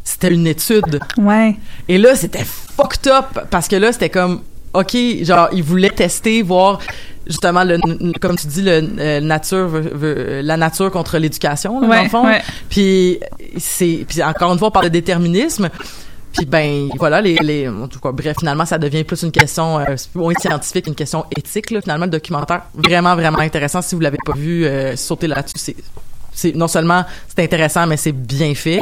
C'était 0.04 0.32
une 0.32 0.46
étude. 0.46 1.00
Ouais. 1.18 1.56
Et 1.88 1.98
là, 1.98 2.14
c'était 2.14 2.44
fucked 2.44 3.08
up 3.08 3.46
parce 3.50 3.66
que 3.66 3.74
là, 3.74 3.92
c'était 3.92 4.10
comme, 4.10 4.42
OK, 4.74 4.96
genre, 5.22 5.48
ils 5.52 5.64
voulaient 5.64 5.90
tester, 5.90 6.42
voir 6.42 6.78
justement, 7.26 7.64
le, 7.64 7.78
comme 8.20 8.36
tu 8.36 8.46
dis, 8.46 8.62
le, 8.62 8.88
euh, 9.00 9.20
nature, 9.20 9.68
la 10.00 10.56
nature 10.56 10.92
contre 10.92 11.18
l'éducation, 11.18 11.80
dans 11.80 12.02
le 12.02 12.08
fond. 12.08 12.24
ouais. 12.24 12.40
Puis, 12.70 13.18
c'est, 13.58 14.04
puis 14.08 14.22
encore 14.22 14.52
une 14.52 14.58
fois, 14.60 14.68
on 14.68 14.70
parle 14.70 14.84
de 14.86 14.90
déterminisme. 14.90 15.68
Puis 16.36 16.46
ben 16.46 16.88
voilà, 16.98 17.20
les, 17.20 17.36
les 17.36 17.68
en 17.68 17.88
tout 17.88 17.98
cas, 18.00 18.12
bref, 18.12 18.36
finalement, 18.38 18.66
ça 18.66 18.78
devient 18.78 19.04
plus 19.04 19.22
une 19.22 19.32
question 19.32 19.78
euh, 19.78 19.96
moins 20.14 20.34
scientifique, 20.38 20.86
une 20.86 20.94
question 20.94 21.24
éthique. 21.36 21.70
Là, 21.70 21.80
finalement, 21.80 22.04
le 22.04 22.10
documentaire 22.10 22.62
vraiment 22.74 23.14
vraiment 23.14 23.38
intéressant. 23.38 23.80
Si 23.82 23.94
vous 23.94 24.00
l'avez 24.00 24.18
pas 24.24 24.32
vu, 24.34 24.64
euh, 24.66 24.96
sautez 24.96 25.26
là-dessus. 25.26 25.74
C'est, 26.32 26.54
non 26.54 26.68
seulement 26.68 27.04
c'est 27.28 27.42
intéressant, 27.42 27.86
mais 27.86 27.96
c'est 27.96 28.12
bien 28.12 28.54
fait. 28.54 28.80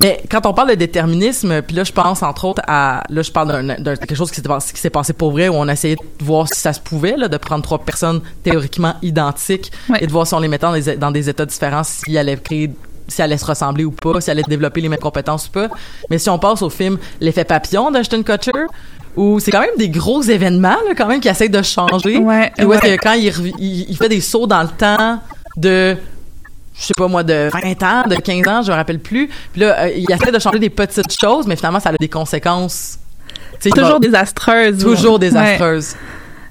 Mais 0.00 0.20
quand 0.28 0.44
on 0.46 0.52
parle 0.52 0.70
de 0.70 0.74
déterminisme, 0.74 1.62
puis 1.62 1.76
là 1.76 1.84
je 1.84 1.92
pense 1.92 2.22
entre 2.24 2.44
autres 2.44 2.62
à 2.66 3.04
là 3.08 3.22
je 3.22 3.30
parle 3.30 3.64
d'un, 3.64 3.96
quelque 3.96 4.16
chose 4.16 4.30
qui 4.30 4.36
s'est, 4.36 4.42
passé, 4.42 4.72
qui 4.74 4.80
s'est 4.80 4.90
passé 4.90 5.12
pour 5.12 5.30
vrai 5.30 5.48
où 5.48 5.54
on 5.54 5.68
a 5.68 5.72
essayé 5.74 5.94
de 5.94 6.24
voir 6.24 6.48
si 6.52 6.58
ça 6.60 6.72
se 6.72 6.80
pouvait 6.80 7.16
là, 7.16 7.28
de 7.28 7.36
prendre 7.36 7.62
trois 7.62 7.78
personnes 7.78 8.20
théoriquement 8.42 8.96
identiques 9.02 9.70
Ouais. 9.88 10.02
et 10.02 10.06
de 10.06 10.12
voir 10.12 10.26
si 10.26 10.34
on 10.34 10.40
les 10.40 10.48
mettait 10.48 10.66
dans 10.66 10.72
des, 10.72 10.96
dans 10.96 11.10
des 11.12 11.28
états 11.28 11.46
différents 11.46 11.84
s'ils 11.84 12.18
allaient 12.18 12.36
créer 12.36 12.70
si 13.08 13.20
elles 13.20 13.26
allaient 13.26 13.38
se 13.38 13.44
ressembler 13.44 13.84
ou 13.84 13.90
pas, 13.90 14.20
si 14.20 14.30
elles 14.30 14.38
allaient 14.38 14.42
développer 14.48 14.80
les 14.80 14.88
mêmes 14.88 14.98
compétences 15.00 15.46
ou 15.48 15.50
pas. 15.50 15.68
Mais 16.10 16.18
si 16.18 16.28
on 16.30 16.38
passe 16.38 16.62
au 16.62 16.70
film 16.70 16.98
L'effet 17.20 17.44
papillon 17.44 17.90
d'Ashton 17.90 18.22
Kutcher, 18.24 18.52
où 19.16 19.38
c'est 19.40 19.50
quand 19.50 19.60
même 19.60 19.76
des 19.76 19.88
gros 19.90 20.22
événements 20.22 20.76
là, 20.88 20.94
quand 20.96 21.06
même 21.06 21.20
qui 21.20 21.28
essayent 21.28 21.50
de 21.50 21.62
changer. 21.62 22.18
Ouais, 22.18 22.50
Et 22.58 22.64
ouais. 22.64 22.78
que 22.78 22.96
quand 22.96 23.12
il, 23.12 23.28
revi- 23.30 23.54
il, 23.58 23.90
il 23.90 23.96
fait 23.96 24.08
des 24.08 24.20
sauts 24.20 24.46
dans 24.46 24.62
le 24.62 24.68
temps 24.68 25.20
de 25.56 25.96
je 26.74 26.84
sais 26.86 26.94
pas 26.96 27.06
moi 27.06 27.22
de 27.22 27.50
20 27.52 27.82
ans, 27.82 28.08
de 28.08 28.14
15 28.16 28.48
ans, 28.48 28.62
je 28.62 28.70
me 28.72 28.76
rappelle 28.76 28.98
plus. 28.98 29.28
Puis 29.52 29.60
là, 29.60 29.78
euh, 29.80 29.90
il 29.94 30.10
essaie 30.10 30.32
de 30.32 30.38
changer 30.38 30.58
des 30.58 30.70
petites 30.70 31.12
choses, 31.20 31.46
mais 31.46 31.56
finalement 31.56 31.80
ça 31.80 31.90
a 31.90 31.92
des 32.00 32.08
conséquences 32.08 32.98
tu 33.60 33.68
sais, 33.68 33.68
il 33.68 33.76
va- 33.76 33.82
Toujours 33.82 34.00
désastreuses. 34.00 34.78
toujours 34.82 35.12
Ouais. 35.14 35.18
désastreuses. 35.20 35.94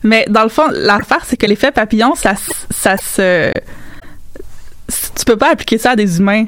Mais 0.03 0.25
dans 0.29 0.43
le 0.43 0.49
fond, 0.49 0.63
l'affaire, 0.71 1.21
c'est 1.25 1.35
que 1.37 1.45
l'effet 1.45 1.71
papillon, 1.71 2.13
ça, 2.15 2.33
ça 2.69 2.95
se. 2.97 3.51
Tu 5.15 5.25
peux 5.25 5.37
pas 5.37 5.51
appliquer 5.51 5.77
ça 5.77 5.91
à 5.91 5.95
des 5.95 6.19
humains. 6.19 6.45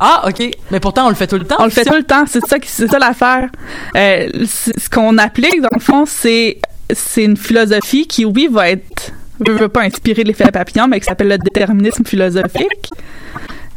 Ah, 0.00 0.24
OK. 0.28 0.42
Mais 0.70 0.80
pourtant 0.80 1.06
on 1.06 1.08
le 1.10 1.14
fait 1.14 1.26
tout 1.26 1.36
le 1.38 1.44
temps. 1.44 1.56
On 1.58 1.64
le 1.64 1.70
fait 1.70 1.84
tout 1.84 1.94
le 1.94 2.02
temps. 2.02 2.24
C'est 2.26 2.44
ça, 2.46 2.58
qui- 2.58 2.68
c'est 2.70 2.88
ça 2.88 2.98
l'affaire. 2.98 3.48
Euh, 3.96 4.28
ce 4.46 4.88
qu'on 4.90 5.16
applique, 5.18 5.60
dans 5.60 5.68
le 5.72 5.80
fond, 5.80 6.04
c'est, 6.06 6.58
c'est 6.92 7.24
une 7.24 7.36
philosophie 7.36 8.06
qui, 8.06 8.24
oui, 8.24 8.48
va 8.50 8.70
être, 8.70 9.12
veut, 9.46 9.54
veut 9.54 9.68
pas 9.68 9.82
inspirer 9.82 10.24
l'effet 10.24 10.50
papillon, 10.50 10.88
mais 10.88 10.98
qui 10.98 11.06
s'appelle 11.06 11.28
le 11.28 11.38
déterminisme 11.38 12.04
philosophique. 12.04 12.90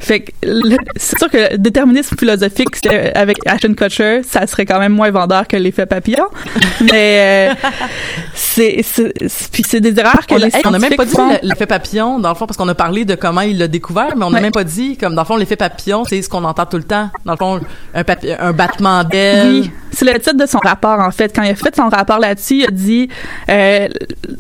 Fait 0.06 0.20
que, 0.20 0.32
le- 0.44 0.78
c'est 0.98 1.18
sûr 1.18 1.30
que 1.32 1.54
le 1.54 1.58
déterminisme 1.58 2.16
philosophique, 2.16 2.68
avec 3.16 3.38
Ashton 3.48 3.74
Kutcher, 3.74 4.22
ça 4.24 4.46
serait 4.46 4.66
quand 4.68 4.78
même 4.80 4.92
moins 4.94 5.10
vendeur 5.10 5.48
que 5.48 5.58
l'effet 5.58 5.88
papillon. 5.88 6.26
mais, 6.82 7.50
euh, 7.52 7.70
c'est, 8.36 8.82
puis 9.52 9.82
des 9.82 10.00
erreurs 10.00 10.28
que 10.28 10.36
On 10.36 10.38
les 10.38 10.56
hey, 10.56 10.62
on 10.66 10.74
a 10.74 10.80
même 10.80 10.96
pas 10.96 11.06
dit 11.06 11.16
l'effet 11.42 11.66
papillon, 11.66 12.20
dans 12.20 12.30
le 12.30 12.36
fond, 12.36 12.46
parce 12.46 12.56
qu'on 12.58 12.68
a 12.68 12.76
parlé 12.76 13.04
de 13.04 13.16
comment 13.16 13.42
il 13.42 13.58
l'a 13.58 13.68
découvert, 13.68 14.16
mais 14.16 14.26
on 14.26 14.30
n'a 14.30 14.36
Ouais. 14.38 14.42
même 14.44 14.52
pas 14.52 14.64
dit, 14.64 14.96
comme 14.96 15.16
dans 15.16 15.24
le 15.24 15.26
fond, 15.28 15.38
l'effet 15.38 15.56
papillon, 15.56 16.04
c'est 16.06 16.22
ce 16.22 16.30
qu'on 16.30 16.44
entend 16.44 16.66
tout 16.68 16.78
le 16.78 16.84
temps. 16.84 17.10
Dans 17.26 17.34
le 17.34 17.38
fond, 17.38 17.60
un 17.94 18.54
battement 18.54 19.04
d'aile. 19.04 19.48
Oui, 19.62 19.72
c'est 19.92 20.06
le 20.06 20.14
titre 20.20 20.38
de 20.38 20.46
son 20.46 20.60
rapport 20.60 21.00
en 21.00 21.10
fait. 21.12 21.34
Quand 21.36 21.42
il 21.44 21.50
a 21.50 21.56
fait 21.56 21.76
son 21.76 21.90
rapport 21.90 22.20
là-dessus, 22.20 22.58
il 22.58 22.66
a 22.66 22.72
dit 22.72 23.10
euh, 23.50 23.88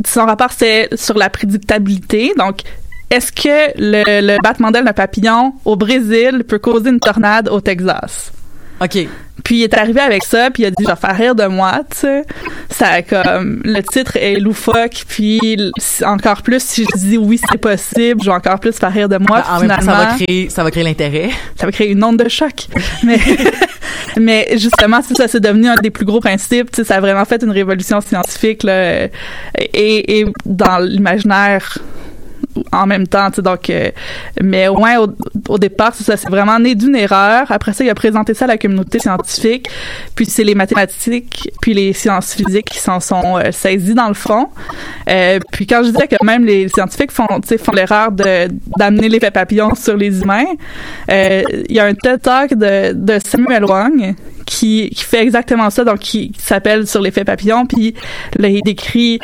son 0.06 0.26
rapport 0.26 0.52
c'est 0.56 0.90
sur 0.96 1.18
la 1.18 1.30
prédictabilité. 1.30 2.34
Donc, 2.38 2.60
est-ce 3.10 3.32
que 3.32 3.72
le, 3.78 4.22
le 4.22 4.38
battement 4.44 4.72
d'aile 4.72 4.86
d'un 4.86 4.94
papillon 4.94 5.54
au 5.64 5.76
Brésil 5.76 6.44
peut 6.48 6.60
causer 6.60 6.90
une 6.90 7.00
tornade 7.00 7.50
au 7.50 7.62
Texas? 7.62 8.32
OK. 8.82 9.08
Puis 9.44 9.58
il 9.58 9.64
est 9.64 9.74
arrivé 9.78 10.02
avec 10.02 10.24
ça, 10.24 10.50
puis 10.50 10.64
il 10.64 10.66
a 10.66 10.70
dit 10.70 10.84
je 10.84 10.88
vais 10.88 10.96
faire 10.96 11.16
rire 11.16 11.36
de 11.36 11.46
moi, 11.46 11.82
tu 11.90 11.98
sais. 11.98 12.24
Ça 12.70 13.02
comme 13.04 13.62
le 13.64 13.82
titre 13.82 14.18
est 14.18 14.40
loufoque, 14.40 15.04
puis 15.08 15.40
encore 16.04 16.42
plus 16.42 16.64
si 16.64 16.84
je 16.84 16.98
dis 16.98 17.18
oui 17.18 17.40
c'est 17.50 17.58
possible, 17.58 18.22
je 18.22 18.30
vais 18.30 18.36
encore 18.36 18.60
plus 18.60 18.76
faire 18.76 18.92
rire 18.92 19.08
de 19.08 19.18
moi. 19.18 19.42
Puis 19.42 19.50
temps, 19.50 19.60
finalement, 19.60 19.86
ça 19.86 19.98
va 19.98 20.16
créer, 20.16 20.50
ça 20.50 20.64
va 20.64 20.72
créer 20.72 20.84
l'intérêt. 20.84 21.30
ça 21.56 21.66
va 21.66 21.72
créer 21.72 21.92
une 21.92 22.04
onde 22.04 22.18
de 22.18 22.28
choc. 22.28 22.68
Mais, 23.04 23.20
mais 24.18 24.48
justement, 24.54 25.02
c'est 25.08 25.16
ça, 25.16 25.28
c'est 25.28 25.40
devenu 25.40 25.68
un 25.68 25.76
des 25.76 25.92
plus 25.92 26.06
gros 26.06 26.20
principes. 26.20 26.72
Tu 26.72 26.78
sais, 26.78 26.84
ça 26.84 26.96
a 26.96 27.00
vraiment 27.00 27.26
fait 27.26 27.44
une 27.44 27.52
révolution 27.52 28.02
scientifique 28.02 28.64
là, 28.64 29.06
et, 29.06 30.20
et 30.20 30.26
dans 30.46 30.80
l'imaginaire 30.80 31.78
en 32.72 32.86
même 32.86 33.08
temps, 33.08 33.30
tu 33.30 33.38
sais, 33.38 33.42
donc, 33.42 33.70
euh, 33.70 33.92
mais 34.42 34.68
au 34.68 34.78
moins 34.78 34.98
au, 35.50 35.58
départ, 35.58 35.94
ça, 35.94 36.18
c'est 36.18 36.30
vraiment 36.30 36.60
né 36.60 36.76
d'une 36.76 36.96
erreur. 36.96 37.52
Après 37.52 37.74
ça, 37.74 37.84
il 37.84 37.90
a 37.90 37.96
présenté 37.96 38.34
ça 38.34 38.46
à 38.46 38.48
la 38.48 38.58
communauté 38.58 39.00
scientifique, 39.00 39.70
puis 40.16 40.26
c'est 40.26 40.44
les 40.44 40.56
mathématiques, 40.56 41.52
puis 41.62 41.74
les 41.74 41.94
sciences 41.94 42.34
physiques 42.34 42.70
qui 42.70 42.80
s'en 42.80 43.00
sont 43.00 43.38
euh, 43.38 43.52
saisis 43.52 43.94
dans 43.94 44.08
le 44.08 44.14
fond. 44.14 44.50
Euh, 45.10 45.40
puis 45.52 45.68
quand 45.68 45.84
je 45.84 45.92
disais 45.92 46.08
que 46.08 46.24
même 46.24 46.46
les 46.46 46.68
scientifiques 46.70 47.12
font, 47.12 47.28
font 47.28 47.72
l'erreur 47.72 48.12
de 48.12 48.48
d'amener 48.78 49.10
l'effet 49.10 49.32
papillon 49.32 49.76
sur 49.76 49.98
les 49.98 50.22
humains, 50.22 50.46
il 51.10 51.66
y 51.70 51.80
a 51.80 51.86
un 51.86 51.94
TED 51.94 52.22
Talk 52.22 52.54
de, 52.54 52.94
de 52.94 53.20
Samuel 53.24 53.66
Wang 53.66 54.16
qui, 54.46 54.90
qui 54.92 55.04
fait 55.04 55.22
exactement 55.24 55.70
ça, 55.70 55.84
donc 55.84 56.00
qui, 56.00 56.32
qui 56.32 56.42
s'appelle 56.42 56.88
sur 56.88 57.02
l'effet 57.02 57.24
papillon, 57.24 57.66
puis 57.66 57.96
là, 58.38 58.48
il 58.48 58.62
décrit 58.62 59.20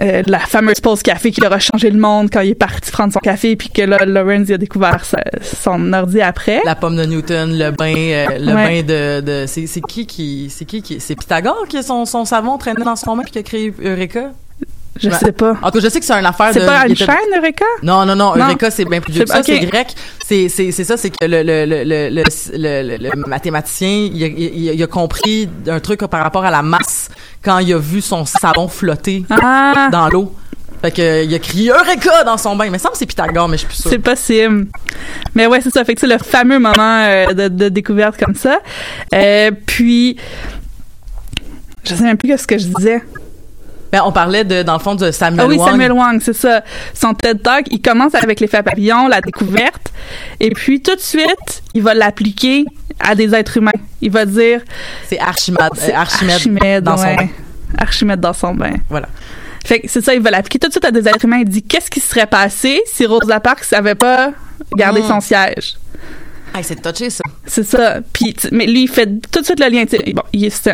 euh, 0.00 0.22
la 0.26 0.38
fameuse 0.40 0.80
pause 0.80 1.02
café 1.02 1.30
qui 1.30 1.44
aura 1.46 1.58
changé 1.60 1.88
le 1.90 1.98
monde 1.98 2.28
quand 2.32 2.40
il 2.40 2.50
est 2.50 2.54
parti 2.54 2.90
prendre 2.90 3.12
son 3.12 3.20
café 3.20 3.54
puis 3.54 3.68
que 3.68 3.82
là 3.82 3.98
Lawrence 4.04 4.46
il 4.48 4.54
a 4.54 4.58
découvert 4.58 5.04
sa- 5.04 5.22
son 5.42 5.92
ordi 5.92 6.20
après. 6.20 6.60
La 6.64 6.74
pomme 6.74 6.96
de 6.96 7.04
Newton, 7.04 7.56
le 7.56 7.70
bain, 7.70 7.94
euh, 7.94 8.38
le 8.38 8.54
Ouais. 8.54 8.82
bain 8.82 8.82
de, 8.82 9.20
de 9.20 9.46
c'est, 9.46 9.66
qui 9.86 10.06
qui, 10.06 10.48
c'est 10.50 10.64
qui 10.64 10.82
qui, 10.82 10.98
c'est 11.00 11.14
Pythagore 11.14 11.66
qui 11.68 11.76
a 11.76 11.82
son, 11.82 12.06
son 12.06 12.24
savon 12.24 12.58
traîné 12.58 12.82
dans 12.84 12.96
son 12.96 13.14
main 13.14 13.22
puis 13.22 13.32
qui 13.32 13.38
a 13.38 13.42
créé 13.42 13.72
Eureka? 13.84 14.32
Je 14.96 15.10
sais 15.10 15.32
pas. 15.32 15.56
En 15.62 15.70
tout 15.70 15.78
cas, 15.78 15.84
je 15.84 15.88
sais 15.88 15.98
que 15.98 16.06
c'est 16.06 16.12
une 16.12 16.24
affaire 16.26 16.54
de. 16.54 16.60
C'est 16.60 16.66
pas 16.66 16.86
était- 16.86 16.90
Einstein, 17.02 17.36
Eureka? 17.36 17.64
Non, 17.82 18.04
non, 18.06 18.14
non. 18.14 18.36
Eureka, 18.36 18.70
c'est 18.70 18.84
bien 18.84 19.00
plus 19.00 19.12
vieux 19.12 19.24
que 19.24 19.30
ça, 19.30 19.42
c'est 19.42 19.58
grec. 19.60 19.88
C'est, 20.24 20.48
c'est, 20.48 20.70
c'est 20.70 20.84
ça, 20.84 20.96
c'est 20.96 21.10
que 21.10 21.16
le, 21.24 21.42
le, 21.42 21.64
le, 21.66 22.98
le, 22.98 23.26
mathématicien, 23.26 24.08
il 24.12 24.82
a, 24.82 24.86
compris 24.86 25.48
un 25.68 25.80
truc 25.80 26.00
par 26.06 26.22
rapport 26.22 26.44
à 26.44 26.50
la 26.50 26.62
masse 26.62 27.08
quand 27.42 27.58
il 27.58 27.72
a 27.74 27.78
vu 27.78 28.00
son 28.00 28.24
savon 28.24 28.68
flotter 28.68 29.24
Ah! 29.30 29.88
dans 29.90 30.08
l'eau. 30.08 30.32
Fait 30.80 30.90
que, 30.90 31.24
il 31.24 31.34
a 31.34 31.38
crié 31.38 31.70
Eureka 31.70 32.24
dans 32.24 32.36
son 32.36 32.54
bain. 32.56 32.68
Mais 32.70 32.78
ça 32.78 32.90
c'est 32.92 33.06
Pythagore, 33.06 33.48
mais 33.48 33.56
je 33.56 33.60
suis 33.60 33.68
plus 33.68 33.76
sûre. 33.82 33.90
C'est 33.90 33.98
possible. 33.98 34.66
Mais 35.34 35.46
ouais, 35.46 35.60
c'est 35.60 35.70
ça. 35.70 35.84
Fait 35.84 35.94
que 35.94 36.00
c'est 36.00 36.06
le 36.06 36.18
fameux 36.18 36.58
moment 36.58 36.74
euh, 36.78 37.32
de, 37.32 37.48
de 37.48 37.68
découverte 37.68 38.16
comme 38.22 38.34
ça. 38.34 38.58
Euh, 39.14 39.50
puis, 39.66 40.16
je 41.84 41.94
sais 41.94 42.02
même 42.04 42.16
plus 42.18 42.36
ce 42.38 42.46
que 42.46 42.58
je 42.58 42.66
disais. 42.66 43.02
Ben, 43.94 44.02
on 44.04 44.10
parlait 44.10 44.42
de, 44.42 44.64
dans 44.64 44.72
le 44.72 44.80
fond, 44.80 44.96
de 44.96 45.12
Samuel 45.12 45.40
Ah 45.44 45.46
oui, 45.48 45.56
Wang. 45.56 45.70
Samuel 45.70 45.92
Wang, 45.92 46.20
c'est 46.20 46.32
ça. 46.32 46.64
Son 46.94 47.14
TED 47.14 47.40
Talk, 47.44 47.66
il 47.70 47.80
commence 47.80 48.12
avec 48.16 48.40
l'effet 48.40 48.60
papillon, 48.60 49.06
la 49.06 49.20
découverte, 49.20 49.92
et 50.40 50.50
puis 50.50 50.82
tout 50.82 50.96
de 50.96 51.00
suite, 51.00 51.62
il 51.74 51.82
va 51.84 51.94
l'appliquer 51.94 52.64
à 52.98 53.14
des 53.14 53.32
êtres 53.36 53.56
humains. 53.58 53.70
Il 54.00 54.10
va 54.10 54.24
dire, 54.26 54.62
C'est 55.08 55.20
Archimède, 55.20 55.70
c'est 55.76 55.94
euh, 55.94 55.96
Archimède, 55.98 56.82
dans 56.82 56.96
son 56.96 57.14
bain. 57.14 57.28
Archimède 57.78 58.18
dans 58.18 58.32
son 58.32 58.52
bain. 58.54 58.72
Voilà. 58.90 59.06
Fait 59.64 59.78
que 59.78 59.88
c'est 59.88 60.04
ça, 60.04 60.12
il 60.12 60.20
va 60.20 60.30
l'appliquer 60.32 60.58
tout 60.58 60.66
de 60.66 60.72
suite 60.72 60.84
à 60.84 60.90
des 60.90 61.06
êtres 61.08 61.24
humains. 61.24 61.38
Il 61.42 61.48
dit 61.48 61.62
qu'est-ce 61.62 61.88
qui 61.88 62.00
serait 62.00 62.26
passé 62.26 62.82
si 62.86 63.06
Rosa 63.06 63.38
Parks 63.38 63.72
avait 63.72 63.94
pas 63.94 64.32
gardé 64.76 65.02
Mm. 65.02 65.08
son 65.08 65.20
siège? 65.20 65.76
C'est 66.62 66.80
touché, 66.80 67.10
ça. 67.10 67.24
C'est 67.46 67.64
ça. 67.64 67.98
Puis, 68.12 68.34
mais 68.52 68.66
lui, 68.66 68.84
il 68.84 68.88
fait 68.88 69.06
tout 69.30 69.40
de 69.40 69.44
suite 69.44 69.60
le 69.60 69.68
lien. 69.68 69.84
Bon, 70.14 70.22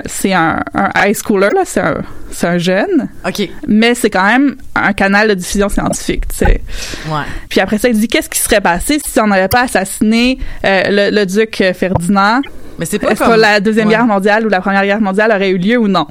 c'est 0.06 0.32
un, 0.32 0.62
un 0.74 0.90
high 0.96 1.16
schooler, 1.16 1.48
là, 1.54 1.62
c'est 1.64 1.80
un, 1.80 2.02
un 2.42 2.58
jeune, 2.58 3.08
OK. 3.26 3.48
mais 3.66 3.94
c'est 3.94 4.10
quand 4.10 4.26
même 4.26 4.56
un 4.74 4.92
canal 4.92 5.28
de 5.28 5.34
diffusion 5.34 5.68
scientifique, 5.68 6.28
tu 6.28 6.36
sais. 6.36 6.60
Ouais. 7.08 7.22
Puis 7.48 7.60
après 7.60 7.78
ça, 7.78 7.88
il 7.88 7.98
dit 7.98 8.08
qu'est-ce 8.08 8.28
qui 8.28 8.38
serait 8.38 8.60
passé 8.60 9.00
si 9.04 9.20
on 9.20 9.26
n'avait 9.28 9.48
pas 9.48 9.62
assassiné 9.62 10.38
euh, 10.64 10.82
le, 11.10 11.16
le 11.16 11.26
duc 11.26 11.62
Ferdinand? 11.74 12.40
Mais 12.78 12.86
c'est 12.86 12.98
pas 12.98 13.10
Est-ce 13.10 13.22
comme... 13.22 13.34
que 13.34 13.38
la 13.40 13.60
Deuxième 13.60 13.88
Ouais. 13.88 13.94
Guerre 13.94 14.06
mondiale 14.06 14.46
ou 14.46 14.48
la 14.48 14.60
Première 14.60 14.84
Guerre 14.84 15.00
mondiale 15.00 15.32
aurait 15.32 15.50
eu 15.50 15.58
lieu 15.58 15.76
ou 15.78 15.86
non? 15.88 16.06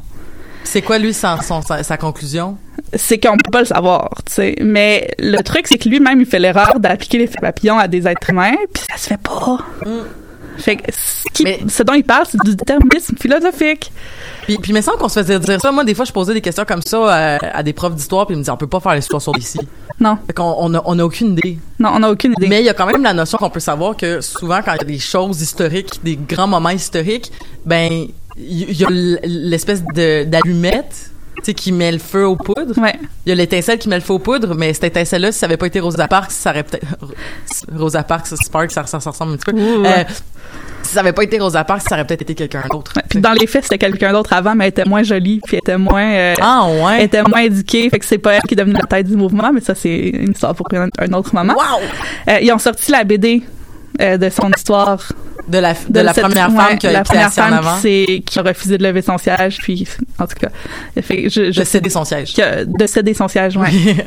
C'est 0.71 0.81
quoi, 0.83 0.97
lui, 0.99 1.13
son- 1.13 1.37
sa, 1.41 1.83
sa 1.83 1.97
conclusion? 1.97 2.57
c'est 2.95 3.19
qu'on 3.19 3.37
peut 3.37 3.51
pas 3.51 3.59
le 3.59 3.65
savoir, 3.65 4.09
tu 4.25 4.33
sais. 4.33 4.55
Mais 4.61 5.11
le 5.19 5.41
truc, 5.43 5.67
c'est 5.67 5.77
que 5.77 5.89
lui-même, 5.89 6.19
il 6.21 6.25
fait 6.25 6.39
l'erreur 6.39 6.79
d'appliquer 6.79 7.17
l'effet 7.19 7.37
papillon 7.41 7.77
à 7.77 7.87
des 7.87 8.07
êtres 8.07 8.29
humains, 8.29 8.55
puis 8.73 8.83
ça 8.89 8.97
se 8.97 9.07
fait 9.07 9.19
pas. 9.19 9.57
Fait 10.57 10.75
que 10.75 10.91
ce, 10.91 11.23
qui- 11.33 11.43
Mais- 11.43 11.59
ce 11.69 11.83
dont 11.83 11.93
il 11.93 12.03
parle, 12.03 12.25
c'est 12.29 12.39
du 12.43 12.55
déterminisme 12.55 13.15
philosophique. 13.17 13.91
Puis, 14.43 14.57
puis 14.57 14.71
il 14.71 14.75
me 14.75 14.81
semble 14.81 14.97
qu'on 14.97 15.07
se 15.07 15.19
faisait 15.21 15.39
dire 15.39 15.59
ça. 15.61 15.71
Moi, 15.71 15.83
des 15.85 15.93
fois, 15.95 16.03
je 16.05 16.11
posais 16.11 16.33
des 16.33 16.41
questions 16.41 16.65
comme 16.65 16.81
ça 16.81 16.97
à, 17.37 17.57
à 17.57 17.63
des 17.63 17.71
profs 17.73 17.95
d'histoire, 17.95 18.25
puis 18.25 18.33
ils 18.35 18.37
me 18.37 18.41
disaient, 18.43 18.51
on 18.51 18.57
peut 18.57 18.67
pas 18.67 18.79
faire 18.81 18.93
l'histoire 18.95 19.21
sur 19.21 19.37
ici. 19.37 19.59
Non, 20.01 20.17
Fait 20.27 20.33
qu'on 20.33 20.55
on 20.59 20.73
a, 20.73 20.81
on 20.85 20.99
a 20.99 21.03
aucune 21.03 21.31
idée. 21.33 21.59
non, 21.79 21.91
on 21.95 21.99
n'a 21.99 22.09
aucune 22.11 22.33
idée. 22.37 22.47
Mais 22.47 22.59
il 22.61 22.65
y 22.65 22.69
a 22.69 22.73
quand 22.73 22.85
même 22.87 23.03
la 23.03 23.13
notion 23.13 23.37
qu'on 23.37 23.49
peut 23.49 23.59
savoir 23.61 23.95
que 23.95 24.19
souvent, 24.21 24.59
quand 24.63 24.73
il 24.73 24.77
y 24.79 24.81
a 24.81 24.85
des 24.85 24.99
choses 24.99 25.41
historiques, 25.41 25.99
des 26.03 26.17
grands 26.17 26.47
moments 26.47 26.69
historiques, 26.69 27.31
ben, 27.65 28.07
il 28.39 28.71
y 28.79 28.83
a 28.85 28.87
l'espèce 28.89 29.83
de 29.95 30.23
d'allumette, 30.23 31.11
tu 31.37 31.43
sais, 31.45 31.53
qui 31.53 31.71
met 31.71 31.91
le 31.91 31.99
feu 31.99 32.25
aux 32.27 32.35
poudres. 32.35 32.77
Ouais. 32.81 32.95
Il 33.25 33.29
y 33.29 33.31
a 33.31 33.35
l'étincelle 33.35 33.77
qui 33.79 33.87
met 33.89 33.95
le 33.95 34.01
feu 34.01 34.13
aux 34.13 34.19
poudres, 34.19 34.55
mais 34.55 34.73
cette 34.73 34.85
étincelle-là, 34.85 35.31
si 35.31 35.39
ça 35.39 35.45
avait 35.45 35.57
pas 35.57 35.67
été 35.67 35.79
Rosa 35.79 36.07
Parks, 36.07 36.31
ça 36.31 36.49
aurait 36.51 36.63
peut-être... 36.63 36.85
Rosa 37.75 38.03
Parks, 38.03 38.27
Sparks, 38.27 38.71
ça, 38.71 38.85
ça, 38.85 38.99
ça 38.99 39.09
ressemble 39.11 39.33
un 39.33 39.37
petit 39.37 39.51
peu. 39.51 39.57
Ouh, 39.59 39.85
Euh, 39.85 40.03
si 40.81 40.93
ça 40.93 41.01
avait 41.01 41.13
pas 41.13 41.23
été 41.23 41.37
Rosa 41.39 41.63
Parks, 41.63 41.83
ça 41.87 41.95
aurait 41.95 42.05
peut-être 42.05 42.23
été 42.23 42.35
quelqu'un 42.35 42.63
d'autre. 42.71 42.93
Ouais, 42.95 43.03
Puis 43.09 43.19
dans 43.21 43.33
les 43.33 43.45
faits, 43.47 43.63
c'était 43.63 43.77
quelqu'un 43.77 44.11
d'autre 44.11 44.33
avant, 44.33 44.55
mais 44.55 44.65
elle 44.65 44.69
était 44.69 44.85
moins 44.85 45.03
jolie, 45.03 45.39
puis 45.45 45.55
elle 45.55 45.59
était 45.59 45.77
moins, 45.77 46.11
euh, 46.11 46.33
Ah, 46.41 46.67
elle 46.69 46.83
ouais? 46.83 47.03
était 47.05 47.21
moins 47.23 47.41
éduquée. 47.41 47.89
Fait 47.89 47.99
que 47.99 48.05
c'est 48.05 48.17
pas 48.17 48.33
elle 48.33 48.41
qui 48.41 48.53
est 48.55 48.57
devenue 48.57 48.73
la 48.79 48.87
tête 48.87 49.05
du 49.07 49.15
mouvement, 49.15 49.51
mais 49.53 49.61
ça, 49.61 49.75
c'est 49.75 49.97
une 50.09 50.31
histoire 50.31 50.55
pour 50.55 50.67
un, 50.73 50.87
un 50.97 51.13
autre 51.13 51.33
moment. 51.35 51.53
Wow! 51.53 51.79
Euh, 52.29 52.39
ils 52.41 52.51
ont 52.51 52.57
sorti 52.57 52.91
la 52.91 53.03
BD 53.03 53.43
euh, 53.99 54.17
de 54.17 54.29
son 54.29 54.49
histoire 54.55 55.01
de 55.47 55.57
la, 55.57 55.73
de, 55.73 55.99
la 55.99 56.13
cette- 56.13 56.23
première 56.23 56.49
ouais, 56.51 56.55
femme 56.57 56.77
qui 56.77 56.87
a 56.87 56.91
la 56.91 56.99
été 56.99 57.07
première 57.09 57.27
assise 57.27 57.39
en 57.39 57.43
femme 57.43 57.53
avant, 57.53 57.75
qui, 57.75 57.81
s'est- 57.81 58.21
qui 58.25 58.39
a 58.39 58.41
refusé 58.43 58.77
de 58.77 58.83
lever 58.83 59.01
son 59.01 59.17
siège, 59.17 59.57
puis 59.59 59.87
en 60.19 60.27
tout 60.27 60.35
cas, 60.39 60.49
fait, 61.01 61.29
je, 61.29 61.51
je 61.51 61.59
de 61.59 61.63
céder 61.65 61.89
son 61.89 62.05
siège. 62.05 62.33
que- 62.35 62.65
de 62.65 62.87
céder 62.87 63.13
son 63.13 63.27
siège. 63.27 63.57
Ouais. 63.57 63.69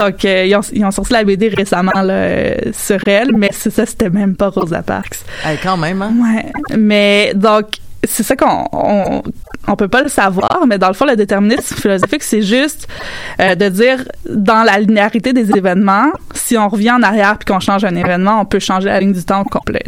Donc, 0.00 0.24
euh, 0.24 0.46
ils, 0.46 0.56
ont, 0.56 0.60
ils 0.72 0.84
ont 0.84 0.90
sorti 0.90 1.12
la 1.12 1.22
BD 1.24 1.48
récemment 1.48 1.92
là, 2.02 2.12
euh, 2.12 2.54
sur 2.72 2.98
elle, 3.06 3.36
mais 3.36 3.50
c'est 3.52 3.70
ça, 3.70 3.84
c'était 3.86 4.10
même 4.10 4.34
pas 4.36 4.48
Rosa 4.48 4.82
Parks. 4.82 5.18
Hey, 5.44 5.58
quand 5.62 5.76
même, 5.76 6.00
hein? 6.02 6.12
Ouais. 6.18 6.76
Mais 6.76 7.32
donc, 7.34 7.66
c'est 8.12 8.22
ça 8.22 8.36
qu'on 8.36 8.66
on, 8.72 9.22
on 9.68 9.76
peut 9.76 9.88
pas 9.88 10.02
le 10.02 10.08
savoir, 10.08 10.64
mais 10.68 10.78
dans 10.78 10.88
le 10.88 10.94
fond, 10.94 11.04
le 11.06 11.16
déterminisme 11.16 11.76
philosophique, 11.76 12.22
c'est 12.22 12.42
juste 12.42 12.86
euh, 13.40 13.54
de 13.54 13.68
dire 13.68 14.04
dans 14.28 14.62
la 14.62 14.78
linéarité 14.78 15.32
des 15.32 15.50
événements, 15.56 16.10
si 16.34 16.56
on 16.56 16.68
revient 16.68 16.92
en 16.92 17.02
arrière 17.02 17.38
puis 17.38 17.52
qu'on 17.52 17.60
change 17.60 17.84
un 17.84 17.94
événement, 17.94 18.40
on 18.40 18.44
peut 18.44 18.58
changer 18.60 18.88
la 18.88 19.00
ligne 19.00 19.12
du 19.12 19.24
temps 19.24 19.40
au 19.40 19.44
complet. 19.44 19.82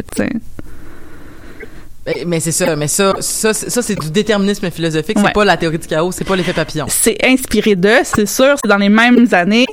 Mais, 2.27 2.39
c'est 2.39 2.51
ça, 2.51 2.75
mais 2.75 2.87
ça, 2.87 3.15
ça, 3.19 3.51
c'est- 3.51 3.67
ça 3.71 3.81
c'est 3.81 3.95
du 3.99 4.11
déterminisme 4.11 4.69
philosophique, 4.69 5.17
c'est 5.17 5.25
Ouais. 5.25 5.31
pas 5.33 5.43
la 5.43 5.57
théorie 5.57 5.79
du 5.79 5.87
chaos, 5.87 6.11
c'est 6.11 6.23
pas 6.23 6.35
l'effet 6.35 6.53
papillon. 6.53 6.85
C'est 6.87 7.17
inspiré 7.25 7.75
d'eux, 7.75 7.97
c'est 8.03 8.27
sûr, 8.27 8.53
c'est 8.63 8.69
dans 8.69 8.77
les 8.77 8.89
mêmes 8.89 9.25
années, 9.31 9.65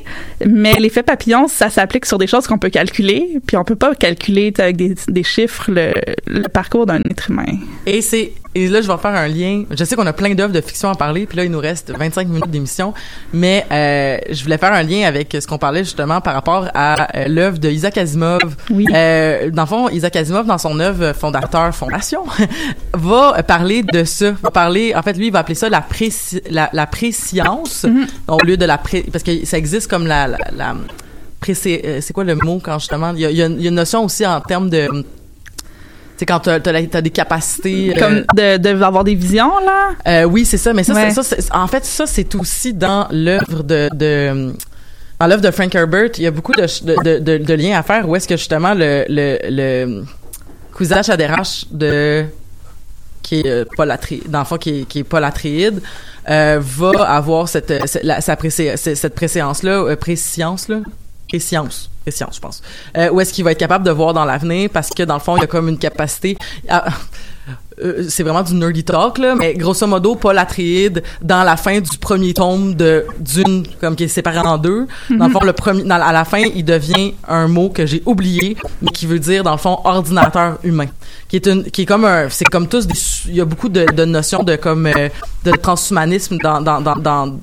mais 0.46 0.72
l'effet 0.78 1.02
papillon, 1.02 1.46
ça 1.46 1.68
s'applique 1.68 2.06
sur 2.06 2.16
des 2.16 2.26
choses 2.26 2.46
qu'on 2.46 2.56
peut 2.56 2.70
calculer, 2.70 3.38
puis 3.46 3.58
on 3.58 3.64
peut 3.64 3.76
pas 3.76 3.94
calculer 3.94 4.50
avec 4.58 4.76
des, 4.76 4.94
des 5.08 5.22
chiffres 5.22 5.70
le, 5.70 5.92
le 6.26 6.48
parcours 6.48 6.86
d'un 6.86 7.00
être 7.10 7.28
humain. 7.30 7.44
Et 7.84 8.00
c'est 8.00 8.32
et 8.54 8.68
là 8.68 8.80
je 8.80 8.88
vais 8.88 8.98
faire 8.98 9.14
un 9.14 9.28
lien. 9.28 9.64
Je 9.70 9.84
sais 9.84 9.96
qu'on 9.96 10.06
a 10.06 10.12
plein 10.12 10.34
d'œuvres 10.34 10.52
de 10.52 10.60
fiction 10.60 10.90
à 10.90 10.94
parler, 10.94 11.26
puis 11.26 11.36
là 11.36 11.44
il 11.44 11.50
nous 11.50 11.60
reste 11.60 11.92
25 11.96 12.28
minutes 12.28 12.50
d'émission, 12.50 12.94
mais 13.32 13.66
euh, 13.70 14.18
je 14.30 14.42
voulais 14.42 14.58
faire 14.58 14.72
un 14.72 14.82
lien 14.82 15.06
avec 15.06 15.36
ce 15.38 15.46
qu'on 15.46 15.58
parlait 15.58 15.84
justement 15.84 16.20
par 16.20 16.34
rapport 16.34 16.68
à 16.74 17.16
euh, 17.16 17.28
l'œuvre 17.28 17.58
de 17.58 17.68
Isaac 17.68 17.98
Asimov. 17.98 18.56
Oui. 18.70 18.86
Euh, 18.92 19.50
dans 19.50 19.62
le 19.62 19.68
fond, 19.68 19.88
Isaac 19.88 20.16
Asimov 20.16 20.46
dans 20.46 20.58
son 20.58 20.78
œuvre 20.80 21.12
fondateur 21.12 21.74
fondation 21.74 22.24
va 22.94 23.42
parler 23.42 23.82
de 23.82 24.04
ça, 24.04 24.32
va 24.42 24.50
parler 24.50 24.94
en 24.94 25.02
fait 25.02 25.14
lui 25.14 25.26
il 25.26 25.32
va 25.32 25.40
appeler 25.40 25.54
ça 25.54 25.68
la 25.68 25.80
préci 25.80 26.40
la, 26.50 26.68
la 26.72 26.86
préscience 26.86 27.86
au 28.28 28.38
lieu 28.44 28.56
de 28.56 28.64
la 28.64 28.78
pré 28.78 29.04
parce 29.10 29.24
que 29.24 29.44
ça 29.44 29.58
existe 29.58 29.88
comme 29.88 30.06
la 30.06 30.28
la, 30.28 30.38
la 30.56 30.74
euh, 31.48 31.98
c'est 32.00 32.12
quoi 32.12 32.24
le 32.24 32.36
mot 32.36 32.60
quand 32.62 32.78
justement 32.78 33.12
il 33.14 33.20
y 33.20 33.26
a, 33.26 33.30
il 33.30 33.36
y 33.36 33.42
a 33.42 33.46
une 33.46 33.74
notion 33.74 34.04
aussi 34.04 34.26
en 34.26 34.40
termes 34.40 34.70
de 34.70 34.88
c'est 36.16 36.26
quand 36.26 36.40
t'as, 36.40 36.60
t'as 36.60 37.00
des 37.00 37.10
capacités 37.10 37.94
euh, 37.96 37.98
Comme 37.98 38.24
de, 38.36 38.56
de 38.58 38.82
avoir 38.82 39.04
des 39.04 39.14
visions, 39.14 39.52
là? 39.64 39.90
euh, 40.06 40.24
oui, 40.24 40.44
c'est 40.44 40.58
ça. 40.58 40.72
Mais 40.72 40.84
ça, 40.84 40.94
Ouais. 40.94 41.10
c'est, 41.10 41.40
ça 41.40 41.58
en 41.58 41.66
fait, 41.66 41.84
ça, 41.84 42.06
c'est 42.06 42.34
aussi 42.34 42.72
dans 42.74 43.08
l'œuvre 43.10 43.62
de, 43.62 43.88
de 43.94 44.52
dans 45.20 45.26
l'œuvre 45.26 45.42
de 45.42 45.50
Frank 45.50 45.74
Herbert. 45.74 46.10
Il 46.18 46.24
y 46.24 46.26
a 46.26 46.30
beaucoup 46.30 46.52
de, 46.52 46.62
de, 46.62 47.18
de, 47.18 47.18
liens 47.54 47.78
à 47.78 47.82
faire 47.82 48.08
où 48.08 48.14
est-ce 48.16 48.26
que 48.28 48.36
justement 48.36 48.74
le, 48.74 49.04
le, 49.08 49.38
le 49.50 50.04
cousage 50.72 51.10
à 51.10 51.16
de 51.70 52.24
qui 53.22 53.40
est 53.40 53.46
euh, 53.46 53.64
Paul 53.76 53.88
Atreides, 53.90 54.28
dans 54.28 54.40
le 54.40 54.44
fond, 54.44 54.56
qui 54.56 54.80
est, 54.80 54.84
qui 54.84 54.98
est 55.00 55.04
Atreides, 55.24 55.80
euh, 56.28 56.58
va 56.60 56.90
avoir 57.08 57.48
cette, 57.48 57.70
euh, 57.70 57.80
cette, 57.86 58.02
la- 58.02 58.20
sa 58.20 58.34
précé- 58.34 58.76
cette 58.76 58.96
cette 58.96 59.14
préséance-là, 59.14 59.70
euh, 59.84 59.94
préscience-là, 61.32 61.32
préscience, 61.32 61.90
préscience, 62.02 62.36
je 62.36 62.40
pense, 62.40 62.62
euh, 62.96 63.10
où 63.10 63.20
est-ce 63.20 63.32
qu'il 63.32 63.44
va 63.44 63.52
être 63.52 63.58
capable 63.58 63.84
de 63.86 63.90
voir 63.90 64.12
dans 64.12 64.24
l'avenir, 64.24 64.68
parce 64.72 64.90
que, 64.90 65.02
dans 65.02 65.14
le 65.14 65.20
fond, 65.20 65.36
il 65.36 65.40
y 65.40 65.44
a 65.44 65.46
comme 65.46 65.68
une 65.68 65.78
capacité... 65.78 66.36
euh, 66.70 68.04
c'est 68.08 68.22
vraiment 68.22 68.42
du 68.42 68.54
nerdy 68.54 68.84
talk 68.84 69.18
là, 69.18 69.34
mais 69.34 69.54
grosso 69.54 69.86
modo 69.86 70.14
Paul 70.14 70.38
Atreides 70.38 71.02
dans 71.22 71.42
la 71.42 71.56
fin 71.56 71.80
du 71.80 71.98
premier 71.98 72.34
tome 72.34 72.74
de 72.74 73.06
d'une 73.18 73.66
comme 73.80 73.96
qui 73.96 74.04
est 74.04 74.08
séparé 74.08 74.38
en 74.38 74.58
deux 74.58 74.86
dans 75.10 75.26
le 75.26 75.32
fond 75.32 75.42
le 75.42 75.52
premier 75.52 75.90
à 75.90 76.12
la 76.12 76.24
fin 76.24 76.42
il 76.54 76.64
devient 76.64 77.14
un 77.26 77.48
mot 77.48 77.70
que 77.70 77.84
j'ai 77.86 78.02
oublié 78.06 78.56
mais 78.82 78.90
qui 78.92 79.06
veut 79.06 79.18
dire 79.18 79.42
dans 79.42 79.52
le 79.52 79.58
fond 79.58 79.78
ordinateur 79.84 80.58
humain. 80.62 80.86
Qui 81.28 81.36
est 81.36 81.46
une 81.46 81.64
qui 81.64 81.82
est 81.82 81.86
comme 81.86 82.04
un 82.04 82.28
c'est 82.28 82.44
comme 82.44 82.68
tous 82.68 82.86
il 83.26 83.34
y 83.34 83.40
a 83.40 83.44
beaucoup 83.44 83.70
de, 83.70 83.84
de 83.86 84.04
notions 84.04 84.42
de 84.44 84.54
comme 84.56 84.86
euh, 84.86 85.08
de 85.44 85.50
transhumanisme 85.52 86.36
dans 86.44 86.60
dans 86.60 86.80
dans, 86.80 86.96
dans 86.96 87.38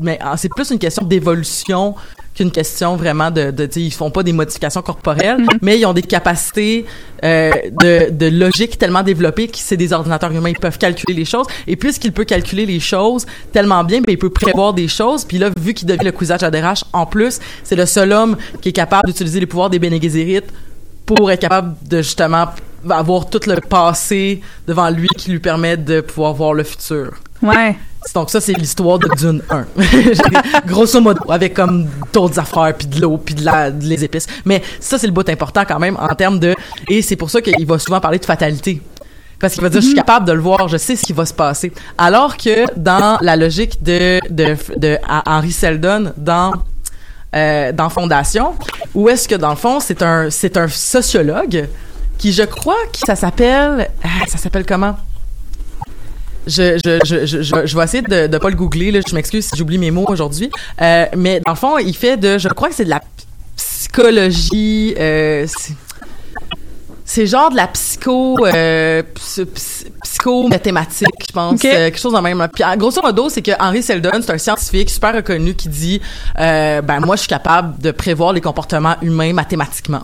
mais 0.00 0.18
ah, 0.20 0.36
c'est 0.36 0.48
plus 0.48 0.70
une 0.70 0.78
question 0.78 1.04
d'évolution 1.06 1.94
qu'une 2.34 2.50
question 2.50 2.96
vraiment 2.96 3.30
de, 3.30 3.50
de 3.50 3.68
sais, 3.70 3.80
ils 3.80 3.92
font 3.92 4.10
pas 4.10 4.22
des 4.22 4.32
modifications 4.32 4.82
corporelles, 4.82 5.44
mais 5.62 5.78
ils 5.78 5.86
ont 5.86 5.92
des 5.92 6.02
capacités 6.02 6.84
euh, 7.22 7.52
de, 7.80 8.26
logique 8.26 8.76
tellement 8.78 9.02
développées 9.02 9.48
que 9.48 9.58
c'est 9.58 9.76
des 9.76 9.92
ordinateurs 9.92 10.32
humains, 10.32 10.50
ils 10.50 10.58
peuvent 10.58 10.78
calculer 10.78 11.14
les 11.14 11.24
choses. 11.24 11.46
Et 11.66 11.76
puisqu'il 11.76 12.12
peut 12.12 12.24
calculer 12.24 12.66
les 12.66 12.80
choses 12.80 13.26
tellement 13.52 13.84
bien, 13.84 14.00
ben, 14.00 14.12
il 14.12 14.18
peut 14.18 14.30
prévoir 14.30 14.74
des 14.74 14.88
choses. 14.88 15.24
Puis 15.24 15.38
là, 15.38 15.50
vu 15.58 15.74
qu'il 15.74 15.86
devient 15.86 16.04
le 16.04 16.12
cousage 16.12 16.42
à 16.42 16.50
en 16.92 17.06
plus, 17.06 17.40
c'est 17.62 17.76
le 17.76 17.86
seul 17.86 18.12
homme 18.12 18.36
qui 18.60 18.70
est 18.70 18.72
capable 18.72 19.08
d'utiliser 19.08 19.40
les 19.40 19.46
pouvoirs 19.46 19.70
des 19.70 19.78
Bene 19.78 19.98
pour 21.06 21.30
être 21.30 21.40
capable 21.40 21.76
de 21.86 21.98
justement 21.98 22.46
avoir 22.88 23.28
tout 23.28 23.40
le 23.46 23.56
passé 23.60 24.40
devant 24.66 24.88
lui 24.90 25.08
qui 25.16 25.30
lui 25.30 25.40
permet 25.40 25.76
de 25.76 26.00
pouvoir 26.00 26.32
voir 26.34 26.54
le 26.54 26.64
futur. 26.64 27.12
Ouais. 27.42 27.76
Donc 28.14 28.30
ça, 28.30 28.40
c'est 28.40 28.52
l'histoire 28.52 28.98
de 28.98 29.08
Dune 29.16 29.42
1. 29.48 29.66
Grosso 30.66 31.00
modo, 31.00 31.30
avec 31.30 31.54
comme 31.54 31.86
d'autres 32.12 32.38
affaires, 32.38 32.74
puis 32.76 32.86
de 32.86 33.00
l'eau, 33.00 33.18
puis 33.18 33.34
de, 33.34 33.44
la, 33.44 33.70
de 33.70 33.84
les 33.84 34.04
épices. 34.04 34.26
Mais 34.44 34.62
ça, 34.80 34.98
c'est 34.98 35.06
le 35.06 35.12
bout 35.12 35.28
important 35.28 35.64
quand 35.66 35.78
même 35.78 35.96
en 36.00 36.14
termes 36.14 36.38
de... 36.38 36.54
Et 36.88 37.02
c'est 37.02 37.16
pour 37.16 37.30
ça 37.30 37.40
qu'il 37.40 37.66
va 37.66 37.78
souvent 37.78 38.00
parler 38.00 38.18
de 38.18 38.24
fatalité. 38.24 38.82
Parce 39.40 39.54
qu'il 39.54 39.62
va 39.62 39.68
dire, 39.68 39.80
je 39.80 39.86
suis 39.86 39.94
capable 39.94 40.26
de 40.26 40.32
le 40.32 40.40
voir, 40.40 40.68
je 40.68 40.76
sais 40.76 40.96
ce 40.96 41.04
qui 41.04 41.12
va 41.12 41.26
se 41.26 41.34
passer. 41.34 41.72
Alors 41.98 42.36
que 42.36 42.64
dans 42.78 43.18
la 43.20 43.36
logique 43.36 43.82
de, 43.82 44.20
de, 44.30 44.56
de 44.76 44.98
Henry 45.26 45.52
Seldon, 45.52 46.12
dans 46.16 46.52
euh, 47.34 47.72
dans 47.72 47.88
Fondation, 47.88 48.54
où 48.94 49.08
est-ce 49.08 49.26
que 49.26 49.34
dans 49.34 49.50
le 49.50 49.56
fond 49.56 49.80
c'est 49.80 50.02
un 50.02 50.30
c'est 50.30 50.56
un 50.56 50.68
sociologue 50.68 51.68
qui 52.16 52.32
je 52.32 52.44
crois 52.44 52.78
que 52.92 52.98
ça 53.04 53.16
s'appelle 53.16 53.90
ah, 54.04 54.24
ça 54.28 54.38
s'appelle 54.38 54.64
comment? 54.64 54.96
Je, 56.46 56.78
je, 56.84 56.98
je, 57.04 57.26
je, 57.26 57.66
je, 57.66 57.76
vais 57.76 57.84
essayer 57.84 58.02
de 58.02 58.26
ne 58.26 58.38
pas 58.38 58.50
le 58.50 58.56
googler, 58.56 58.90
là. 58.90 59.00
je 59.06 59.14
m'excuse 59.14 59.46
si 59.46 59.56
j'oublie 59.56 59.78
mes 59.78 59.90
mots 59.90 60.06
aujourd'hui. 60.08 60.50
Euh, 60.80 61.06
mais 61.16 61.40
dans 61.44 61.52
le 61.52 61.56
fond, 61.56 61.78
il 61.78 61.96
fait 61.96 62.16
de, 62.16 62.38
je 62.38 62.48
crois 62.48 62.68
que 62.68 62.74
c'est 62.74 62.84
de 62.84 62.90
la 62.90 63.02
psychologie, 63.56 64.94
euh, 64.98 65.46
c'est- 67.14 67.26
genre 67.26 67.50
de 67.50 67.56
la 67.56 67.66
psycho, 67.68 68.36
euh, 68.46 69.02
psy- 69.14 69.44
psy- 69.46 69.86
psycho-mathématique, 70.02 71.08
je 71.28 71.32
pense, 71.32 71.54
Ok. 71.54 71.64
euh, 71.64 71.70
quelque 71.70 71.98
chose 71.98 72.12
de 72.14 72.18
même. 72.20 72.46
Puis 72.52 72.64
grosso 72.76 73.00
modo, 73.02 73.28
c'est 73.28 73.42
que 73.42 73.52
Henry 73.60 73.82
Seldon, 73.82 74.10
c'est 74.20 74.32
un 74.32 74.38
scientifique 74.38 74.90
super 74.90 75.14
reconnu 75.14 75.54
qui 75.54 75.68
dit, 75.68 76.00
euh, 76.38 76.82
ben 76.82 77.00
moi, 77.00 77.16
je 77.16 77.20
suis 77.20 77.28
capable 77.28 77.80
de 77.80 77.90
prévoir 77.90 78.32
les 78.32 78.40
comportements 78.40 78.96
humains 79.02 79.32
mathématiquement. 79.32 80.02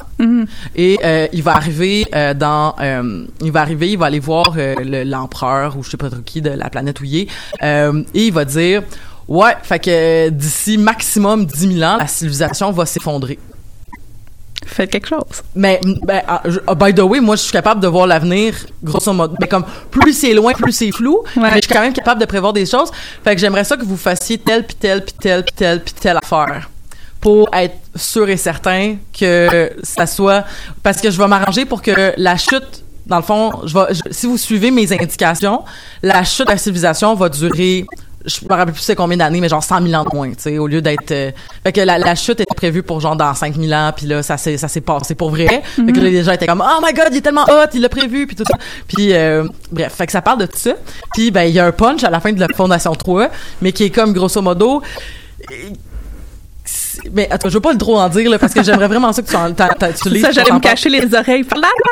Et 0.77 0.99
euh, 1.05 1.27
il 1.33 1.43
va 1.43 1.53
arriver 1.57 2.07
euh, 2.15 2.35
dans, 2.35 2.75
euh, 2.81 3.25
il 3.43 3.53
va 3.53 3.61
arriver, 3.61 3.91
il 3.91 3.99
va 3.99 4.07
aller 4.07 4.21
voir 4.21 4.55
le- 4.57 5.05
l'empereur 5.05 5.77
ou 5.77 5.83
je 5.83 5.91
sais 5.91 5.97
pas 5.97 6.11
trop 6.11 6.21
qui 6.25 6.41
de 6.43 6.51
la 6.51 6.71
planète 6.71 7.01
où 7.01 7.05
il 7.05 7.17
est, 7.23 7.27
euh, 7.63 8.03
et 8.15 8.27
il 8.27 8.33
va 8.33 8.45
dire, 8.45 8.83
ouais, 9.29 9.55
fait 9.63 9.79
que 9.79 10.29
d'ici 10.31 10.79
maximum 10.79 11.45
10 11.47 11.75
000 11.79 11.83
ans, 11.91 11.97
la 11.99 12.07
civilisation 12.07 12.71
va 12.73 12.87
s'effondrer. 12.87 13.39
Faites 14.67 14.91
quelque 14.91 15.09
chose. 15.09 15.43
Mais 15.55 15.81
ben, 16.03 16.23
ah, 16.29 16.43
ah, 16.67 16.75
by 16.75 16.95
the 16.95 17.01
way, 17.01 17.21
moi 17.21 17.35
je 17.37 17.43
suis 17.43 17.53
capable 17.53 17.81
de 17.81 17.89
voir 17.89 18.07
l'avenir 18.07 18.55
grosso 18.83 19.13
modo. 19.13 19.35
Mais 19.41 19.49
comme 19.49 19.65
plus 19.91 20.13
c'est 20.13 20.35
loin, 20.35 20.53
plus 20.53 20.73
c'est 20.73 20.93
flou. 20.93 21.19
Ouais. 21.37 21.43
Mais 21.43 21.51
je 21.57 21.67
suis 21.67 21.73
quand 21.75 21.81
même 21.81 21.93
capable 21.93 22.21
de 22.21 22.27
prévoir 22.27 22.53
des 22.53 22.67
choses. 22.67 22.91
Fait 23.25 23.35
que 23.35 23.41
j'aimerais 23.41 23.65
ça 23.65 23.77
que 23.77 23.85
vous 23.85 23.97
fassiez 23.97 24.39
telle 24.39 24.67
puis 24.67 24.77
telle 24.77 25.05
puis 25.05 25.15
telle 25.19 25.45
puis 25.45 25.55
telle 25.55 25.83
puis 25.83 25.95
telle 25.95 26.19
affaire 26.23 26.69
pour 27.21 27.49
être 27.55 27.77
sûr 27.97 28.29
et 28.31 28.37
certain 28.37 28.97
que 29.19 29.73
ça 29.83 30.07
soit 30.07 30.45
parce 30.83 31.01
que 31.01 31.11
je 31.11 31.19
vais 31.19 31.27
m'arranger 31.29 31.65
pour 31.65 31.83
que 31.83 32.13
la 32.17 32.37
chute 32.37 32.85
dans 33.07 33.17
le 33.17 33.23
fond, 33.23 33.53
je 33.65 33.75
vais 33.75 33.87
je- 33.95 34.13
si 34.13 34.27
vous 34.27 34.39
suivez 34.39 34.71
mes 34.71 34.93
indications, 34.93 35.63
la 36.03 36.23
chute 36.23 36.47
de 36.47 36.53
la 36.53 36.59
civilisation 36.59 37.15
va 37.15 37.29
durer 37.29 37.85
je 38.25 38.45
me 38.45 38.55
rappelle 38.55 38.75
plus 38.75 38.83
c'est 38.83 38.95
combien 38.95 39.17
d'années, 39.17 39.41
mais 39.41 39.49
genre 39.49 39.63
100 39.63 39.87
000 39.87 39.95
ans 39.95 40.05
de 40.05 40.15
moins, 40.15 40.31
tu 40.31 40.37
sais, 40.39 40.59
au 40.59 40.67
lieu 40.67 40.83
d'être... 40.83 41.11
euh, 41.11 41.31
fait 41.63 41.73
que 41.73 41.81
la, 41.81 41.99
la 41.99 42.15
chute 42.15 42.41
était 42.41 42.55
prévue 42.55 42.83
pour 42.83 43.01
genre 43.01 43.17
dans 43.17 43.35
5 43.35 43.57
000 43.57 43.73
ans, 43.73 43.93
puis 43.97 44.07
là, 44.07 44.23
ça 44.23 44.37
s'est, 44.37 44.57
ça 44.59 44.69
s'est 44.69 44.83
passé 44.83 45.15
pour 45.15 45.31
vrai. 45.31 45.63
Fait 45.75 45.93
que 45.93 46.01
les 46.01 46.23
gens 46.23 46.33
étaient 46.33 46.47
comme 46.47 46.65
«Oh 46.67 46.81
my 46.85 46.93
God, 46.93 47.09
il 47.13 47.17
est 47.19 47.21
tellement 47.23 47.45
hot, 47.45 47.69
il 47.73 47.81
l'a 47.81 47.89
prévu, 47.89 48.27
puis 48.27 48.37
tout 48.37 48.45
ça.» 48.47 48.59
Puis, 48.89 49.15
euh, 49.15 49.45
bref, 49.73 49.95
fait 49.95 50.07
que 50.07 50.13
ça 50.13 50.23
parle 50.23 50.41
de 50.41 50.47
tout 50.47 50.59
ça. 50.59 50.73
Puis, 51.15 51.31
ben, 51.31 51.45
il 51.45 51.55
y 51.55 51.59
a 51.59 51.67
un 51.67 51.73
punch 51.73 52.05
à 52.05 52.11
la 52.11 52.21
fin 52.21 52.33
de 52.33 52.41
la 52.41 52.49
Fondation 52.55 52.95
3, 52.95 53.29
mais 53.63 53.73
qui 53.73 53.85
est 53.85 53.91
comme, 53.91 54.13
grosso 54.13 54.43
modo... 54.43 54.83
Mais 57.13 57.29
attends, 57.31 57.49
je 57.49 57.55
veux 57.55 57.61
pas 57.61 57.73
le 57.73 57.79
trop 57.79 57.99
en 57.99 58.09
dire, 58.09 58.31
là, 58.31 58.39
parce 58.39 58.53
que 58.55 58.63
j'aimerais 58.63 58.89
vraiment 58.89 59.13
ça 59.13 59.23
que 59.23 59.29
tu, 59.29 59.37
en, 59.37 59.53
tu 59.53 60.09
lises. 60.11 60.23
Ça, 60.23 60.31
j'allais 60.33 60.51
me 60.53 60.61
cacher 60.61 60.89
les 60.89 61.15
oreilles. 61.15 61.45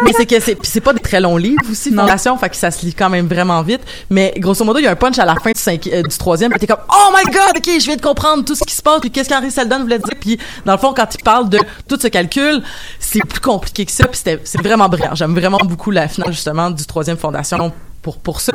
Mais 0.05 0.13
c'est 0.17 0.27
que 0.27 0.41
c'est 0.41 0.57
c'est 0.63 0.81
pas 0.81 0.93
des 0.93 1.01
très 1.01 1.21
longs 1.21 1.37
livres 1.37 1.63
aussi. 1.71 1.91
Fondation, 2.03 2.37
fait 2.39 2.49
que 2.51 2.57
ça 2.57 2.71
se 2.71 2.85
lit 2.85 2.95
quand 2.95 3.09
même 3.11 3.27
vraiment 3.27 3.61
vite. 3.63 3.81
Mais 4.11 4.35
grosso 4.39 4.65
modo, 4.65 4.79
il 4.79 4.85
y 4.85 4.87
a 4.87 4.91
un 4.91 4.97
punch 4.97 5.19
à 5.19 5.25
la 5.25 5.35
fin 5.37 5.51
du, 5.53 5.61
cinqui- 5.61 5.93
euh, 5.93 6.03
du 6.03 6.17
troisième, 6.19 6.51
puis 6.51 6.61
t'es 6.61 6.67
comme 6.67 6.83
oh 6.91 7.13
my 7.17 7.25
god, 7.33 7.57
ok, 7.57 7.71
je 7.81 7.85
viens 7.85 7.97
de 7.97 8.01
comprendre 8.03 8.45
tout 8.45 8.55
ce 8.55 8.65
qui 8.65 8.75
se 8.75 8.83
passe, 8.83 9.01
puis 9.01 9.11
qu'est-ce 9.11 9.29
qu'Henry 9.29 9.51
Seldon 9.51 9.81
voulait 9.81 9.99
dire. 9.99 10.15
Puis 10.21 10.39
dans 10.65 10.73
le 10.73 10.79
fond, 10.79 10.93
quand 10.95 11.07
il 11.15 11.23
parle 11.23 11.49
de 11.49 11.59
tout 11.89 11.99
ce 12.01 12.09
calcul, 12.09 12.63
c'est 12.99 13.21
plus 13.25 13.41
compliqué 13.41 13.85
que 13.87 13.93
ça, 13.93 14.07
puis 14.07 14.17
c'était- 14.19 14.41
c'est 14.45 14.61
vraiment 14.63 14.89
brillant. 14.89 15.15
J'aime 15.15 15.35
vraiment 15.35 15.59
beaucoup 15.65 15.91
la 15.91 16.09
finale 16.09 16.33
justement 16.33 16.71
du 16.71 16.85
troisième 16.87 17.17
Fondation 17.17 17.73
pour 18.03 18.19
pour 18.19 18.41
ça. 18.41 18.53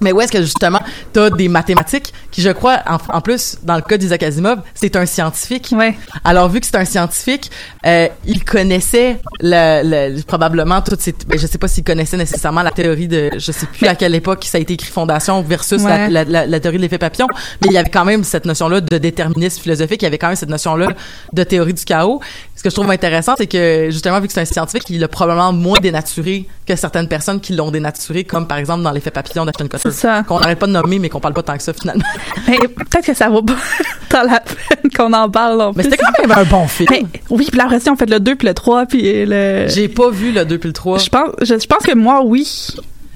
Mais 0.00 0.12
où 0.12 0.20
est-ce 0.20 0.32
que 0.32 0.40
justement 0.42 0.80
t'as 1.12 1.30
des 1.30 1.48
mathématiques 1.48 2.12
qui, 2.30 2.42
je 2.42 2.50
crois, 2.50 2.80
en, 2.86 2.98
en 3.16 3.20
plus 3.20 3.56
dans 3.62 3.76
le 3.76 3.80
cas 3.82 3.96
d'Isaac 3.96 4.22
Asimov, 4.22 4.60
c'est 4.74 4.96
un 4.96 5.06
scientifique. 5.06 5.70
Ouais. 5.72 5.96
Alors 6.24 6.48
vu 6.48 6.60
que 6.60 6.66
c'est 6.66 6.76
un 6.76 6.84
scientifique, 6.84 7.50
euh, 7.86 8.08
il 8.26 8.44
connaissait 8.44 9.18
le, 9.40 10.10
le- 10.16 10.22
probablement 10.22 10.82
toutes 10.82 11.00
ces. 11.00 11.14
Ben, 11.26 11.38
je 11.38 11.46
sais 11.46 11.58
pas 11.58 11.68
s'il 11.68 11.84
connaissait 11.84 12.16
nécessairement 12.16 12.62
la 12.62 12.70
théorie 12.72 13.08
de. 13.08 13.30
Je 13.38 13.52
sais 13.52 13.66
plus 13.66 13.86
à 13.86 13.94
quelle 13.94 14.14
époque 14.14 14.44
ça 14.44 14.58
a 14.58 14.60
été 14.60 14.74
écrit 14.74 14.90
Fondation 14.90 15.40
versus 15.42 15.82
la, 15.82 15.88
Ouais. 15.96 16.10
la, 16.10 16.24
la- 16.24 16.46
la 16.46 16.60
théorie 16.60 16.78
de 16.78 16.82
l'effet 16.82 16.98
papillon, 16.98 17.28
mais 17.62 17.68
il 17.68 17.72
y 17.72 17.78
avait 17.78 17.88
quand 17.90 18.04
même 18.04 18.24
cette 18.24 18.44
notion-là 18.46 18.80
de 18.80 18.98
déterminisme 18.98 19.62
philosophique. 19.62 20.02
Il 20.02 20.06
y 20.06 20.08
avait 20.08 20.18
quand 20.18 20.28
même 20.28 20.36
cette 20.36 20.50
notion-là 20.50 20.88
de 21.32 21.44
théorie 21.44 21.74
du 21.74 21.84
chaos. 21.84 22.20
Ce 22.64 22.70
que 22.70 22.76
je 22.76 22.80
trouve 22.80 22.90
intéressant, 22.92 23.34
c'est 23.36 23.46
que 23.46 23.88
justement 23.90 24.20
vu 24.20 24.26
que 24.26 24.32
c'est 24.32 24.40
un 24.40 24.46
scientifique, 24.46 24.88
il 24.88 24.98
l'a 24.98 25.06
probablement 25.06 25.52
moins 25.52 25.78
dénaturé 25.82 26.46
que 26.66 26.74
certaines 26.76 27.08
personnes 27.08 27.38
qui 27.38 27.52
l'ont 27.52 27.70
dénaturé, 27.70 28.24
comme 28.24 28.46
par 28.46 28.56
exemple 28.56 28.82
dans 28.82 28.90
l'effet 28.90 29.10
papillon 29.10 29.44
d'Ashton 29.44 29.68
Kutcher, 29.68 29.90
C'est 29.90 30.00
ça. 30.00 30.22
qu'on 30.22 30.40
n'arrête 30.40 30.58
pas 30.58 30.66
de 30.66 30.72
nommer, 30.72 30.98
mais 30.98 31.10
qu'on 31.10 31.20
parle 31.20 31.34
pas 31.34 31.42
tant 31.42 31.58
que 31.58 31.62
ça 31.62 31.74
finalement. 31.74 32.02
Mais 32.48 32.56
peut-être 32.56 33.04
que 33.04 33.12
ça 33.12 33.28
vaut 33.28 33.42
pas 33.42 33.52
tant 34.08 34.22
la 34.22 34.40
peine 34.40 34.90
qu'on 34.96 35.12
en 35.12 35.28
parle 35.28 35.72
Mais 35.76 35.82
c'était 35.82 35.98
quand 35.98 36.26
même 36.26 36.32
un 36.32 36.44
bon 36.44 36.66
film. 36.66 36.88
Mais 36.90 37.04
oui, 37.28 37.48
puis 37.50 37.58
là, 37.58 37.66
après 37.66 37.86
on 37.90 37.96
fait 37.96 38.08
le 38.08 38.18
2 38.18 38.34
puis 38.34 38.48
le 38.48 38.54
3 38.54 38.86
puis 38.86 39.26
le 39.26 39.66
J'ai 39.68 39.88
pas 39.88 40.08
vu 40.08 40.32
le 40.32 40.46
2 40.46 40.56
puis 40.56 40.68
le 40.70 40.72
3. 40.72 40.96
je 41.00 41.10
pense 41.10 41.28
je, 41.42 41.58
je 41.58 41.66
pense 41.66 41.82
que 41.84 41.94
moi 41.94 42.22
oui. 42.24 42.68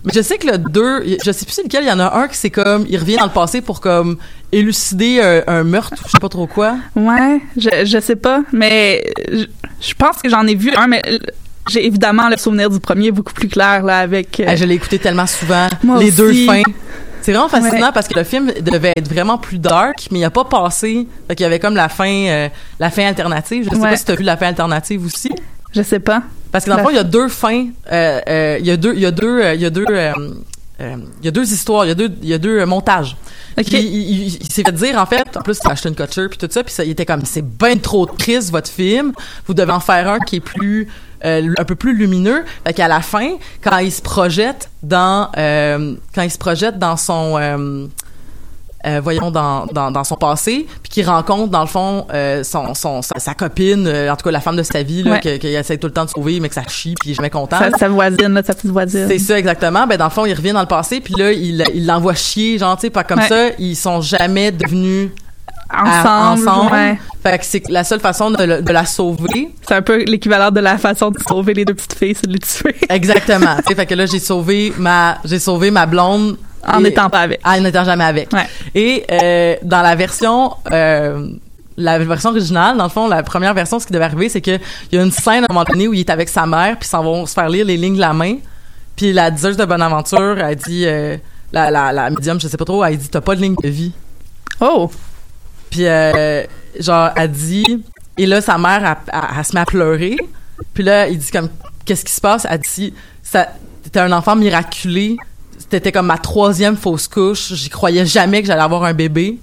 Mais 0.05 0.13
je 0.15 0.21
sais 0.21 0.37
que 0.37 0.47
le 0.47 0.59
2, 0.59 1.17
je 1.25 1.33
sais 1.33 1.45
plus 1.47 1.55
c'est 1.55 1.63
lequel, 1.63 1.85
il 1.85 1.89
y 1.89 1.93
en 1.93 2.01
a 2.01 2.19
un 2.19 2.29
qui 2.29 2.37
c'est 2.37 2.51
comme, 2.51 2.85
il 2.89 2.99
revient 2.99 3.17
dans 3.17 3.25
le 3.25 3.33
passé 3.33 3.63
pour 3.63 3.81
comme 3.81 4.19
élucider 4.53 5.21
un, 5.21 5.43
un 5.47 5.65
meurtre, 5.65 5.97
je 6.07 6.11
sais 6.11 6.19
pas 6.21 6.29
trop 6.29 6.47
quoi? 6.47 6.77
Ouais, 6.97 7.41
je 7.57 7.69
je 7.85 7.99
sais 8.01 8.17
pas, 8.17 8.43
mais 8.53 9.05
je, 9.31 9.45
je 9.81 9.95
pense 9.95 10.19
que 10.23 10.29
j'en 10.29 10.47
ai 10.47 10.55
vu 10.55 10.73
un 10.75 10.87
mais 10.87 11.03
j'ai 11.69 11.85
évidemment 11.85 12.29
le 12.31 12.37
souvenir 12.39 12.71
du 12.71 12.81
premier 12.81 13.11
beaucoup 13.11 13.35
plus 13.35 13.49
clair 13.49 13.83
là 13.83 13.99
avec 14.01 14.41
euh, 14.41 14.45
Ah, 14.49 14.57
je 14.57 14.65
l'ai 14.65 14.75
écouté 14.75 14.99
tellement 14.99 15.27
souvent. 15.27 15.69
Moi 15.83 15.99
les 16.01 16.11
deux 16.11 16.33
fins. 16.47 16.63
C'est 17.21 17.33
vraiment 17.33 17.49
fascinant 17.49 17.87
Ouais. 17.89 17.93
parce 17.93 18.09
que 18.09 18.15
le 18.19 18.25
film 18.25 18.51
devait 18.63 18.93
être 18.97 19.09
vraiment 19.13 19.37
plus 19.37 19.59
dark, 19.59 20.09
mais 20.11 20.21
il 20.21 20.25
a 20.25 20.31
pas 20.31 20.45
passé. 20.45 21.07
Fait 21.27 21.35
qu'il 21.35 21.45
y 21.45 21.47
avait 21.47 21.59
comme 21.59 21.75
la 21.75 21.91
fin, 21.91 22.09
euh, 22.09 22.49
la 22.81 22.91
fin 22.91 23.05
alternative. 23.07 23.65
Je 23.65 23.71
sais 23.71 23.77
Ouais. 23.83 23.91
pas 23.91 23.97
si 23.97 24.05
t'as 24.07 24.15
vu 24.15 24.23
la 24.23 24.37
fin 24.39 24.47
alternative 24.47 25.05
aussi. 25.05 25.31
je 25.75 25.83
sais 25.83 25.99
pas. 26.01 26.23
Parce 26.51 26.65
que 26.65 26.71
dans 26.71 26.77
le 26.79 26.83
fond, 26.85 26.89
il 26.91 26.97
y 26.97 27.01
a 27.01 27.05
deux 27.05 27.29
fins. 27.29 27.67
euh, 27.93 28.21
euh, 28.27 28.57
il 28.61 28.65
y 28.67 28.71
a 28.71 28.79
deux, 28.79 28.95
il 28.95 29.01
y 29.01 29.05
a 29.07 29.11
deux, 29.11 29.43
il 29.55 29.61
y 29.61 29.67
a 29.67 29.71
deux, 29.71 29.85
il 30.81 31.25
y 31.25 31.29
a 31.29 31.31
deux 31.31 31.53
histoires, 31.53 31.85
il 31.85 31.89
y 31.89 31.91
a 31.91 31.95
deux, 31.95 32.11
il 32.23 32.29
y 32.29 32.35
a 32.35 32.39
deux 32.39 32.61
euh, 32.61 32.67
montages. 32.67 33.17
Il, 33.57 33.75
il- 33.75 34.27
il 34.41 34.53
s'est 34.53 34.63
fait 34.63 34.73
dire 34.73 34.97
en 34.99 35.07
fait, 35.07 35.37
en 35.37 35.41
plus 35.41 35.59
Ashton 35.65 35.93
Kutcher 35.95 36.29
puis 36.29 36.39
tout 36.39 36.47
ça, 36.51 36.63
puis 36.63 36.73
ça, 36.73 36.85
il 36.85 36.91
était 36.91 37.05
comme 37.07 37.25
c'est 37.25 37.43
bien 37.45 37.77
trop 37.77 38.07
triste 38.07 38.51
votre 38.53 38.71
film, 38.71 39.13
vous 39.47 39.55
devez 39.55 39.73
en 39.73 39.81
faire 39.81 40.09
un 40.09 40.19
qui 40.21 40.37
est 40.37 40.41
plus 40.41 40.87
euh, 41.25 41.53
un 41.59 41.65
peu 41.65 41.75
plus 41.75 41.97
lumineux. 41.97 42.45
Fait 42.65 42.73
qu'à 42.73 42.87
la 42.87 43.01
fin, 43.01 43.31
quand 43.61 43.79
il 43.79 43.91
se 43.91 44.01
projette 44.03 44.71
dans 44.85 45.29
euh, 45.37 45.97
quand 46.15 46.23
il 46.23 46.31
se 46.31 46.39
projette 46.39 46.79
dans 46.79 46.97
son 46.97 47.37
euh, 47.39 47.87
euh, 48.87 49.01
voyons 49.03 49.31
dans, 49.33 49.67
dans, 49.67 49.91
dans 49.91 50.05
son 50.05 50.15
passé 50.15 50.67
puis 50.83 50.91
qu'il 50.91 51.07
rencontre 51.09 51.49
dans 51.51 51.63
le 51.63 51.67
fond 51.67 52.07
euh, 52.15 52.45
son, 52.45 52.75
son 52.75 53.03
sa, 53.03 53.19
sa 53.19 53.35
copine 53.35 53.87
euh, 53.89 54.13
en 54.13 54.15
tout 54.17 54.23
cas 54.25 54.31
la 54.31 54.41
femme 54.41 54.55
de 54.57 54.63
sa 54.63 54.85
vie 54.85 55.03
là 55.03 55.13
Ouais. 55.23 55.39
qu'il 55.39 55.47
essaie 55.55 55.79
tout 55.79 55.89
le 55.89 55.93
temps 55.93 56.05
de 56.05 56.11
sauver 56.11 56.39
mais 56.39 56.49
que 56.49 56.55
ça 56.55 56.63
chie 56.69 56.95
puis 57.01 57.09
il 57.11 57.13
est 57.13 57.15
jamais 57.17 57.29
content 57.31 57.59
Sa, 57.59 57.71
sa 57.77 57.89
voisine 57.89 58.33
là, 58.35 58.43
sa 58.45 58.55
petite 58.55 58.71
voisine. 58.71 59.07
c'est 59.09 59.19
ça 59.19 59.37
exactement. 59.39 59.87
Ben 59.89 59.97
dans 59.97 60.05
le 60.05 60.11
fond, 60.11 60.27
il 60.27 60.35
revient 60.35 60.53
dans 60.53 60.61
le 60.61 60.67
passé, 60.67 61.01
puis 61.01 61.15
là, 61.19 61.33
il 61.33 61.65
il 61.75 61.87
l'envoie 61.87 62.15
chier, 62.15 62.57
genre 62.59 62.77
tu 62.77 62.83
sais, 62.83 62.91
pas 62.91 63.03
comme 63.05 63.19
Ouais. 63.19 63.29
ça, 63.29 63.49
ils 63.59 63.75
sont 63.75 64.01
jamais 64.01 64.53
devenus 64.53 65.11
à- 65.71 65.83
ensemble. 66.33 66.49
ensemble. 66.49 66.73
ouais. 66.73 66.99
Fait 67.23 67.39
que 67.39 67.45
c'est 67.45 67.69
la 67.69 67.83
seule 67.85 68.01
façon 68.01 68.31
de, 68.31 68.43
le- 68.45 68.63
de 68.63 68.73
la 68.73 68.87
sauver. 68.87 69.51
C'est 69.67 69.75
un 69.75 69.83
peu 69.83 70.05
l'équivalent 70.05 70.51
de 70.53 70.61
la 70.61 70.79
façon 70.79 71.11
de 71.11 71.19
sauver 71.29 71.53
les 71.53 71.65
deux 71.65 71.75
petites 71.75 71.95
filles, 71.95 72.15
c'est 72.15 72.27
de 72.29 72.33
les 72.33 72.39
tuer 72.39 72.77
Exactement. 72.89 73.57
fait 73.67 73.87
que 73.87 73.95
là, 73.95 74.07
j'ai 74.07 74.21
sauvé 74.21 74.73
ma 74.79 75.19
j'ai 75.25 75.39
sauvé 75.41 75.71
ma 75.73 75.85
blonde 75.87 76.37
en 76.67 76.81
n'étant 76.81 77.09
pas 77.11 77.21
avec. 77.21 77.41
en 77.45 77.61
n'étant 77.61 77.85
jamais 77.85 78.05
avec. 78.05 78.33
Ouais. 78.33 78.47
Et 78.75 79.05
euh, 79.11 79.57
dans 79.63 79.83
la 79.83 79.95
version 79.95 80.55
euh, 80.73 81.29
la 81.77 81.99
version 82.01 82.31
originale, 82.31 82.77
dans 82.77 82.85
le 82.85 82.91
fond, 82.91 83.07
la 83.07 83.23
première 83.23 83.55
version, 83.55 83.79
ce 83.79 83.87
qui 83.87 83.93
devait 83.93 84.05
arriver, 84.07 84.29
c'est 84.29 84.41
que 84.41 84.59
il 84.91 84.97
y 84.97 85.01
a 85.01 85.05
une 85.05 85.13
scène 85.13 85.45
à 85.45 85.47
un 85.51 85.55
moment 85.55 85.65
donné 85.65 85.87
où 85.87 85.95
il 85.95 86.01
est 86.01 86.11
avec 86.11 86.29
sa 86.29 86.45
mère, 86.47 86.77
puis 86.79 86.87
ils 86.87 86.91
s'en 86.91 87.05
vont 87.05 87.25
se 87.25 87.35
faire 87.35 87.49
lire 87.49 87.65
les 87.65 87.77
lignes 87.77 87.95
de 87.95 88.01
la 88.01 88.13
main. 88.13 88.37
Puis 88.97 89.13
la 89.13 89.31
diseuse 89.31 89.57
de 89.57 89.65
Bonaventure, 89.65 90.39
elle 90.41 90.57
dit, 90.57 90.85
euh, 90.87 91.17
la, 91.53 91.71
la, 91.71 91.93
la 91.93 92.11
médium, 92.11 92.41
je 92.41 92.49
sais 92.49 92.57
pas 92.57 92.65
trop, 92.65 92.85
elle 92.85 92.99
dit, 92.99 93.09
t'as 93.09 93.21
pas 93.21 93.37
de 93.37 93.41
ligne 93.43 93.55
de 93.63 93.69
vie. 93.69 93.93
Oh, 94.61 94.91
Puis 95.71 95.87
euh, 95.87 96.43
genre, 96.81 97.11
elle 97.15 97.31
dit, 97.31 97.85
et 98.17 98.27
là, 98.27 98.41
sa 98.41 98.59
mère, 98.59 98.85
elle, 98.85 98.97
elle- 99.15 99.29
elle 99.39 99.45
se 99.45 99.55
met 99.55 99.61
à 99.61 99.65
pleurer. 99.65 100.17
Puis 100.75 100.83
là, 100.83 101.07
il 101.07 101.17
dit 101.19 101.31
comme, 101.31 101.49
qu'est-ce 101.85 102.05
qui 102.05 102.13
se 102.13 102.21
passe? 102.21 102.45
Elle 102.51 102.59
dit, 102.59 102.93
t'étais 103.85 104.01
un 104.01 104.11
enfant 104.11 104.35
miraculé. 104.35 105.17
T'étais 105.71 105.93
comme 105.93 106.07
ma 106.07 106.19
troisième 106.19 106.77
fausse 106.77 107.09
couche. 107.09 107.53
J'y 107.55 107.69
croyais 107.69 108.07
jamais 108.07 108.41
que 108.41 108.47
j'allais 108.47 108.63
avoir 108.63 108.85
un 108.85 108.95
bébé. 108.95 109.39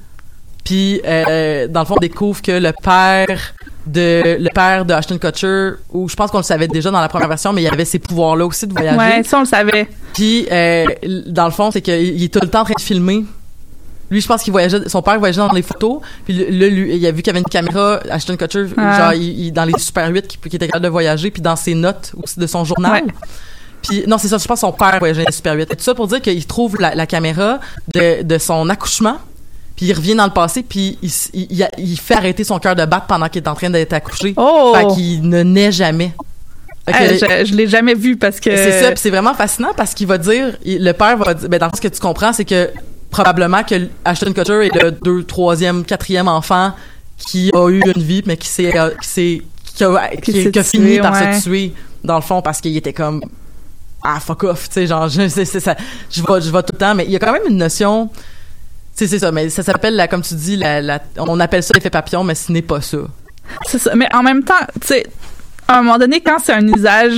Puis, 0.64 1.00
euh, 1.06 1.68
dans 1.68 1.82
le 1.82 1.86
fond, 1.86 1.96
on 1.98 2.00
découvre 2.00 2.42
que 2.42 2.52
le 2.52 2.72
père 2.84 3.54
de 3.86 4.38
le 4.40 4.50
père 4.52 4.84
de 4.84 4.94
Ashton 4.94 5.20
Kutcher, 5.20 5.74
ou 5.92 6.10
je 6.10 6.16
pense 6.16 6.32
qu'on 6.32 6.40
le 6.40 6.44
savait 6.44 6.68
déjà 6.68 6.90
dans 6.90 7.00
la 7.00 7.08
première 7.08 7.28
version, 7.28 7.54
mais 7.54 7.62
il 7.62 7.66
y 7.66 7.68
avait 7.70 7.86
ces 7.86 8.00
pouvoirs-là 8.00 8.48
aussi 8.48 8.66
de 8.66 8.74
voyager. 8.74 8.98
ouais, 8.98 9.22
ça 9.24 9.38
on 9.38 9.42
le 9.42 9.46
savait. 9.46 9.88
Puis, 10.16 10.48
euh, 10.52 10.86
dans 11.28 11.46
le 11.46 11.52
fond, 11.52 11.70
c'est 11.70 11.82
qu'il 11.82 11.94
il 12.02 12.24
est 12.24 12.34
tout 12.34 12.40
le 12.42 12.48
temps 12.50 12.62
en 12.62 12.66
train 12.66 12.74
de 12.76 12.82
filmer. 12.82 13.24
Lui, 14.10 14.22
je 14.22 14.28
pense 14.28 14.42
qu'il 14.42 14.52
voyageait, 14.52 14.88
son 14.90 15.04
père 15.04 15.20
voyageait 15.20 15.40
dans 15.42 15.52
les 15.52 15.62
photos. 15.62 16.00
Puis 16.26 16.34
là, 16.34 16.68
lui, 16.68 16.96
il 16.96 17.06
a 17.06 17.12
vu 17.12 17.18
qu'il 17.18 17.28
y 17.28 17.30
avait 17.30 17.40
une 17.40 17.46
caméra, 17.46 18.00
Ashton 18.10 18.36
Kutcher, 18.36 18.66
Ah. 18.78 18.98
genre, 18.98 19.14
il, 19.14 19.40
il- 19.48 19.52
dans 19.52 19.66
les 19.66 19.74
Super 19.78 20.10
8, 20.10 20.28
qui, 20.28 20.38
qui 20.40 20.56
était 20.56 20.66
capable 20.68 20.86
de 20.86 20.90
voyager, 20.90 21.30
puis 21.30 21.44
dans 21.44 21.56
ses 21.56 21.76
notes 21.76 22.12
aussi 22.24 22.40
de 22.40 22.48
son 22.48 22.64
journal. 22.66 23.04
Ouais. 23.04 23.14
Puis, 23.88 24.04
non, 24.08 24.18
c'est 24.18 24.28
ça, 24.28 24.38
je 24.38 24.46
pense 24.46 24.58
que 24.62 24.68
son 24.68 24.72
père 24.72 24.98
voyageait 25.00 25.24
les 25.26 25.32
Super 25.32 25.54
8. 25.56 25.64
Et 25.72 25.76
tout 25.76 25.84
ça 25.84 25.94
pour 25.96 26.08
dire 26.08 26.22
qu'il 26.22 26.46
trouve 26.46 26.78
la, 26.80 26.96
la 26.96 27.06
caméra 27.06 27.60
de, 27.94 28.24
de 28.24 28.38
son 28.38 28.70
accouchement, 28.70 29.18
puis 29.76 29.88
il 29.88 29.94
revient 29.94 30.16
dans 30.16 30.26
le 30.26 30.32
passé, 30.34 30.64
puis 30.64 30.98
il, 31.02 31.12
il, 31.78 32.00
fait 32.00 32.16
arrêter 32.16 32.44
son 32.44 32.60
cœur 32.60 32.76
de 32.76 32.86
battre 32.86 33.08
pendant 33.08 33.28
qu'il 33.28 33.44
est 33.44 33.48
en 33.48 33.56
train 33.56 33.70
d'être 33.70 33.94
accouché. 33.94 34.34
Oh! 34.38 34.74
Fait 34.76 34.88
qu'il 34.96 35.28
ne 35.28 35.44
naît 35.44 35.72
jamais. 35.72 36.14
Je, 36.88 37.46
je 37.48 37.54
l'ai 37.56 37.68
jamais 37.68 37.96
vu 37.96 38.16
parce 38.16 38.40
que 38.40 38.56
c'est 38.56 38.82
ça, 38.84 38.90
puis 38.92 39.00
c'est 39.00 39.10
vraiment 39.10 39.34
fascinant 39.34 39.72
parce 39.76 39.94
qu'il 39.96 40.06
va 40.08 40.18
dire, 40.20 40.56
il- 40.64 40.84
le 40.84 40.94
père 40.94 41.18
va 41.18 41.34
dire, 41.34 41.50
ben 41.50 41.58
dans 41.60 41.70
ce 41.76 41.82
que 41.82 41.88
tu 41.88 42.00
comprends, 42.00 42.32
c'est 42.32 42.46
que 42.46 42.70
probablement 43.10 43.64
que 43.64 43.88
Ashton 44.06 44.34
Kutcher 44.34 44.68
est 44.68 44.84
le 44.84 44.92
deux, 44.92 45.24
troisième, 45.24 45.84
quatrième 45.84 46.28
enfant 46.28 46.74
qui 47.18 47.50
a 47.56 47.70
eu 47.70 47.82
une 47.96 48.04
vie, 48.04 48.22
mais 48.28 48.38
qui 48.38 48.48
s'est, 48.48 48.78
euh, 48.78 48.92
qui 49.02 49.08
s'est, 49.08 49.42
qui 49.76 49.84
a, 49.84 50.10
qui, 50.16 50.32
Qui 50.32 50.44
s'est 50.44 50.52
qui 50.52 50.60
a 50.60 50.64
fini 50.64 51.00
par 51.00 51.14
ouais. 51.14 51.34
se 51.40 51.44
tuer 51.44 51.74
dans 52.04 52.16
le 52.18 52.22
fond 52.22 52.42
parce 52.44 52.62
qu'il 52.62 52.78
était 52.78 52.94
comme 52.94 53.22
ah 54.06 54.20
fuck 54.20 54.44
off, 54.44 54.70
tu 54.70 54.74
sais 54.74 54.88
genre 54.88 55.08
je 55.10 55.28
c'est, 55.28 55.46
ça, 55.46 55.76
je 56.12 56.22
vais 56.22 56.42
je 56.42 56.50
tout 56.50 56.74
le 56.74 56.78
temps, 56.78 56.96
mais 56.96 57.06
il 57.06 57.12
y 57.12 57.16
a 57.16 57.20
quand 57.20 57.34
même 57.34 57.48
une 57.50 57.58
notion. 57.58 58.10
C'est 58.94 59.08
c'est 59.08 59.20
ça, 59.20 59.32
mais 59.32 59.50
ça 59.50 59.64
s'appelle 59.64 60.08
comme 60.10 60.22
tu 60.22 60.36
dis, 60.36 60.56
la, 60.56 61.00
on 61.18 61.40
appelle 61.40 61.64
ça 61.64 61.74
l'effet 61.74 61.90
papillon, 61.90 62.24
mais 62.24 62.36
ce 62.36 62.52
n'est 62.52 62.62
pas 62.62 62.80
ça. 62.82 63.00
c'est 63.66 63.78
ça. 63.78 63.94
Mais 63.96 64.08
en 64.14 64.24
même 64.24 64.44
temps, 64.44 64.54
tu 64.80 64.88
sais, 64.88 65.06
à 65.68 65.80
un 65.80 65.82
moment 65.82 65.98
donné, 65.98 66.22
quand 66.22 66.38
c'est 66.40 66.54
un 66.54 66.66
usage, 66.66 67.18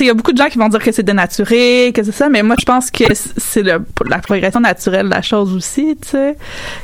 il 0.00 0.06
y 0.06 0.10
a 0.10 0.14
beaucoup 0.14 0.32
de 0.32 0.38
gens 0.38 0.48
qui 0.48 0.58
vont 0.58 0.68
dire 0.68 0.82
que 0.82 0.92
c'est 0.92 1.02
dénaturé, 1.02 1.92
que 1.94 2.02
c'est 2.02 2.12
ça, 2.12 2.28
mais 2.28 2.42
moi 2.42 2.56
je 2.58 2.64
pense 2.64 2.90
que 2.90 3.04
c'est 3.12 3.62
la 3.62 3.80
progression 4.18 4.60
naturelle 4.60 5.06
de 5.06 5.14
la 5.14 5.22
chose 5.22 5.54
aussi, 5.54 5.96
tu 6.00 6.08
sais. 6.08 6.36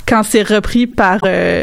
Quand 0.06 0.22
c'est 0.22 0.42
repris 0.42 0.86
par 0.86 1.18
euh, 1.24 1.62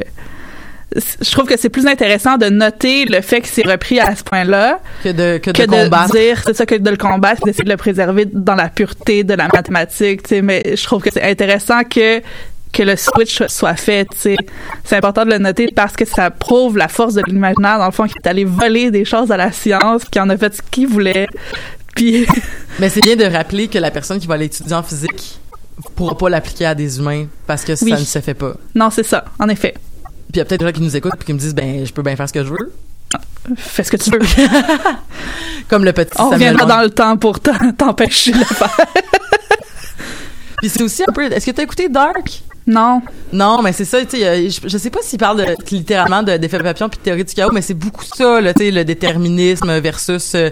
je 0.96 1.32
trouve 1.32 1.46
que 1.46 1.58
c'est 1.58 1.70
plus 1.70 1.86
intéressant 1.88 2.38
de 2.38 2.48
noter 2.48 3.06
le 3.06 3.22
fait 3.22 3.42
que 3.42 3.48
c'est 3.48 3.66
repris 3.66 4.00
à 4.00 4.16
ce 4.16 4.24
point-là 4.24 4.80
Que 5.04 5.10
de 5.10 5.38
que, 5.38 5.52
que 5.52 5.62
de 5.62 5.84
combattre. 5.84 6.12
dire 6.14 6.42
c'est 6.44 6.56
ça 6.56 6.66
que 6.66 6.76
de 6.76 6.90
le 6.90 6.98
combattre 6.98 7.44
d'essayer 7.44 7.64
de 7.64 7.70
le 7.70 7.78
préserver 7.78 8.26
dans 8.26 8.56
la 8.56 8.70
pureté 8.70 9.24
de 9.24 9.34
la 9.36 9.48
mathématique 9.54 10.24
tu 10.24 10.30
sais 10.30 10.42
mais 10.42 10.64
je 10.76 10.84
trouve 10.84 11.02
que 11.04 11.10
c'est 11.14 11.22
intéressant 11.24 11.84
que 11.84 12.22
que 12.72 12.84
le 12.84 12.96
switch 12.96 13.44
soit 13.48 13.76
fait 13.76 14.06
tu 14.12 14.18
sais 14.18 14.36
c'est 14.84 14.96
important 14.96 15.26
de 15.26 15.32
le 15.32 15.38
noter 15.38 15.68
parce 15.76 15.96
que 15.96 16.06
ça 16.06 16.32
prouve 16.32 16.78
la 16.78 16.88
force 16.88 17.14
de 17.14 17.22
l'imaginaire 17.28 17.78
dans 17.80 17.86
le 17.86 17.92
fond 17.92 18.06
qui 18.08 18.16
est 18.24 18.28
allé 18.28 18.44
voler 18.44 18.90
des 18.92 19.06
choses 19.06 19.32
à 19.32 19.38
la 19.38 19.52
science 19.52 20.04
qui 20.06 20.20
en 20.20 20.30
a 20.30 20.38
fait 20.38 20.56
ce 20.56 20.62
qu'il 20.72 20.88
voulait 20.88 21.28
puis 21.96 22.26
Mais 22.80 22.90
c'est 22.90 23.02
bien 23.02 23.16
de 23.16 23.26
rappeler 23.26 23.68
que 23.68 23.78
la 23.78 23.92
personne 23.92 24.20
qui 24.20 24.28
va 24.28 24.38
l'étudier 24.38 24.74
en 24.76 24.84
physique 24.84 25.40
pourra 25.96 26.18
pas 26.18 26.30
l'appliquer 26.30 26.66
à 26.66 26.76
des 26.76 26.98
humains 27.00 27.26
parce 27.48 27.64
que 27.64 27.74
Oui. 27.84 27.92
ça 27.92 28.00
ne 28.00 28.04
se 28.06 28.20
fait 28.20 28.34
pas. 28.34 28.54
non 28.76 28.90
c'est 28.90 29.04
ça 29.06 29.26
en 29.40 29.50
effet 29.50 29.74
Puis 30.32 30.36
il 30.36 30.38
y 30.38 30.41
a 30.41 30.45
peut-être 30.45 30.59
des 30.61 30.65
gens 30.67 30.71
qui 30.71 30.82
nous 30.82 30.95
écoutent 30.95 31.13
et 31.21 31.25
qui 31.25 31.34
me 31.34 31.39
disent 31.39 31.55
ben 31.55 31.86
je 31.86 31.91
peux 31.91 32.01
bien 32.03 32.15
faire 32.15 32.27
ce 32.27 32.34
que 32.34 32.43
je 32.43 32.49
veux. 32.49 32.71
fais 33.57 33.84
ce 33.84 33.91
que 33.91 33.97
tu 33.97 34.11
veux. 34.11 34.19
Comme 35.69 35.84
le 35.84 35.93
petit 35.93 36.11
on 36.19 36.30
Samuel 36.32 36.53
reviendra 36.53 36.65
dans 36.65 36.82
le 36.84 36.89
temps 36.89 37.17
pour 37.17 37.39
t'empêcher 37.77 38.32
de 38.32 38.38
le 38.39 38.45
faire. 38.45 38.77
Puis 40.57 40.69
c'est 40.69 40.82
aussi 40.84 41.03
un 41.07 41.11
peu 41.13 41.23
est-ce 41.32 41.45
que 41.45 41.51
tu 41.51 41.61
as 41.61 41.63
écouté 41.63 41.88
Dark? 41.89 42.41
Non. 42.67 43.01
Non, 43.34 43.61
mais 43.63 43.71
c'est 43.73 43.86
ça, 43.86 43.99
tu 44.05 44.17
sais, 44.17 44.27
euh, 44.27 44.49
je, 44.49 44.67
je 44.67 44.77
sais 44.77 44.91
pas 44.91 44.99
s'il 45.01 45.17
parle 45.17 45.38
de, 45.38 45.55
littéralement 45.71 46.21
de- 46.21 46.38
d'effet 46.38 46.59
papillon 46.59 46.88
puis 46.89 46.99
de 46.99 47.03
théorie 47.03 47.23
du 47.23 47.34
chaos, 47.34 47.49
mais 47.51 47.61
c'est 47.63 47.73
beaucoup 47.73 48.03
ça, 48.03 48.39
là, 48.41 48.53
tu 48.53 48.65
sais, 48.65 48.71
le 48.71 48.86
déterminisme 48.86 49.80
versus 49.80 50.36
euh, 50.36 50.49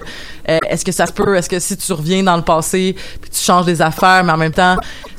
euh, 0.50 0.58
est-ce 0.68 0.84
que 0.84 0.92
ça 0.92 1.06
se 1.06 1.12
peut, 1.12 1.36
est-ce 1.36 1.50
que 1.50 1.60
si 1.60 1.78
tu 1.78 1.94
reviens 1.94 2.24
dans 2.24 2.36
le 2.38 2.42
passé 2.42 2.96
puis 3.22 3.30
tu 3.30 3.40
changes 3.40 3.66
des 3.66 3.82
affaires, 3.84 4.24
mais 4.24 4.32
en 4.32 4.38
même 4.38 4.54
temps, 4.54 4.78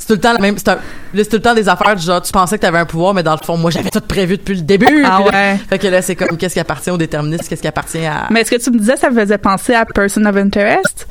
tout 0.08 0.14
le 0.14 0.20
temps 0.20 0.32
la 0.32 0.38
même, 0.40 0.56
c'est 0.58 0.68
un- 0.68 0.74
là, 0.74 0.80
c'est 1.14 1.28
tout 1.28 1.36
le 1.36 1.42
temps 1.42 1.54
des 1.54 1.68
affaires 1.68 1.94
du 1.96 2.04
genre, 2.04 2.20
tu 2.20 2.32
pensais 2.32 2.56
que 2.56 2.62
t'avais 2.62 2.78
un 2.78 2.84
pouvoir, 2.86 3.14
mais 3.14 3.22
dans 3.22 3.32
le 3.40 3.44
fond, 3.44 3.56
moi, 3.56 3.70
j'avais 3.70 3.90
tout 3.90 4.00
prévu 4.00 4.36
depuis 4.36 4.56
le 4.56 4.62
début. 4.62 5.04
Ah 5.04 5.20
Puis 5.22 5.30
là- 5.32 5.52
ouais. 5.52 5.58
Fait 5.70 5.78
que 5.78 5.86
là, 5.86 6.02
c'est 6.02 6.16
comme, 6.16 6.36
qu'est-ce 6.36 6.54
qui 6.54 6.60
appartient 6.60 6.90
au 6.90 6.96
déterminisme, 6.96 7.44
qu'est-ce 7.48 7.62
qui 7.62 7.68
appartient 7.68 8.04
à... 8.04 8.26
Mais 8.30 8.40
est-ce 8.40 8.50
que 8.50 8.60
tu 8.62 8.70
me 8.70 8.78
disais 8.78 8.96
ça 8.96 9.10
me 9.10 9.20
faisait 9.20 9.38
penser 9.38 9.74
à 9.74 9.84
Person 9.84 10.24
of 10.26 10.36
Interest? 10.36 11.06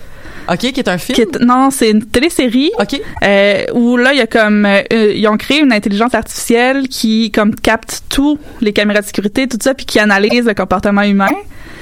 OK, 0.50 0.60
qui 0.60 0.80
est 0.80 0.88
un 0.88 0.98
film? 0.98 1.16
qui 1.16 1.22
est- 1.24 1.40
non, 1.42 1.70
c'est 1.72 1.90
une 1.90 2.06
télésérie. 2.06 2.72
OK. 2.80 3.02
Euh, 3.24 3.66
où 3.74 3.98
là, 3.98 4.14
il 4.14 4.18
y 4.20 4.22
a 4.22 4.28
comme 4.28 4.66
euh, 4.66 4.82
euh, 4.94 5.12
ils 5.14 5.28
ont 5.28 5.36
créé 5.36 5.60
une 5.60 5.74
intelligence 5.74 6.16
artificielle 6.16 6.88
qui 6.88 7.32
comme 7.32 7.54
capte 7.54 8.04
tous 8.08 8.40
les 8.62 8.72
caméras 8.72 9.02
de 9.02 9.06
sécurité, 9.06 9.48
tout 9.48 9.58
ça, 9.62 9.74
puis 9.74 9.86
qui 9.86 10.00
analyse 10.00 10.46
le 10.46 10.54
comportement 10.54 11.02
humain. 11.02 11.28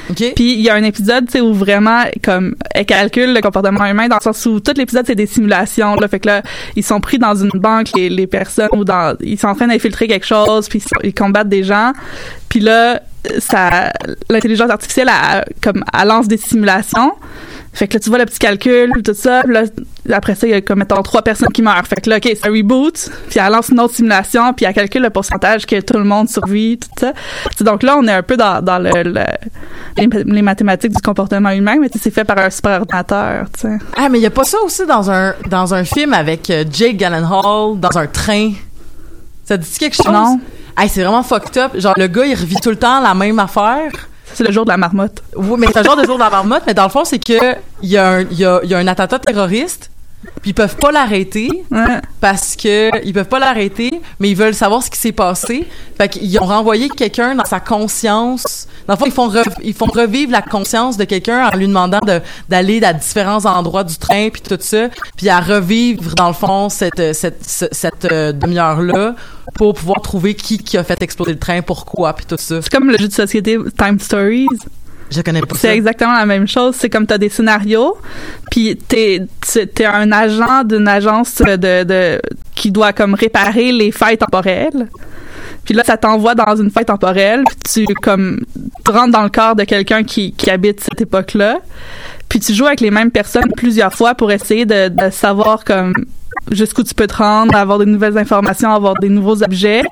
OK. 0.10 0.34
Puis 0.36 0.54
il 0.54 0.62
y 0.62 0.70
a 0.70 0.76
un 0.76 0.84
épisode, 0.84 1.28
où 1.42 1.54
vraiment 1.54 2.04
comme 2.24 2.56
elle 2.74 2.86
calcule 2.86 3.34
le 3.34 3.42
comportement 3.42 3.86
humain 3.86 4.08
dans 4.08 4.18
le 4.18 4.22
sens 4.22 4.46
où 4.46 4.60
tout 4.60 4.74
l'épisode 4.78 5.06
c'est 5.08 5.16
des 5.16 5.26
simulations. 5.26 5.96
Là, 5.96 6.08
fait 6.08 6.20
que 6.20 6.28
là, 6.28 6.42
ils 6.76 6.84
sont 6.84 7.00
pris 7.00 7.18
dans 7.20 7.36
une 7.36 7.50
banque 7.56 7.88
les, 7.96 8.10
les 8.10 8.28
personnes 8.28 8.70
ou 8.74 8.84
dans 8.86 9.16
ils 9.22 9.40
sont 9.40 9.48
en 9.48 9.56
train 9.56 9.68
d'infiltrer 9.68 10.08
quelque 10.08 10.26
chose, 10.26 10.68
puis 10.70 10.80
ils, 10.80 10.82
sont- 10.82 11.02
ils 11.04 11.14
combattent 11.14 11.50
des 11.50 11.64
gens. 11.64 11.92
Puis 12.50 12.60
là, 12.60 13.02
ça 13.40 13.92
l'intelligence 14.30 14.70
artificielle 14.70 15.10
elle, 15.10 15.46
comme 15.62 15.84
elle 16.00 16.08
lance 16.08 16.28
des 16.28 16.38
simulations. 16.38 17.14
Fait 17.74 17.90
que 17.90 17.96
là, 17.96 18.00
tu 18.00 18.10
vois 18.10 18.20
le 18.20 18.26
petit 18.26 18.40
calcul, 18.40 18.90
tout 19.04 19.14
ça. 19.14 19.42
Puis 19.44 19.52
là, 19.54 19.64
après 20.14 20.34
ça, 20.36 20.48
il 20.48 20.52
y 20.52 20.54
a 20.54 20.62
comme, 20.62 20.80
mettons, 20.80 21.02
trois 21.02 21.22
personnes 21.24 21.50
qui 21.52 21.62
meurent. 21.62 21.86
Fait 21.86 22.00
que 22.00 22.10
là, 22.10 22.18
OK, 22.18 22.30
ça 22.42 22.48
reboot. 22.48 23.10
Puis 23.30 23.38
elle 23.38 23.52
lance 23.52 23.68
une 23.68 23.82
autre 23.82 23.94
simulation. 23.94 24.54
Puis 24.54 24.66
elle 24.66 24.74
calcule 24.74 25.02
le 25.02 25.10
pourcentage 25.10 25.66
que 25.66 25.82
tout 25.82 25.98
le 25.98 26.06
monde 26.06 26.30
survit, 26.30 26.78
tout 26.80 26.88
ça. 26.98 27.12
Donc 27.66 27.84
là, 27.84 27.98
on 27.98 28.08
est 28.08 28.14
un 28.14 28.24
peu 28.24 28.38
dans, 28.38 28.62
dans 28.64 28.80
le, 28.80 28.92
le- 29.04 29.26
les, 29.98 30.08
les 30.24 30.42
mathématiques 30.42 30.94
du 30.96 31.02
comportement 31.02 31.50
humain, 31.50 31.76
mais 31.82 31.90
c'est 32.02 32.12
fait 32.14 32.24
par 32.24 32.38
un 32.38 32.50
super 32.50 32.80
ordinateur, 32.80 33.48
tu 33.54 33.68
sais. 33.68 33.78
Ah, 33.98 34.08
mais 34.08 34.20
il 34.20 34.22
y 34.22 34.28
a 34.28 34.32
pas 34.32 34.46
ça 34.46 34.58
aussi 34.64 34.86
dans 34.86 35.12
un, 35.12 35.34
dans 35.50 35.74
un 35.74 35.84
film 35.84 36.14
avec 36.14 36.50
euh, 36.50 36.64
Jake 36.72 36.98
Gyllenhaal 36.98 37.78
dans 37.78 37.98
un 37.98 38.08
train? 38.08 38.52
Ça 39.44 39.58
te 39.58 39.64
dit 39.64 39.78
quelque 39.78 39.96
chose? 39.98 40.06
Non. 40.14 40.40
Hey, 40.78 40.90
c'est 40.90 41.04
vraiment 41.04 41.24
fucked 41.24 41.58
up. 41.58 41.72
Genre, 41.76 41.94
le 41.98 42.08
gars, 42.08 42.26
il 42.26 42.36
revit 42.36 42.56
tout 42.58 42.70
le 42.70 42.76
temps 42.76 43.02
la 43.02 43.14
même 43.14 43.40
affaire. 43.40 43.92
C'est 44.34 44.44
le 44.44 44.52
jour 44.52 44.66
de 44.66 44.72
la 44.72 44.78
marmotte. 44.78 45.24
Oui, 45.36 45.56
mais 45.58 45.68
c'est 45.68 45.78
un 45.80 45.84
genre 45.84 45.96
de 45.96 46.04
jour 46.06 46.16
de 46.16 46.24
la 46.24 46.30
marmotte, 46.30 46.64
mais 46.68 46.74
dans 46.74 46.84
le 46.84 46.90
fond, 46.90 47.06
c'est 47.06 47.20
que 47.20 47.56
il 47.82 47.90
y, 47.90 47.98
a, 47.98 48.22
y 48.22 48.44
a 48.44 48.78
un 48.78 48.88
attentat 48.88 49.20
terroriste, 49.20 49.90
puis 50.42 50.52
ils 50.52 50.54
peuvent 50.54 50.76
pas 50.78 50.92
l'arrêter 50.92 51.50
Ouais. 51.72 52.00
parce 52.22 52.56
que 52.56 52.90
ils 53.06 53.14
peuvent 53.14 53.28
pas 53.28 53.40
l'arrêter, 53.40 54.02
mais 54.20 54.30
ils 54.30 54.36
veulent 54.36 54.54
savoir 54.54 54.84
ce 54.84 54.90
qui 54.90 54.98
s'est 55.00 55.12
passé. 55.12 55.68
Fait 55.98 56.10
qu'ils 56.10 56.38
ont 56.40 56.46
renvoyé 56.46 56.90
quelqu'un 56.90 57.36
dans 57.36 57.46
sa 57.46 57.60
conscience. 57.60 58.68
Dans 58.88 58.94
le 58.94 59.00
fond, 59.00 59.06
ils 59.08 59.12
font, 59.12 59.28
rev- 59.30 59.56
ils 59.64 59.74
font 59.74 59.86
revivre 59.88 60.32
la 60.32 60.42
conscience 60.42 60.98
de 60.98 61.06
quelqu'un 61.06 61.48
en 61.52 61.56
lui 61.58 61.68
demandant 61.68 62.00
de- 62.06 62.22
d'aller 62.50 62.84
à 62.84 62.94
différents 62.94 63.46
endroits 63.46 63.84
du 63.84 63.98
train, 63.98 64.30
puis 64.30 64.42
tout 64.42 64.58
ça, 64.60 64.90
puis 65.18 65.28
à 65.30 65.40
revivre, 65.40 66.14
dans 66.16 66.28
le 66.28 66.34
fond, 66.34 66.70
cette, 66.70 67.14
cette, 67.16 67.44
ce- 67.50 67.66
cette, 67.72 68.06
euh, 68.12 68.32
demi-heure-là 68.32 69.16
pour 69.56 69.74
pouvoir 69.74 70.02
trouver 70.02 70.36
qui, 70.36 70.58
qui 70.60 70.78
a 70.78 70.84
fait 70.84 71.02
exploser 71.02 71.32
le 71.34 71.40
train, 71.40 71.62
pourquoi, 71.62 72.14
puis 72.14 72.26
tout 72.26 72.36
ça. 72.38 72.62
C'est 72.62 72.70
comme 72.72 72.90
le 72.90 72.98
jeu 72.98 73.08
de 73.08 73.14
société 73.14 73.58
Time 73.78 74.00
Stories. 74.00 74.48
Je 75.12 75.22
connais 75.22 75.42
pas. 75.42 75.56
C'est 75.56 75.76
exactement 75.76 76.14
la 76.14 76.26
même 76.26 76.48
chose. 76.48 76.76
C'est 76.78 76.90
comme 76.90 77.06
t'as 77.06 77.18
des 77.18 77.30
scénarios, 77.30 77.96
puis 78.52 78.76
t'es 78.76 79.22
tu- 79.52 79.68
t'es 79.68 79.86
un 79.86 80.12
agent 80.12 80.64
d'une 80.64 80.88
agence 80.88 81.36
de, 81.38 81.84
de 81.84 82.22
qui 82.56 82.72
doit 82.72 82.92
comme 82.94 83.14
réparer 83.14 83.72
les 83.72 83.92
failles 83.92 84.18
temporelles. 84.18 84.88
Puis 85.64 85.74
là, 85.74 85.84
ça 85.84 85.98
t'envoie 85.98 86.36
dans 86.36 86.56
une 86.56 86.70
faille 86.70 86.86
temporelle, 86.86 87.44
puis 87.46 87.86
tu 87.88 87.94
comme 87.96 88.42
tu 88.86 88.92
rentres 88.92 89.12
dans 89.12 89.24
le 89.24 89.30
corps 89.30 89.56
de 89.56 89.64
quelqu'un 89.64 90.04
qui, 90.04 90.32
qui 90.34 90.50
habite 90.50 90.82
cette 90.82 91.02
époque-là. 91.02 91.58
Puis 92.30 92.40
tu 92.40 92.54
joues 92.54 92.66
avec 92.68 92.82
les 92.82 92.92
mêmes 92.92 93.12
personnes 93.12 93.52
plusieurs 93.56 93.94
fois 93.94 94.16
pour 94.16 94.32
essayer 94.32 94.66
de, 94.66 94.90
de 94.90 95.10
savoir 95.12 95.64
comme 95.64 95.94
jusqu'où 96.52 96.84
tu 96.84 96.94
peux 96.94 97.08
te 97.08 97.16
rendre, 97.16 97.56
avoir 97.56 97.80
des 97.80 97.86
nouvelles 97.86 98.18
informations, 98.18 98.72
avoir 98.74 98.96
des 98.96 99.10
nouveaux 99.10 99.42
objets. 99.44 99.84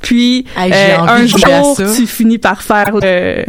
Puis 0.00 0.46
Hey, 0.56 0.70
euh, 0.72 0.98
un 1.00 1.26
jour, 1.26 1.76
tu 1.96 2.06
finis 2.06 2.38
par 2.38 2.62
faire 2.62 2.94
le 2.94 3.44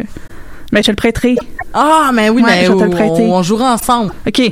mais 0.76 0.82
je 0.82 0.86
te 0.88 0.90
le 0.90 0.96
prêterai. 0.96 1.36
Ah, 1.72 2.10
mais 2.12 2.28
oui, 2.28 2.42
Ouais, 2.42 2.48
mais 2.50 2.64
je 2.66 2.72
vais 2.72 2.78
te 2.78 2.82
le 2.84 2.88
on, 2.88 2.90
prêter. 2.90 3.22
on 3.22 3.42
jouera 3.42 3.72
ensemble. 3.72 4.12
OK. 4.26 4.42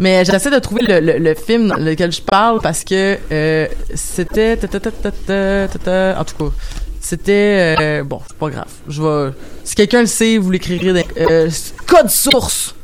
Mais 0.00 0.24
j'essaie 0.24 0.50
de 0.50 0.58
trouver 0.58 0.82
le, 0.82 0.98
le, 0.98 1.18
le 1.18 1.34
film 1.34 1.68
dans 1.68 1.76
lequel 1.76 2.10
je 2.10 2.20
parle 2.22 2.60
parce 2.60 2.82
que 2.82 3.18
euh, 3.30 3.68
c'était... 3.94 4.56
ta, 4.56 4.66
ta, 4.66 4.80
ta, 4.80 4.90
ta, 4.90 5.10
ta, 5.12 5.68
ta, 5.68 5.78
ta. 5.78 6.20
En 6.20 6.24
tout 6.24 6.34
cas, 6.36 6.54
c'était... 7.00 7.76
euh, 7.80 8.02
bon, 8.02 8.20
c'est 8.26 8.36
pas 8.36 8.50
grave. 8.50 8.68
Je 8.88 9.00
vais... 9.00 9.32
Si 9.62 9.76
quelqu'un 9.76 10.00
le 10.00 10.06
sait, 10.06 10.38
vous 10.38 10.50
l'écrirez... 10.50 11.06
Euh, 11.18 11.48
code 11.86 12.10
source! 12.10 12.74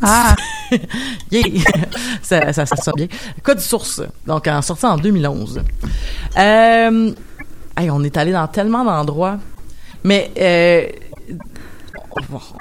Ah, 0.00 0.34
Yeah! 1.30 1.42
ça, 2.22 2.52
ça, 2.54 2.64
ça 2.64 2.76
sonne 2.76 2.94
bien. 2.96 3.08
Code 3.42 3.60
source. 3.60 4.00
Donc, 4.26 4.46
en 4.46 4.62
sorti 4.62 4.86
en 4.86 4.96
2011. 4.96 5.60
Euh, 6.38 7.10
hey, 7.76 7.90
on 7.90 8.02
est 8.04 8.16
allé 8.16 8.32
dans 8.32 8.46
tellement 8.46 8.84
d'endroits. 8.84 9.36
Mais... 10.02 10.30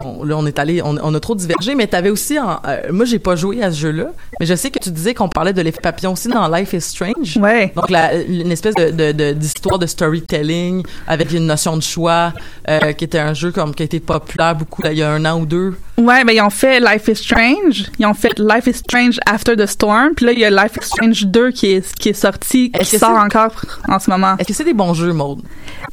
On- 0.03 0.23
là, 0.23 0.35
on 0.37 0.45
est 0.45 0.59
allé, 0.59 0.81
on, 0.81 0.95
on 1.01 1.13
a 1.13 1.19
trop 1.19 1.35
divergé, 1.35 1.75
mais 1.75 1.87
t'avais 1.87 2.09
aussi, 2.09 2.39
en, 2.39 2.59
euh, 2.67 2.77
moi, 2.91 3.05
j'ai 3.05 3.19
pas 3.19 3.35
joué 3.35 3.61
à 3.63 3.71
ce 3.71 3.77
jeu-là, 3.79 4.07
mais 4.39 4.45
je 4.45 4.55
sais 4.55 4.71
que 4.71 4.79
tu 4.79 4.91
disais 4.91 5.13
qu'on 5.13 5.29
parlait 5.29 5.53
de 5.53 5.61
l'effet 5.61 5.79
papillon 5.81 6.13
aussi 6.13 6.27
dans 6.27 6.47
Life 6.47 6.73
is 6.73 6.81
Strange. 6.81 7.37
ouais. 7.41 7.71
Donc, 7.75 7.89
la, 7.89 8.15
une 8.15 8.51
espèce 8.51 8.75
de, 8.75 8.91
de, 8.91 9.11
de- 9.11 9.33
d'histoire 9.33 9.79
de 9.79 9.85
storytelling 9.85 10.83
avec 11.07 11.31
une 11.31 11.45
notion 11.45 11.77
de 11.77 11.81
choix, 11.83 12.33
euh, 12.69 12.93
qui 12.93 13.03
était 13.05 13.19
un 13.19 13.33
jeu 13.33 13.51
comme 13.51 13.73
qui 13.73 13.83
a 13.83 13.85
été 13.85 13.99
populaire 13.99 14.55
beaucoup 14.55 14.81
là, 14.81 14.91
il 14.91 14.97
y 14.99 15.03
a 15.03 15.11
un 15.11 15.23
an 15.25 15.39
ou 15.39 15.45
deux. 15.45 15.75
Ouais, 15.97 16.23
ben 16.23 16.31
ils 16.33 16.41
ont 16.41 16.49
fait 16.49 16.79
Life 16.79 17.07
is 17.07 17.15
Strange, 17.17 17.91
ils 17.99 18.05
ont 18.05 18.13
fait 18.13 18.39
Life 18.39 18.65
is 18.67 18.73
Strange 18.73 19.19
After 19.25 19.55
the 19.55 19.65
Storm, 19.67 20.13
puis 20.15 20.25
là 20.25 20.31
il 20.31 20.39
y 20.39 20.45
a 20.45 20.49
Life 20.49 20.73
is 20.81 20.85
Strange 20.85 21.25
2 21.27 21.51
qui 21.51 21.73
est 21.73 21.93
qui 21.95 22.09
est 22.09 22.13
sorti, 22.13 22.71
qui 22.71 22.97
sort 22.97 23.11
encore 23.17 23.53
en 23.87 23.99
ce 23.99 24.09
moment. 24.09 24.35
Est-ce 24.39 24.47
que 24.47 24.53
c'est 24.53 24.63
des 24.63 24.73
bons 24.73 24.93
jeux, 24.93 25.13
Maude? 25.13 25.41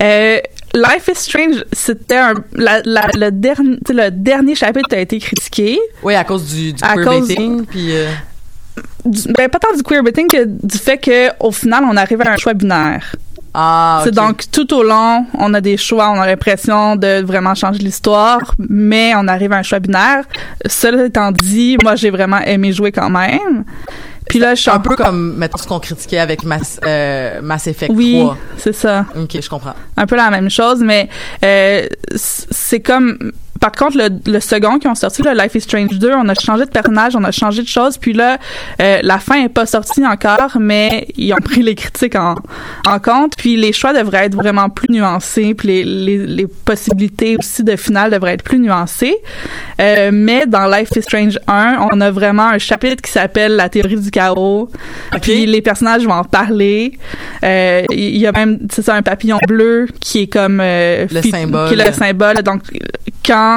Euh, 0.03 0.39
Life 0.75 1.09
is 1.09 1.17
Strange, 1.17 1.65
c'était 1.73 2.17
un, 2.17 2.35
la, 2.53 2.81
la- 2.85 3.09
le 3.15 3.31
dernier 3.31 3.79
le 3.89 4.11
dernier 4.11 4.55
chapitre 4.55 4.95
a 4.95 4.99
été 4.99 5.19
critiqué, 5.19 5.79
Oui, 6.03 6.15
à 6.15 6.25
cause 6.25 6.45
du, 6.53 6.73
du 6.73 6.83
queerbaiting, 6.95 7.67
puis... 7.67 7.97
euh, 7.97 8.11
Du- 9.05 9.33
ben 9.33 9.49
pas 9.49 9.59
tant 9.59 9.75
du 9.75 9.83
queerbaiting 9.83 10.29
que 10.29 10.45
du 10.45 10.79
fait 10.79 10.99
que 10.99 11.31
au 11.41 11.51
final 11.51 11.85
on 11.91 11.97
arrive 11.97 12.21
à 12.23 12.33
un 12.33 12.37
choix 12.37 12.55
binaire. 12.55 13.17
Ah, 13.61 14.05
donc 14.13 14.45
tout 14.53 14.73
au 14.73 14.85
long, 14.85 15.27
on 15.35 15.53
a 15.53 15.61
des 15.61 15.77
choix, 15.77 16.11
on 16.11 16.21
a 16.21 16.27
l'impression 16.29 16.95
de 16.95 17.23
vraiment 17.25 17.57
changer 17.57 17.81
l'histoire, 17.81 18.55
mais 18.69 19.15
on 19.17 19.27
arrive 19.27 19.53
à 19.53 19.57
un 19.57 19.63
choix 19.65 19.81
binaire. 19.81 20.25
Cela 20.67 21.07
étant 21.07 21.33
dit, 21.33 21.77
moi 21.83 21.97
j'ai 21.97 22.11
vraiment 22.11 22.39
aimé 22.39 22.73
jouer 22.73 22.93
quand 22.93 23.11
même. 23.11 23.65
Puis 24.29 24.39
là, 24.39 24.55
je 24.55 24.61
suis 24.61 24.71
un 24.71 24.79
peu 24.79 24.95
comme, 24.95 25.35
mettons, 25.39 25.57
ce 25.59 25.67
qu'on 25.67 25.81
critiquait 25.81 26.19
avec 26.19 26.45
Mass, 26.45 26.79
euh, 26.87 27.41
Mass 27.43 27.67
Effect 27.67 27.91
Oui, 27.95 28.21
3. 28.21 28.37
c'est 28.59 28.75
ça. 28.75 29.07
Ok, 29.21 29.39
je 29.43 29.49
comprends. 29.49 29.73
Un 29.97 30.07
peu 30.07 30.17
la 30.17 30.31
même 30.31 30.51
chose, 30.51 30.81
mais 30.81 31.09
euh, 31.45 31.87
c'est 32.15 32.81
comme. 32.81 33.33
Par 33.61 33.73
contre, 33.73 33.97
le, 33.99 34.09
le 34.31 34.41
second 34.41 34.79
qui 34.79 34.87
ont 34.89 34.95
sorti, 34.95 35.23
le 35.23 35.33
Life 35.33 35.55
is 35.55 35.61
Strange 35.63 35.99
2, 35.99 36.13
on 36.15 36.29
a 36.29 36.35
changé 36.35 36.65
de 36.65 36.71
personnage, 36.71 37.17
on 37.17 37.25
a 37.25 37.31
changé 37.33 37.63
de 37.63 37.69
choses, 37.69 37.99
puis 37.99 38.13
là, 38.13 38.39
euh, 38.81 38.99
la 39.03 39.19
fin 39.19 39.43
est 39.45 39.49
pas 39.49 39.67
sortie 39.67 40.05
encore, 40.07 40.57
mais 40.61 41.09
ils 41.17 41.33
ont 41.33 41.37
pris 41.45 41.63
les 41.63 41.75
critiques 41.75 42.15
en, 42.17 42.37
en 42.87 42.99
compte, 42.99 43.35
puis 43.37 43.57
les 43.57 43.73
choix 43.73 43.93
devraient 43.93 44.27
être 44.27 44.35
vraiment 44.35 44.69
plus 44.69 44.89
nuancés, 44.93 45.55
puis 45.55 45.69
les, 45.69 45.85
les, 45.85 46.19
les 46.27 46.47
possibilités 46.47 47.37
aussi 47.39 47.65
de 47.65 47.77
finale 47.77 48.11
devraient 48.13 48.35
être 48.35 48.45
plus 48.45 48.59
nuancées. 48.59 49.17
Euh, 49.81 50.11
mais 50.13 50.47
dans 50.47 50.67
Life 50.67 50.91
is 50.97 51.03
Strange 51.03 51.39
1, 51.47 51.89
on 51.93 52.01
a 52.01 52.11
vraiment 52.11 52.49
un 52.49 52.59
chapitre 52.59 53.03
qui 53.03 53.11
s'appelle 53.11 53.57
La 53.57 53.69
théorie 53.69 53.97
du 54.01 54.11
chaos, 54.11 54.71
puis 55.23 55.47
les 55.47 55.63
personnages 55.63 56.05
vont 56.05 56.13
en 56.15 56.25
parler. 56.25 56.99
Euh, 57.45 57.83
Il 57.91 58.17
y 58.19 58.27
a 58.27 58.33
même, 58.33 58.59
c'est 58.71 58.83
ça, 58.83 58.95
un 58.95 59.03
papillon 59.03 59.39
bleu 59.47 59.87
qui 60.01 60.23
est 60.23 60.27
comme 60.27 60.61
euh, 60.63 61.07
Le 61.11 61.23
fi- 61.23 61.31
symbole. 61.31 61.69
qui 61.69 61.81
est 61.81 61.87
le 61.87 61.93
symbole. 61.93 62.37
Donc, 62.43 62.63
quand 63.27 63.48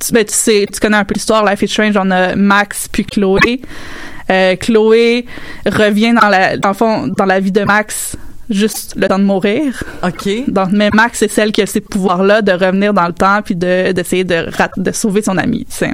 tu, 0.00 0.12
ben, 0.12 0.24
tu 0.24 0.80
connais 0.80 0.96
un 0.96 1.04
peu 1.04 1.14
l'histoire, 1.14 1.44
Life 1.44 1.62
is 1.62 1.68
Strange, 1.68 1.96
on 1.96 2.10
a 2.10 2.34
Max 2.36 2.88
puis 2.88 3.04
Chloé. 3.04 3.62
Euh, 4.30 4.56
Chloé 4.56 5.26
revient 5.66 6.14
dans 6.20 6.28
la, 6.28 6.56
dans 6.56 6.68
le 6.68 6.74
fond, 6.74 7.08
dans 7.08 7.24
la 7.26 7.40
vie 7.40 7.52
de 7.52 7.64
Max 7.64 8.16
juste 8.52 8.94
le 8.96 9.08
temps 9.08 9.18
de 9.18 9.24
mourir. 9.24 9.82
OK. 10.02 10.28
Donc, 10.48 10.68
mais 10.72 10.90
Max, 10.92 11.18
c'est 11.18 11.30
celle 11.30 11.52
qui 11.52 11.62
a 11.62 11.66
ces 11.66 11.80
pouvoirs-là 11.80 12.42
de 12.42 12.52
revenir 12.52 12.92
dans 12.94 13.06
le 13.06 13.12
temps 13.12 13.40
puis 13.44 13.54
de, 13.56 13.92
d'essayer 13.92 14.24
de, 14.24 14.46
rat- 14.56 14.70
de 14.76 14.92
sauver 14.92 15.22
son 15.22 15.36
ami. 15.38 15.66
c'est- 15.68 15.92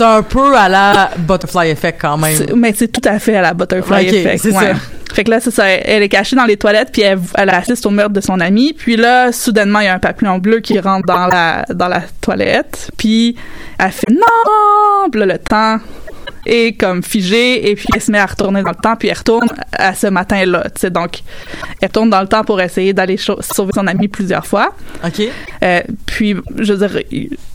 un 0.00 0.22
peu 0.22 0.56
à 0.56 0.68
la 0.68 1.10
Butterfly 1.18 1.70
Effect 1.70 1.98
quand 2.00 2.16
même. 2.18 2.36
Mais 2.56 2.72
c'est 2.76 2.88
tout 2.88 3.06
à 3.08 3.18
fait 3.18 3.36
à 3.36 3.42
la 3.42 3.54
Butterfly 3.54 4.06
Effect. 4.06 4.42
c'est 4.42 4.52
ça. 4.52 4.72
Fait 5.14 5.24
que 5.24 5.30
là, 5.30 5.40
c'est 5.40 5.50
ça. 5.50 5.66
Elle 5.68 6.02
est 6.02 6.08
cachée 6.10 6.36
dans 6.36 6.44
les 6.44 6.56
toilettes, 6.58 6.90
puis 6.92 7.00
elle, 7.02 7.18
elle 7.36 7.48
assiste 7.50 7.86
au 7.86 7.90
meurtre 7.90 8.12
de 8.12 8.20
son 8.20 8.38
ami. 8.40 8.74
Puis 8.76 8.96
là, 8.96 9.32
soudainement, 9.32 9.80
il 9.80 9.86
y 9.86 9.88
a 9.88 9.94
un 9.94 9.98
papillon 9.98 10.38
bleu 10.38 10.60
qui 10.60 10.78
rentre 10.78 11.06
dans 11.06 11.26
la, 11.28 11.64
dans 11.72 11.88
la 11.88 12.02
toilette. 12.20 12.90
Puis 12.98 13.34
elle 13.78 13.92
fait 13.92 14.10
non! 14.10 15.08
Puis 15.10 15.20
là, 15.20 15.26
le 15.26 15.38
temps 15.38 15.78
est 16.46 16.72
comme 16.72 17.02
figé. 17.02 17.70
Et 17.70 17.74
puis 17.74 17.86
elle 17.94 18.00
se 18.00 18.10
met 18.10 18.18
à 18.18 18.26
retourner 18.26 18.62
dans 18.62 18.70
le 18.70 18.76
temps. 18.76 18.96
Puis 18.96 19.08
elle 19.08 19.18
retourne 19.18 19.48
à 19.72 19.94
ce 19.94 20.06
matin-là. 20.06 20.64
tu 20.74 20.80
sais. 20.80 20.90
Donc, 20.90 21.22
elle 21.80 21.88
retourne 21.88 22.10
dans 22.10 22.20
le 22.20 22.28
temps 22.28 22.44
pour 22.44 22.60
essayer 22.60 22.92
d'aller 22.92 23.16
sauver 23.16 23.72
son 23.74 23.86
ami 23.86 24.08
plusieurs 24.08 24.46
fois. 24.46 24.72
OK. 25.04 25.22
Euh, 25.62 25.80
puis, 26.06 26.36
je 26.58 26.72
veux 26.72 26.88
dire, 26.88 27.02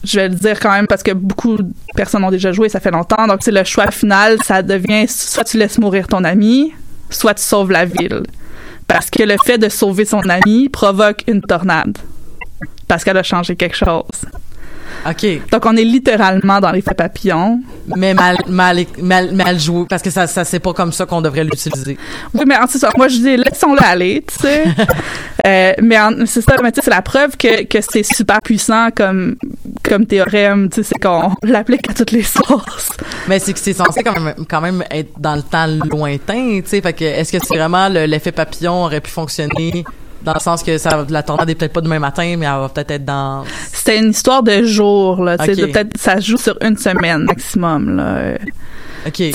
je 0.04 0.20
vais 0.20 0.30
le 0.30 0.36
dire 0.36 0.60
quand 0.60 0.72
même 0.72 0.88
parce 0.88 1.04
que 1.04 1.12
beaucoup 1.12 1.58
de 1.58 1.72
personnes 1.96 2.24
ont 2.24 2.32
déjà 2.32 2.52
joué, 2.52 2.70
ça 2.70 2.80
fait 2.80 2.92
longtemps. 2.92 3.28
Donc, 3.28 3.40
c'est 3.42 3.52
le 3.52 3.64
choix 3.64 3.92
final, 3.92 4.38
ça 4.44 4.62
devient 4.62 5.08
soit 5.08 5.44
tu 5.44 5.58
laisses 5.58 5.78
mourir 5.78 6.08
ton 6.08 6.24
ami, 6.24 6.74
soit 7.10 7.34
tu 7.34 7.44
sauves 7.44 7.72
la 7.72 7.86
ville. 7.86 8.24
Parce 8.88 9.10
que 9.10 9.24
le 9.24 9.36
fait 9.46 9.58
de 9.58 9.70
sauver 9.70 10.06
son 10.06 10.22
ami 10.30 10.68
provoque 10.70 11.24
une 11.28 11.42
tornade. 11.42 11.98
Parce 12.88 13.04
qu'elle 13.04 13.18
a 13.18 13.24
changé 13.24 13.56
quelque 13.56 13.78
chose. 13.78 14.04
OK. 15.10 15.50
Donc, 15.52 15.66
on 15.66 15.76
est 15.76 15.84
littéralement 15.84 16.60
dans 16.60 16.72
l'effet 16.72 16.94
papillon. 16.94 17.60
Mais 17.96 18.14
mal, 18.14 18.38
mal, 18.48 18.86
mal, 19.02 19.32
mal 19.34 19.60
joué, 19.60 19.86
parce 19.90 20.02
que 20.02 20.10
ça, 20.10 20.28
ça 20.28 20.44
c'est 20.46 20.60
pas 20.60 20.74
comme 20.74 20.92
ça 20.92 21.06
qu'on 21.06 21.22
devrait 21.22 21.44
l'utiliser. 21.44 21.98
Oui, 22.34 22.44
mais 22.48 22.56
en 22.58 22.68
c'est 22.68 22.78
ça. 22.78 22.90
Moi, 22.96 23.08
je 23.08 23.18
dis, 23.18 23.38
laissons-le 23.38 23.84
aller, 23.84 24.24
tu 24.28 24.36
sais. 24.48 24.64
euh, 25.48 25.74
mais 25.82 25.98
c'est 26.26 26.42
ça, 26.42 26.56
mais 26.62 26.72
tu 26.72 26.76
sais, 26.78 26.86
c'est 26.86 26.92
la 26.92 27.02
preuve 27.02 27.36
que, 27.38 27.64
que 27.64 27.80
c'est 27.82 28.04
super 28.04 28.40
puissant 28.44 28.90
comme, 28.96 29.36
comme 29.84 30.06
théorème, 30.06 30.70
tu 30.70 30.84
sais, 30.84 30.90
c'est 30.94 31.00
qu'on 31.02 31.32
l'applique 31.44 31.90
à 31.90 31.94
toutes 31.94 32.12
les 32.12 32.24
sources. 32.24 32.90
Mais 33.28 33.40
c'est 33.40 33.54
que 33.54 33.60
c'est 33.60 33.74
censé 33.74 34.04
quand 34.04 34.20
même, 34.20 34.46
quand 34.48 34.62
même 34.62 34.84
être 34.92 35.20
dans 35.20 35.36
le 35.36 35.42
temps 35.44 35.68
lointain, 35.92 36.62
tu 36.62 36.70
sais. 36.70 36.82
Fait 36.82 36.94
que, 36.94 37.04
est-ce 37.04 37.32
que 37.32 37.40
c'est 37.44 37.58
vraiment 37.58 37.90
le- 37.90 38.06
l'effet 38.06 38.32
papillon 38.32 38.86
aurait 38.86 39.02
pu 39.02 39.10
fonctionner 39.12 39.84
dans 40.24 40.34
le 40.34 40.40
sens 40.40 40.64
que 40.64 40.78
ça, 40.78 41.06
la 41.10 41.24
tornade 41.24 41.50
est 41.50 41.56
peut-être 41.56 41.74
pas 41.74 41.82
demain 41.82 42.00
matin, 42.00 42.36
mais 42.38 42.46
elle 42.46 42.60
va 42.62 42.70
peut-être 42.70 42.92
être 42.92 43.06
dans. 43.06 43.44
C'était 43.72 43.98
une 44.00 44.12
histoire 44.12 44.44
de 44.44 44.64
jours, 44.64 45.24
là, 45.24 45.36
peut-être, 45.72 45.98
ça 45.98 46.18
se 46.22 46.28
joue 46.32 46.38
sur 46.38 46.58
une 46.62 46.78
semaine 46.78 47.24
maximum, 47.24 47.96
là. 47.98 48.38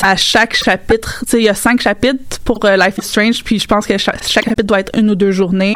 À 0.03 0.15
chaque 0.15 0.55
chapitre, 0.55 1.21
tu 1.25 1.31
sais, 1.33 1.39
il 1.39 1.45
y 1.45 1.49
a 1.49 1.55
cinq 1.55 1.81
chapitres 1.83 2.39
pour 2.45 2.65
euh, 2.65 2.77
Life 2.77 2.99
is 2.99 3.05
Strange, 3.07 3.43
puis 3.43 3.59
je 3.59 3.67
pense 3.67 3.85
que 3.87 3.99
cha- 3.99 4.13
chaque, 4.25 4.45
chapitre 4.45 4.63
doit 4.63 4.79
être 4.81 4.97
une 4.97 5.11
ou 5.11 5.15
deux 5.17 5.33
journées 5.33 5.75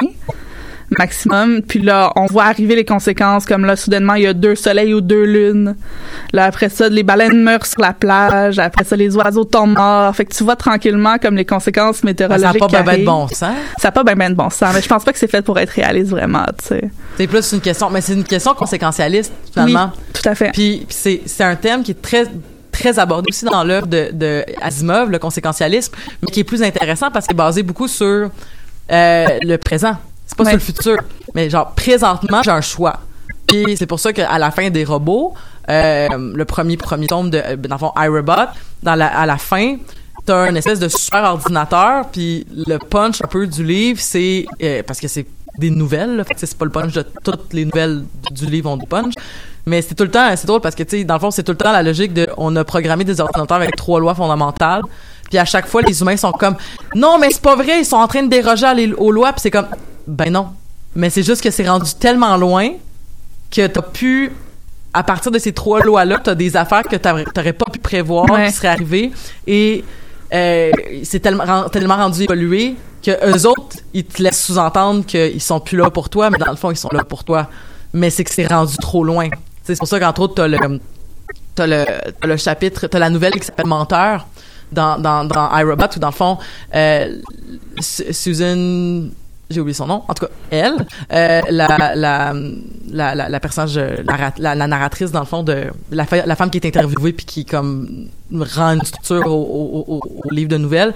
maximum. 0.99 1.62
Puis 1.62 1.80
là, 1.80 2.12
on 2.16 2.26
voit 2.26 2.45
arriver 2.45 2.74
les 2.76 2.84
conséquences, 2.84 3.47
comme 3.47 3.64
là, 3.64 3.76
soudainement, 3.76 4.14
il 4.14 4.24
y 4.24 4.26
a 4.26 4.32
deux 4.32 4.55
soleils 4.55 4.95
ou 4.95 5.01
deux 5.01 5.24
lunes. 5.24 5.76
Là, 6.32 6.45
après 6.45 6.68
ça, 6.68 6.88
les 6.88 7.03
baleines 7.03 7.43
meurent 7.43 7.66
sur 7.66 7.80
la 7.80 7.93
plage. 7.93 8.59
Après 8.59 8.84
ça, 8.84 8.97
les 8.97 9.14
oiseaux 9.16 9.45
tombent 9.45 9.76
morts. 9.76 10.14
Fait 10.14 10.24
que 10.24 10.34
tu 10.34 10.45
vois 10.45 10.57
tranquillement 10.57 11.18
comme 11.18 11.36
les 11.36 11.45
conséquences 11.45 11.99
Ça 11.99 12.07
n'a 12.07 12.11
météorologiques 12.11 12.61
pas 12.61 12.66
qui 12.66 12.84
ben, 12.84 13.01
de 13.01 13.05
bon 13.05 13.28
sens. 13.28 13.55
Ça 13.78 13.88
n'a 13.88 13.93
pas 13.93 14.05
ben 14.05 14.16
ben 14.16 14.30
de 14.30 14.34
bon 14.34 14.51
sens, 14.51 14.74
mais 14.74 14.82
je 14.82 14.88
pense 14.88 15.05
pas 15.05 15.12
que 15.12 15.18
c'est 15.18 15.30
fait 15.30 15.43
pour 15.43 15.59
être 15.59 15.70
réaliste 15.70 16.11
vraiment, 16.11 16.45
tu 16.59 16.68
sais. 16.68 16.91
C'est 17.16 17.26
plus 17.26 17.53
une 17.53 17.61
question, 17.61 17.91
mais 17.91 18.01
c'est 18.01 18.14
une 18.14 18.24
question 18.24 18.55
conséquentialiste, 18.55 19.32
finalement. 19.53 19.93
Oui, 19.95 20.03
tout 20.12 20.28
à 20.28 20.34
fait. 20.34 20.51
Puis, 20.53 20.84
puis 20.86 20.97
c'est, 20.97 21.22
c'est 21.26 21.45
un 21.45 21.57
thème 21.57 21.82
qui 21.82 21.93
est 21.93 22.03
très 22.03 22.24
très 22.70 22.99
abordé 22.99 23.26
aussi 23.28 23.45
dans 23.45 23.64
l'œuvre 23.64 23.86
de, 23.86 24.11
de 24.12 24.45
Asimov, 24.62 25.11
le 25.11 25.18
conséquentialisme, 25.18 25.93
mais 26.22 26.30
qui 26.30 26.41
est 26.41 26.45
plus 26.45 26.62
intéressant 26.62 27.11
parce 27.11 27.26
qu'il 27.26 27.34
est 27.34 27.36
basé 27.36 27.62
beaucoup 27.62 27.88
sur 27.88 28.30
euh, 28.91 29.26
le 29.43 29.57
présent. 29.57 29.97
C'est 30.31 30.37
pas 30.37 30.45
Ouais. 30.45 30.51
sur 30.51 30.59
le 30.59 30.64
futur. 30.64 30.97
Mais 31.35 31.51
genre, 31.51 31.72
présentement, 31.72 32.43
j'ai 32.43 32.51
un 32.51 32.61
choix. 32.61 33.01
Puis 33.47 33.76
c'est 33.76 33.87
pour 33.87 33.99
ça 34.01 34.12
qu'à 34.12 34.39
la 34.39 34.51
fin 34.51 34.70
des 34.70 34.85
robots, 34.85 35.35
euh, 35.68 36.09
le 36.35 36.45
premier 36.45 36.76
premier 36.76 37.07
tome 37.09 37.31
de, 37.31 37.39
euh, 37.45 37.57
dans 37.57 37.74
le 37.74 37.78
fond, 37.81 37.93
iRobot, 37.97 38.49
dans 38.83 38.95
la, 38.95 39.07
à 39.09 39.26
la 39.26 39.37
fin, 39.39 39.76
t'as 40.24 40.37
un 40.49 40.55
espèce 40.55 40.78
de 40.78 40.89
super 40.89 41.24
ordinateur, 41.24 42.07
puis 42.12 42.47
le 42.55 42.78
punch 42.78 43.20
un 43.22 43.26
peu 43.26 43.47
du 43.47 43.64
livre, 43.64 43.99
c'est 44.01 44.47
euh, 44.62 44.83
parce 44.87 45.01
que 45.01 45.09
c'est 45.09 45.26
des 45.59 45.70
nouvelles, 45.70 46.16
là, 46.16 46.24
fait 46.24 46.35
que 46.35 46.41
c'est 46.41 46.57
pas 46.57 46.64
le 46.64 46.70
punch 46.70 46.93
de 46.93 47.05
toutes 47.24 47.53
les 47.53 47.64
nouvelles 47.64 48.05
du 48.31 48.47
livre 48.47 48.70
ont 48.70 48.76
du 48.76 48.87
punch, 48.87 49.14
mais 49.66 49.83
c'est 49.83 49.95
tout 49.97 50.05
le 50.05 50.11
temps, 50.11 50.28
c'est 50.37 50.47
drôle 50.47 50.61
parce 50.61 50.74
que 50.76 50.85
tu 50.85 50.99
sais, 50.99 51.05
dans 51.05 51.14
le 51.14 51.20
fond, 51.20 51.31
c'est 51.33 51.43
tout 51.43 51.53
le 51.53 51.59
temps 51.59 51.72
la 51.72 51.83
logique 51.83 52.12
de, 52.14 52.28
on 52.37 52.55
a 52.57 52.62
programmé 52.64 53.03
des 53.05 53.20
ordinateurs 53.20 53.57
avec 53.57 53.74
trois 53.76 53.99
lois 53.99 54.14
fondamentales, 54.14 54.83
puis 55.28 55.39
à 55.39 55.45
chaque 55.45 55.66
fois, 55.66 55.83
les 55.83 56.01
humains 56.01 56.16
sont 56.16 56.33
comme, 56.33 56.55
non, 56.95 57.18
mais 57.18 57.28
c'est 57.33 57.43
pas 57.43 57.57
vrai, 57.57 57.81
ils 57.81 57.85
sont 57.85 57.97
en 57.97 58.07
train 58.07 58.22
de 58.22 58.28
déroger 58.28 58.72
les- 58.74 58.93
aux 58.93 59.11
lois, 59.11 59.33
puis 59.33 59.41
c'est 59.41 59.51
comme, 59.51 59.66
ben 60.07 60.30
non, 60.32 60.48
mais 60.94 61.11
c'est 61.11 61.22
juste 61.22 61.42
que 61.42 61.51
c'est 61.51 61.68
rendu 61.68 61.92
tellement 61.98 62.36
loin 62.36 62.70
que 63.51 63.66
t'as 63.66 63.82
pu 63.82 64.32
à 64.92 65.03
partir 65.05 65.30
de 65.30 65.38
ces 65.38 65.53
trois 65.53 65.80
lois-là, 65.80 66.18
t'as 66.22 66.34
des 66.34 66.57
affaires 66.57 66.82
que 66.82 66.96
t'aurais 66.96 67.53
pas 67.53 67.66
pu 67.70 67.78
prévoir 67.78 68.28
Ouais. 68.30 68.46
qui 68.48 68.53
seraient 68.53 68.68
arrivées 68.68 69.12
et 69.46 69.84
euh, 70.34 70.70
c'est 71.05 71.20
tellement, 71.20 71.68
tellement 71.68 71.96
rendu 71.96 72.22
évolué 72.24 72.74
que 73.03 73.11
eux 73.30 73.46
autres, 73.46 73.76
ils 73.94 74.05
te 74.05 74.22
laissent 74.22 74.44
sous-entendre 74.44 75.05
qu'ils 75.07 75.40
sont 75.40 75.61
plus 75.61 75.76
là 75.78 75.90
pour 75.90 76.09
toi, 76.09 76.28
mais 76.30 76.38
dans 76.38 76.51
le 76.51 76.57
fond, 76.57 76.70
ils 76.70 76.76
sont 76.76 76.90
là 76.92 77.03
pour 77.05 77.24
toi. 77.24 77.48
Mais 77.92 78.11
c'est 78.11 78.24
que 78.24 78.30
c'est 78.30 78.46
rendu 78.46 78.76
trop 78.76 79.03
loin. 79.05 79.28
C'est 79.64 79.78
pour 79.78 79.88
ça 79.88 79.98
qu'entre 79.98 80.20
autres, 80.22 80.34
t'as 80.34 80.46
le, 80.48 80.59
t'as 81.55 81.66
le, 81.66 81.84
le 82.24 82.36
chapitre, 82.36 82.86
t'as 82.88 82.98
la 82.98 83.11
nouvelle 83.11 83.32
qui 83.32 83.46
s'appelle 83.46 83.66
Menteur 83.66 84.26
dans, 84.70 84.98
dans, 84.98 85.24
dans 85.24 85.51
iRobot, 85.57 85.84
où 85.96 85.98
dans 85.98 86.09
le 86.09 86.12
fond, 86.12 86.38
euh, 86.74 87.16
Su- 87.80 88.12
Susan, 88.12 89.09
j'ai 89.51 89.61
oublié 89.61 89.74
son 89.74 89.86
nom, 89.86 90.03
en 90.07 90.14
tout 90.14 90.26
cas, 90.26 90.32
elle, 90.51 90.74
euh, 91.12 91.40
la, 91.51 91.92
la, 91.96 92.34
la, 92.92 93.28
la, 93.28 93.40
personnage, 93.40 93.76
euh, 93.76 93.96
la, 94.05 94.16
ra- 94.16 94.34
la, 94.38 94.55
la 94.55 94.66
narratrice, 94.68 95.11
dans 95.11 95.20
le 95.20 95.26
fond, 95.26 95.42
de 95.42 95.66
la, 95.90 96.07
femme 96.07 96.51
qui 96.51 96.59
est 96.59 96.66
interviewée 96.66 97.12
puis 97.12 97.26
qui, 97.26 97.44
comme, 97.44 98.07
rend 98.32 98.74
une 98.74 98.84
structure 98.84 99.26
au, 99.26 99.84
au, 99.88 99.94
au, 99.96 100.01
au 100.24 100.30
livre 100.30 100.48
de 100.48 100.57
nouvelles, 100.57 100.94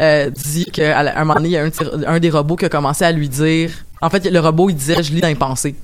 euh, 0.00 0.28
dit 0.30 0.66
qu'à 0.66 1.00
un 1.00 1.24
moment 1.24 1.34
donné, 1.34 1.48
il 1.48 1.52
y 1.52 1.56
a 1.56 1.64
un, 2.06 2.18
des 2.20 2.30
robots 2.30 2.56
qui 2.56 2.66
a 2.66 2.68
commencé 2.68 3.04
à 3.04 3.12
lui 3.12 3.28
dire, 3.28 3.70
en 4.02 4.10
fait, 4.10 4.24
le 4.30 4.38
robot, 4.40 4.68
il 4.68 4.76
disait, 4.76 5.02
je 5.02 5.12
lis 5.12 5.20
dans 5.22 5.28
les 5.28 5.34
pensées. 5.34 5.74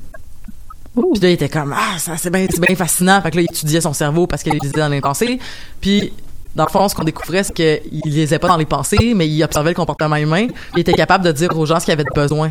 Puis 0.94 1.20
là, 1.22 1.30
il 1.30 1.34
était 1.34 1.48
comme 1.48 1.72
ah 1.74 1.98
ça 1.98 2.16
c'est 2.16 2.30
bien 2.30 2.46
bien 2.66 2.74
fascinant. 2.74 3.22
Fait 3.22 3.30
que 3.30 3.36
là, 3.36 3.42
il 3.42 3.54
étudiait 3.54 3.80
son 3.80 3.92
cerveau 3.92 4.26
parce 4.26 4.42
qu'il 4.42 4.52
lisait 4.60 4.76
dans 4.80 4.88
les 4.88 5.00
pensées. 5.00 5.38
Puis 5.80 6.12
dans 6.56 6.64
le 6.64 6.70
fond, 6.70 6.88
ce 6.88 6.94
qu'on 6.94 7.04
découvrait, 7.04 7.44
c'est 7.44 7.52
qu'il 7.54 8.00
lisait 8.04 8.38
pas 8.38 8.48
dans 8.48 8.56
les 8.56 8.66
pensées, 8.66 9.12
mais 9.14 9.28
il 9.28 9.42
observait 9.44 9.70
le 9.70 9.74
comportement 9.76 10.16
humain. 10.16 10.46
Il 10.74 10.80
était 10.80 10.92
capable 10.92 11.24
de 11.24 11.32
dire 11.32 11.56
aux 11.56 11.66
gens 11.66 11.78
ce 11.78 11.84
qu'ils 11.84 11.92
avaient 11.92 12.04
de 12.04 12.14
besoin. 12.14 12.50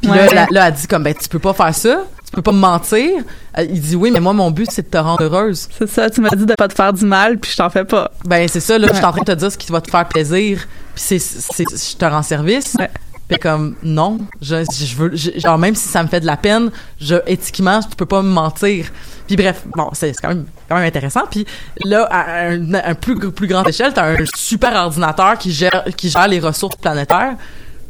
Puis 0.00 0.10
Ouais. 0.10 0.26
là, 0.26 0.32
là, 0.34 0.46
là, 0.52 0.68
elle 0.68 0.74
dit 0.74 0.86
comme 0.86 1.02
ben 1.02 1.12
tu 1.20 1.28
peux 1.28 1.40
pas 1.40 1.52
faire 1.52 1.74
ça, 1.74 2.04
tu 2.24 2.30
peux 2.30 2.42
pas 2.42 2.52
me 2.52 2.58
mentir. 2.60 3.10
Euh, 3.58 3.64
Il 3.68 3.80
dit 3.80 3.96
oui, 3.96 4.12
mais 4.12 4.20
moi 4.20 4.32
mon 4.32 4.52
but 4.52 4.70
c'est 4.70 4.82
de 4.82 4.86
te 4.88 4.96
rendre 4.98 5.22
heureuse. 5.24 5.68
C'est 5.76 5.88
ça, 5.88 6.08
tu 6.08 6.20
m'as 6.20 6.30
dit 6.30 6.46
de 6.46 6.54
pas 6.54 6.68
te 6.68 6.74
faire 6.74 6.92
du 6.92 7.04
mal, 7.04 7.38
puis 7.38 7.50
je 7.50 7.56
t'en 7.56 7.68
fais 7.68 7.84
pas. 7.84 8.12
Ben 8.24 8.46
c'est 8.46 8.60
ça 8.60 8.78
là, 8.78 8.86
je 8.90 8.94
suis 8.94 9.04
en 9.04 9.10
train 9.10 9.22
de 9.22 9.32
te 9.32 9.36
dire 9.36 9.50
ce 9.50 9.58
qui 9.58 9.72
va 9.72 9.80
te 9.80 9.90
faire 9.90 10.06
plaisir. 10.06 10.60
Puis 10.94 11.02
c'est 11.04 11.18
c'est 11.18 11.64
je 11.68 11.96
te 11.96 12.04
rends 12.04 12.22
service. 12.22 12.76
Ouais. 12.78 12.88
Puis 13.28 13.38
comme 13.38 13.74
non, 13.82 14.18
je, 14.40 14.64
je 14.72 14.96
veux 14.96 15.14
genre 15.14 15.58
même 15.58 15.74
si 15.74 15.86
ça 15.88 16.02
me 16.02 16.08
fait 16.08 16.20
de 16.20 16.26
la 16.26 16.36
peine, 16.38 16.70
je 17.00 17.16
éthiquement, 17.26 17.80
tu 17.80 17.94
peux 17.94 18.06
pas 18.06 18.22
me 18.22 18.30
mentir. 18.30 18.86
Puis 19.26 19.36
bref, 19.36 19.64
bon, 19.76 19.90
c'est 19.92 20.12
quand 20.14 20.28
même 20.28 20.46
quand 20.68 20.76
même 20.76 20.86
intéressant. 20.86 21.22
Puis 21.30 21.44
là 21.84 22.08
à 22.10 22.46
un, 22.48 22.94
plus 22.94 23.30
plus 23.30 23.46
grande 23.46 23.68
échelle, 23.68 23.92
t'as 23.92 24.12
un 24.12 24.24
super 24.34 24.72
ordinateur 24.74 25.36
qui 25.36 25.52
gère 25.52 25.84
qui 25.96 26.08
gère 26.08 26.26
les 26.28 26.40
ressources 26.40 26.76
planétaires, 26.76 27.34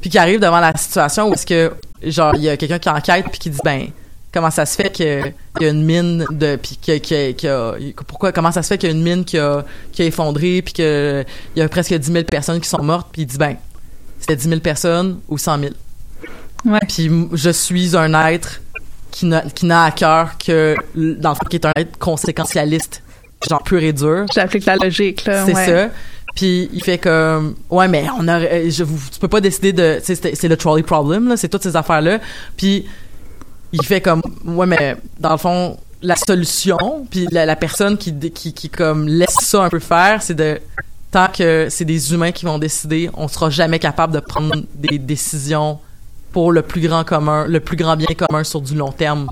puis 0.01 0.11
qui 0.11 0.19
arrive 0.19 0.41
devant 0.41 0.59
la 0.61 0.77
situation 0.77 1.29
où 1.29 1.35
est-ce 1.35 1.47
que 1.47 1.73
genre 2.03 2.35
il 2.35 2.43
y 2.43 2.49
a 2.49 2.57
quelqu'un 2.57 2.79
qui 2.81 2.89
enquête 2.89 3.27
puis 3.31 3.39
qui 3.39 3.51
dit 3.51 3.61
ben 3.65 3.87
comment 4.33 4.51
ça 4.51 4.67
se 4.67 4.75
fait 4.75 4.91
qu'il 4.91 5.33
y 5.61 5.65
a 5.65 5.69
une 5.69 5.85
mine 5.85 6.25
de 6.31 6.57
puis 6.57 6.77
que, 6.85 6.99
que, 6.99 7.33
que- 7.33 8.03
pourquoi 8.09 8.33
comment 8.33 8.51
ça 8.53 8.63
se 8.65 8.69
fait 8.69 8.79
qu'il 8.79 8.89
y 8.91 8.93
a 8.93 8.95
une 8.97 9.03
mine 9.03 9.25
qui 9.25 9.39
a 9.39 9.65
qui 9.93 10.03
a 10.03 10.05
effondré 10.07 10.63
puis 10.63 10.75
que 10.75 11.25
il 11.55 11.61
y 11.61 11.63
a 11.63 11.69
presque 11.69 11.95
10 11.95 12.13
000 12.13 12.25
personnes 12.25 12.61
qui 12.61 12.69
sont 12.69 12.83
mortes 12.83 13.09
puis 13.13 13.23
il 13.23 13.27
dit 13.27 13.39
ben 13.39 13.57
c'était 14.29 14.37
10 14.43 14.49
000 14.49 14.61
personnes 14.61 15.21
ou 15.29 15.39
100 15.39 15.59
000 15.61 15.73
Ouais. 16.67 16.81
puis 16.89 17.09
je 17.35 17.51
suis 17.51 17.97
un 17.97 18.13
être 18.31 18.61
qui 19.13 19.27
n'a 19.27 19.85
à 19.85 19.91
cœur 19.93 20.37
que 20.45 20.75
dans 20.95 21.31
le 21.31 21.35
fond 21.37 21.45
qui 21.49 21.57
est 21.57 21.65
un 21.65 21.73
être 21.77 21.97
conséquentialiste 21.99 23.03
genre 23.49 23.63
pur 23.63 23.81
et 23.81 23.93
dur 23.93 24.27
J'applique 24.35 24.67
la 24.67 24.77
logique, 24.77 25.25
là. 25.25 25.47
c'est 25.47 25.55
ouais. 25.55 25.67
ça. 25.67 25.89
Puis 26.35 26.69
il 26.73 26.83
fait 26.83 26.99
comme 26.99 27.55
ouais 27.71 27.87
mais 27.89 28.07
on 28.19 28.27
a 28.27 28.69
je 28.69 28.83
vous 28.83 28.99
tu 29.11 29.21
peux 29.21 29.29
pas 29.29 29.41
décider 29.41 29.73
de 29.73 30.01
c'est 30.03 30.49
le 30.49 30.57
trolley 30.57 30.83
problem 30.83 31.29
là, 31.29 31.37
c'est 31.37 31.49
toutes 31.49 31.63
ces 31.63 31.77
affaires 31.77 32.01
là. 32.03 32.19
Puis 32.57 32.87
il 33.73 33.85
fait 33.85 34.01
comme 34.01 34.23
ouais 34.45 34.67
mais 34.67 34.97
dans 35.21 35.31
le 35.33 35.39
fond 35.39 35.77
la 36.03 36.17
solution 36.17 37.07
puis 37.11 37.29
la, 37.31 37.47
la 37.47 37.57
personne 37.57 37.97
qui, 37.97 38.13
qui 38.31 38.53
qui 38.53 38.69
comme 38.69 39.07
laisse 39.09 39.37
ça 39.43 39.63
un 39.63 39.69
peu 39.69 39.79
faire 39.79 40.23
c'est 40.23 40.35
de 40.35 40.61
tant 41.11 41.29
que 41.29 41.69
c'est 41.71 41.85
des 41.85 42.13
humains 42.13 42.33
qui 42.33 42.45
vont 42.45 42.59
décider, 42.59 43.11
on 43.15 43.29
sera 43.29 43.51
jamais 43.51 43.79
capable 43.79 44.13
de 44.13 44.21
prendre 44.21 44.55
des 44.75 44.99
décisions 44.99 45.79
pour 46.33 46.53
le 46.53 46.63
plus 46.63 46.81
grand 46.81 47.05
commun, 47.05 47.47
le 47.47 47.61
plus 47.61 47.77
grand 47.77 47.97
bien 47.97 48.15
commun 48.15 48.45
sur 48.45 48.61
du 48.61 48.75
long 48.75 48.93
terme. 48.93 49.29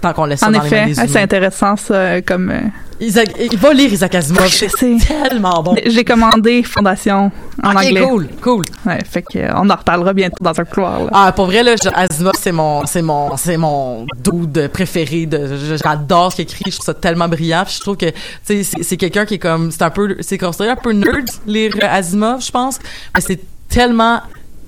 Tant 0.00 0.12
qu'on 0.12 0.24
laisse 0.24 0.40
ça 0.40 0.48
En 0.48 0.52
dans 0.52 0.62
les 0.62 0.70
mains 0.70 0.86
effet, 0.86 1.02
des 1.04 1.12
c'est 1.12 1.20
intéressant, 1.20 1.76
ça, 1.76 2.22
comme... 2.22 2.50
euh, 2.50 2.60
Isaac, 3.02 3.30
il 3.38 3.56
va 3.58 3.72
lire 3.72 3.90
Isaac 3.92 4.14
Asimov. 4.14 4.46
C'est 4.48 4.68
tellement 5.06 5.62
bon. 5.62 5.74
J'ai 5.86 6.04
commandé 6.04 6.62
Fondation 6.62 7.30
en 7.62 7.74
anglais. 7.74 8.02
cool, 8.02 8.28
cool. 8.42 8.64
Ouais, 8.84 8.98
fait 9.08 9.22
que, 9.22 9.38
euh, 9.38 9.48
on 9.56 9.68
en 9.70 9.74
reparlera 9.76 10.12
bientôt 10.12 10.36
dans 10.42 10.58
un 10.58 10.64
couloir, 10.64 11.04
là. 11.04 11.10
Ah, 11.12 11.32
pour 11.32 11.46
vrai, 11.46 11.62
là, 11.62 11.74
Asimov, 11.94 12.32
c'est 12.38 12.52
mon, 12.52 12.84
c'est 12.86 13.00
mon, 13.02 13.36
c'est 13.38 13.56
mon 13.56 14.06
dude 14.22 14.68
préféré. 14.68 15.24
De, 15.24 15.56
j'adore 15.82 16.30
ce 16.32 16.36
qu'il 16.36 16.42
écrit. 16.44 16.64
Je 16.70 16.76
trouve 16.76 16.84
ça 16.86 16.94
tellement 16.94 17.28
brillant. 17.28 17.64
Je 17.66 17.80
trouve 17.80 17.96
que, 17.96 18.06
tu 18.10 18.64
sais, 18.64 18.82
c'est, 18.82 18.96
quelqu'un 18.98 19.24
qui 19.24 19.34
est 19.34 19.38
comme, 19.38 19.70
c'est 19.70 19.82
un 19.82 19.90
peu, 19.90 20.16
c'est 20.20 20.36
considéré 20.38 20.70
un 20.70 20.76
peu 20.76 20.92
nerd, 20.92 21.28
lire 21.46 21.72
euh, 21.82 21.86
Asimov, 21.90 22.42
je 22.44 22.50
pense. 22.50 22.78
Mais 23.14 23.22
c'est 23.22 23.40
tellement 23.70 24.20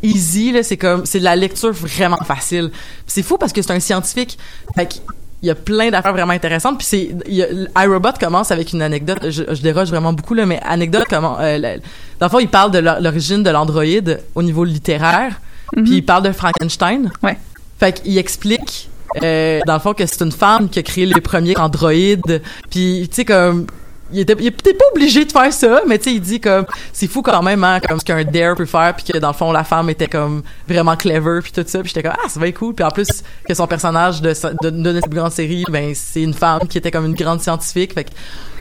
easy, 0.03 0.53
là. 0.53 0.63
C'est 0.63 0.79
comme, 0.79 1.05
c'est 1.05 1.19
de 1.19 1.25
la 1.25 1.37
lecture 1.37 1.73
vraiment 1.73 2.17
facile. 2.25 2.71
C'est 3.07 3.23
fou 3.23 3.37
parce 3.37 3.53
que 3.53 3.61
c'est 3.61 3.73
un 3.73 3.81
scientifique. 3.81 4.39
Fait 4.75 4.87
qu'il- 4.87 5.03
il 5.43 5.49
y 5.49 5.51
a 5.51 5.55
plein 5.55 5.91
d'affaires 5.91 6.13
vraiment 6.13 6.33
intéressantes. 6.33 6.79
Puis 6.79 6.87
c'est, 6.87 7.11
iRobot 7.29 8.13
commence 8.21 8.51
avec 8.53 8.73
une 8.73 8.83
anecdote. 8.83 9.19
Je, 9.31 9.43
je 9.53 9.63
déroge 9.63 9.89
vraiment 9.89 10.13
beaucoup 10.13 10.35
là, 10.35 10.47
mais 10.47 10.61
anecdote 10.65 11.05
comment, 11.11 11.37
euh, 11.41 11.59
la- 11.59 11.77
dans 11.79 12.27
le 12.27 12.29
fond, 12.29 12.39
il 12.39 12.49
parle 12.49 12.71
de 12.71 12.79
l'or- 12.79 13.01
l'origine 13.01 13.43
de 13.43 13.51
l'androïde 13.51 14.21
au 14.35 14.43
niveau 14.43 14.65
littéraire. 14.65 15.41
Puis 15.73 15.95
il 15.97 16.03
parle 16.05 16.23
de 16.25 16.33
Frankenstein. 16.33 17.11
Ouais. 17.23 17.37
Fait 17.81 17.93
qu'il 18.01 18.17
explique, 18.19 18.89
euh, 19.23 19.61
dans 19.67 19.75
le 19.75 19.81
fond, 19.81 19.95
que 19.95 20.05
c'est 20.07 20.23
une 20.23 20.31
femme 20.33 20.69
qui 20.69 20.79
a 20.79 20.83
créé 20.83 21.07
les 21.07 21.21
premiers 21.21 21.57
androïdes. 21.59 22.41
Puis, 22.71 23.09
tu 23.11 23.17
sais, 23.17 23.25
comme, 23.25 23.67
il 24.13 24.21
était, 24.21 24.35
pas 24.35 24.85
obligé 24.93 25.25
de 25.25 25.33
faire 25.33 25.53
ça, 25.53 25.83
mais 25.87 25.99
tu 25.99 26.05
sais, 26.05 26.15
il 26.15 26.21
dit 26.21 26.41
comme, 26.41 26.67
c'est 26.93 27.07
fou 27.07 27.23
quand 27.23 27.43
même, 27.43 27.65
hein, 27.65 27.81
comme 27.81 27.99
ce 27.99 28.05
qu'un 28.05 28.25
dare 28.25 28.55
peut 28.55 28.67
faire, 28.67 28.95
puis 28.95 29.13
que 29.13 29.19
dans 29.19 29.29
le 29.29 29.35
fond, 29.35 29.53
la 29.53 29.65
femme 29.65 29.91
était 29.91 30.09
comme 30.09 30.43
vraiment 30.69 30.97
clever, 30.97 31.41
puis 31.43 31.53
tout 31.53 31.65
ça, 31.67 31.81
puis 31.81 31.89
j'étais 31.89 32.03
comme, 32.03 32.17
ah, 32.17 32.29
c'est 32.29 32.41
bien 32.41 32.53
cool, 32.53 32.75
puis 32.75 32.85
en 32.85 32.91
plus, 32.91 33.09
que 33.47 33.55
son 33.55 33.67
personnage 33.67 34.21
de, 34.21 34.35
de, 34.63 34.71
de, 34.71 35.01
cette 35.01 35.11
grande 35.11 35.33
série, 35.33 35.65
ben, 35.69 35.93
c'est 35.95 36.23
une 36.23 36.35
femme 36.35 36.61
qui 36.69 36.79
était 36.79 36.91
comme 36.91 37.07
une 37.07 37.15
grande 37.15 37.41
scientifique, 37.41 37.95
fait 37.95 38.05
que, 38.05 38.11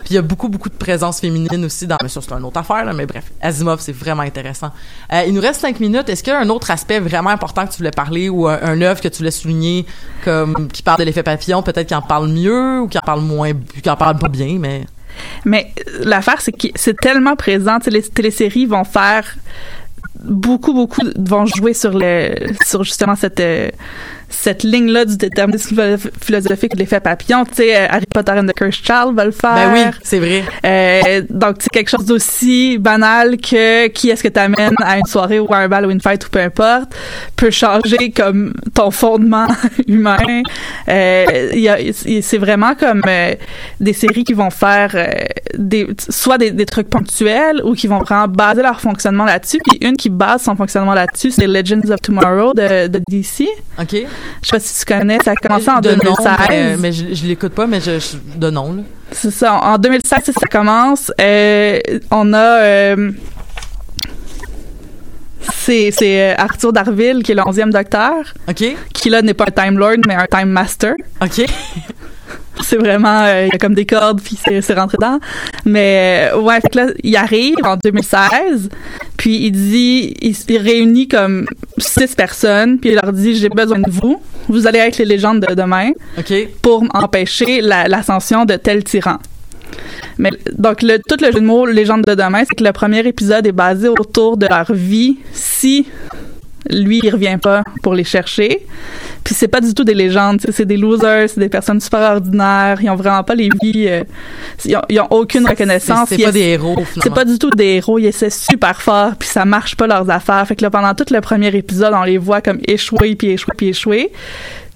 puis 0.01 0.11
il 0.11 0.15
y 0.15 0.17
a 0.17 0.23
beaucoup, 0.23 0.49
beaucoup 0.49 0.69
de 0.69 0.75
présence 0.75 1.19
féminine 1.19 1.63
aussi 1.63 1.85
dans, 1.85 1.97
mais 2.01 2.09
ça, 2.09 2.21
c'est 2.21 2.33
une 2.33 2.43
autre 2.43 2.57
affaire, 2.57 2.85
là, 2.85 2.93
mais 2.93 3.05
bref, 3.05 3.25
Asimov, 3.39 3.79
c'est 3.81 3.91
vraiment 3.91 4.23
intéressant. 4.23 4.71
Euh, 5.13 5.23
il 5.27 5.33
nous 5.33 5.41
reste 5.41 5.61
cinq 5.61 5.79
minutes. 5.79 6.09
Est-ce 6.09 6.23
qu'il 6.23 6.33
y 6.33 6.35
a 6.35 6.39
un 6.39 6.49
autre 6.49 6.71
aspect 6.71 6.99
vraiment 6.99 7.29
important 7.29 7.67
que 7.67 7.71
tu 7.71 7.77
voulais 7.77 7.91
parler 7.91 8.27
ou 8.27 8.47
un, 8.47 8.59
un 8.63 8.81
œuvre 8.81 8.99
que 8.99 9.07
tu 9.07 9.19
voulais 9.19 9.31
souligner 9.31 9.85
comme, 10.23 10.69
qui 10.69 10.81
parle 10.81 10.99
de 10.99 11.03
l'effet 11.03 11.23
papillon, 11.23 11.61
peut-être 11.61 11.87
qu'il 11.87 11.97
en 11.97 12.01
parle 12.01 12.29
mieux 12.29 12.81
ou 12.81 12.87
qu'il 12.87 12.99
en 12.99 13.05
parle 13.05 13.21
moins, 13.21 13.51
qu'il 13.53 13.91
en 13.91 13.95
parle 13.95 14.17
pas 14.17 14.29
bien, 14.29 14.57
mais... 14.59 14.85
Mais 15.45 15.73
l'affaire, 16.03 16.41
c'est 16.41 16.51
que 16.51 16.67
c'est 16.75 16.97
tellement 16.97 17.35
présent. 17.35 17.77
Les 17.87 18.01
téléséries 18.03 18.65
vont 18.65 18.83
faire 18.83 19.35
beaucoup, 20.23 20.73
beaucoup 20.73 21.01
vont 21.17 21.45
jouer 21.45 21.73
sur 21.73 21.97
le 21.97 22.35
sur 22.65 22.83
justement 22.83 23.15
cette 23.15 23.39
euh, 23.39 23.69
cette 24.31 24.63
ligne-là 24.63 25.05
du 25.05 25.17
déterminisme 25.17 25.97
philosophique 26.21 26.73
de 26.73 26.79
l'effet 26.79 26.99
papillon. 26.99 27.45
Tu 27.45 27.55
sais, 27.55 27.75
euh, 27.75 27.87
Harry 27.89 28.05
Potter 28.11 28.31
and 28.31 28.47
the 28.47 28.53
Cursed 28.53 28.85
Child 28.85 29.15
va 29.15 29.25
le 29.25 29.31
faire. 29.31 29.53
Ben 29.53 29.73
oui, 29.73 29.99
c'est 30.03 30.19
vrai. 30.19 30.43
Euh, 30.65 31.21
donc, 31.29 31.57
c'est 31.59 31.69
quelque 31.69 31.89
chose 31.89 32.05
d'aussi 32.05 32.77
banal 32.77 33.37
que 33.37 33.87
qui 33.87 34.09
est-ce 34.09 34.23
que 34.23 34.29
t'amènes 34.29 34.75
à 34.83 34.97
une 34.97 35.05
soirée 35.05 35.39
ou 35.39 35.53
à 35.53 35.57
un 35.57 35.67
bal 35.67 35.85
ou 35.85 35.91
une 35.91 36.01
fête 36.01 36.25
ou 36.25 36.29
peu 36.29 36.39
importe 36.39 36.93
peut 37.35 37.51
changer 37.51 38.11
comme 38.11 38.53
ton 38.73 38.91
fondement 38.91 39.47
humain. 39.87 40.43
Euh, 40.87 41.91
c'est 42.21 42.37
vraiment 42.37 42.75
comme 42.75 43.01
euh, 43.07 43.33
des 43.79 43.93
séries 43.93 44.23
qui 44.23 44.33
vont 44.33 44.49
faire 44.49 44.91
euh, 44.95 45.07
des 45.57 45.87
soit 46.09 46.37
des, 46.37 46.51
des, 46.51 46.65
trucs 46.65 46.89
ponctuels 46.89 47.61
ou 47.63 47.73
qui 47.73 47.87
vont 47.87 47.99
vraiment 47.99 48.27
baser 48.27 48.61
leur 48.61 48.79
fonctionnement 48.79 49.25
là-dessus. 49.25 49.59
Puis 49.65 49.79
une 49.81 49.97
qui 49.97 50.09
base 50.09 50.43
son 50.43 50.55
fonctionnement 50.55 50.93
là-dessus, 50.93 51.31
c'est 51.31 51.47
Legends 51.47 51.89
of 51.89 52.01
Tomorrow 52.01 52.53
de, 52.53 52.87
de 52.87 53.01
DC. 53.09 53.47
OK. 53.79 54.05
Je 54.41 54.47
sais 54.47 54.51
pas 54.51 54.59
si 54.59 54.85
tu 54.85 54.93
connais, 54.93 55.19
ça 55.23 55.31
a 55.31 55.35
commencé 55.35 55.69
en 55.69 55.79
2016. 55.79 56.79
mais, 56.79 56.91
je, 56.91 57.13
je 57.13 57.25
l'écoute 57.25 57.53
pas, 57.53 57.67
mais 57.67 57.79
je, 57.79 57.99
de 58.35 58.49
nom. 58.49 58.83
C'est 59.11 59.31
ça. 59.31 59.55
En 59.55 59.77
2016, 59.77 60.23
ça 60.25 60.47
commence. 60.49 61.11
Euh, 61.19 61.79
on 62.09 62.33
a 62.33 62.61
euh, 62.61 63.11
c'est 65.53 65.91
c'est 65.91 66.31
euh, 66.31 66.35
Arthur 66.37 66.71
Darville 66.73 67.23
qui 67.23 67.31
est 67.31 67.35
le 67.35 67.41
11e 67.41 67.71
docteur. 67.71 68.15
OK. 68.47 68.63
Qui 68.93 69.09
là 69.09 69.21
n'est 69.21 69.33
pas 69.33 69.45
un 69.47 69.63
Time 69.63 69.77
Lord 69.77 69.97
mais 70.07 70.15
un 70.15 70.25
Time 70.25 70.49
Master. 70.49 70.93
OK. 71.21 71.45
C'est 72.59 72.77
vraiment 72.77 73.23
euh, 73.23 73.45
il 73.45 73.53
y 73.53 73.55
a 73.55 73.57
comme 73.57 73.73
des 73.73 73.85
cordes 73.85 74.21
puis 74.21 74.37
c'est 74.37 74.73
rentré 74.73 74.97
dedans. 74.97 75.19
Mais 75.65 76.29
euh, 76.33 76.39
ouais 76.39 76.59
fait 76.61 76.69
que 76.69 76.77
là 76.77 76.87
il 77.03 77.15
arrive 77.15 77.55
en 77.63 77.77
2016 77.77 78.69
puis 79.17 79.45
il 79.45 79.51
dit 79.51 80.15
il, 80.21 80.35
il, 80.49 80.57
réunit 80.57 81.07
comme 81.07 81.45
six 81.77 82.15
personnes 82.15 82.79
puis 82.79 82.91
il 82.91 82.99
leur 83.01 83.13
dit 83.13 83.35
j'ai 83.35 83.49
besoin 83.49 83.79
de 83.79 83.89
vous. 83.89 84.21
Vous 84.47 84.67
allez 84.67 84.79
être 84.79 84.97
les 84.97 85.05
légendes 85.05 85.45
de 85.47 85.53
demain 85.53 85.91
pour 86.61 86.83
empêcher 86.93 87.61
l'ascension 87.61 88.45
de 88.45 88.55
tel 88.55 88.83
tyran. 88.83 89.17
Mais 90.17 90.31
donc 90.57 90.81
le, 90.81 90.97
tout 90.97 91.17
le 91.21 91.31
jeu 91.31 91.39
de 91.39 91.45
mots 91.45 91.65
légende 91.65 92.03
de 92.05 92.15
demain 92.15 92.43
c'est 92.47 92.55
que 92.55 92.63
le 92.63 92.73
premier 92.73 92.99
épisode 93.07 93.47
est 93.47 93.53
basé 93.53 93.87
autour 93.87 94.37
de 94.37 94.47
leur 94.47 94.73
vie 94.73 95.17
si 95.31 95.87
lui 96.69 96.99
il 97.03 97.09
revient 97.09 97.39
pas 97.41 97.63
pour 97.81 97.93
les 97.93 98.03
chercher 98.03 98.65
puis 99.23 99.35
c'est 99.35 99.47
pas 99.47 99.61
du 99.61 99.73
tout 99.73 99.83
des 99.83 99.93
légendes 99.93 100.41
c'est 100.51 100.65
des 100.65 100.77
losers 100.77 101.29
c'est 101.29 101.39
des 101.39 101.49
personnes 101.49 101.79
super 101.79 102.13
ordinaires 102.13 102.79
ils 102.81 102.89
ont 102.89 102.95
vraiment 102.95 103.23
pas 103.23 103.35
les 103.35 103.49
vies 103.61 103.87
euh, 103.87 104.03
ils, 104.65 104.75
ont, 104.75 104.81
ils, 104.89 104.99
ont, 104.99 105.07
aucune 105.11 105.47
reconnaissance 105.47 106.09
c'est 106.09 106.23
pas 106.23 106.31
des 106.31 106.41
héros 106.41 106.75
c'est 107.01 107.13
pas 107.13 107.25
du 107.25 107.37
tout 107.37 107.49
des 107.51 107.75
héros 107.75 107.99
ils 107.99 108.07
essaient 108.07 108.29
super 108.29 108.81
fort 108.81 109.15
puis 109.17 109.29
ça 109.29 109.45
marche 109.45 109.75
pas 109.75 109.87
leurs 109.87 110.09
affaires 110.09 110.47
fait 110.47 110.55
que 110.55 110.63
là 110.63 110.69
pendant 110.69 110.93
tout 110.93 111.05
le 111.11 111.21
premier 111.21 111.55
épisode 111.55 111.93
on 111.93 112.03
les 112.03 112.17
voit 112.17 112.41
comme 112.41 112.59
échouer 112.67 113.15
puis 113.15 113.29
échouer 113.29 113.53
puis 113.55 113.67
échouer 113.69 114.11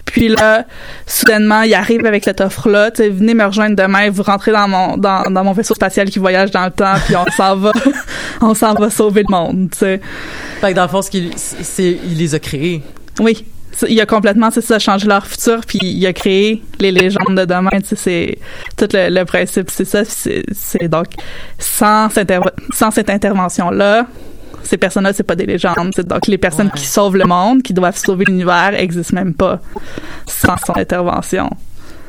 puis 0.06 0.30
là, 0.30 0.66
soudainement, 1.08 1.64
il 1.64 1.74
arrive 1.74 2.06
avec 2.06 2.24
cette 2.24 2.40
offre-là. 2.40 2.92
Tu 2.92 3.04
sais, 3.04 3.10
venez 3.10 3.34
me 3.34 3.44
rejoindre 3.44 3.76
demain, 3.76 4.10
vous 4.10 4.24
rentrez 4.24 4.52
dans 4.52 4.68
mon 4.68 4.98
dans, 4.98 5.30
dans 5.30 5.44
mon 5.44 5.52
vaisseau 5.52 5.74
spatial 5.74 6.10
qui 6.10 6.20
voyage 6.20 6.52
dans 6.52 6.66
le 6.66 6.72
temps, 6.72 6.94
puis 7.06 7.16
on 7.16 7.26
s'en 7.32 7.58
va, 7.58 7.72
on 8.42 8.54
s'en 8.54 8.76
va 8.76 8.90
sauver 8.90 9.24
le 9.28 9.32
monde. 9.32 9.70
Tu 9.72 9.80
sais. 9.80 10.00
Fait 10.62 10.72
que 10.72 10.76
dans 10.76 10.84
le 10.84 10.90
fond, 10.90 11.02
ce 11.02 11.10
qu'il, 11.10 11.32
c'est, 11.36 11.98
il 12.06 12.18
les 12.18 12.36
a 12.36 12.40
créés. 12.40 12.82
Oui. 13.20 13.46
Il 13.88 14.00
a 14.00 14.06
complètement, 14.06 14.52
c'est 14.52 14.62
ça, 14.62 14.80
changé 14.80 15.08
leur 15.08 15.26
futur, 15.26 15.62
puis 15.68 15.80
il 15.82 16.06
a 16.06 16.14
créé 16.14 16.64
les 16.80 16.92
légendes 16.92 17.36
de 17.36 17.46
demain. 17.46 17.70
Tu 17.82 17.96
sais, 17.96 17.96
c'est 17.96 18.38
tout 18.78 18.88
le, 18.94 19.10
le 19.10 19.26
principe, 19.26 19.70
c'est 19.70 19.86
ça. 19.86 20.06
C'est, 20.06 20.44
c'est 20.54 20.88
donc 20.88 21.08
sans 21.60 22.10
cette, 22.10 22.34
sans 22.74 22.92
cette 22.92 23.10
intervention-là, 23.10 24.08
ces 24.64 24.78
personnes-là, 24.78 25.14
c'est 25.14 25.24
pas 25.24 25.36
des 25.36 25.46
légendes. 25.46 25.92
Donc, 26.06 26.28
les 26.28 26.38
personnes 26.38 26.68
ouais. 26.68 26.80
qui 26.80 26.86
sauvent 26.86 27.16
le 27.16 27.26
monde, 27.26 27.62
qui 27.62 27.74
doivent 27.74 27.98
sauver 27.98 28.26
l'univers, 28.26 28.74
existent 28.76 29.16
même 29.16 29.34
pas 29.34 29.60
sans 30.26 30.58
son 30.58 30.78
intervention. 30.78 31.50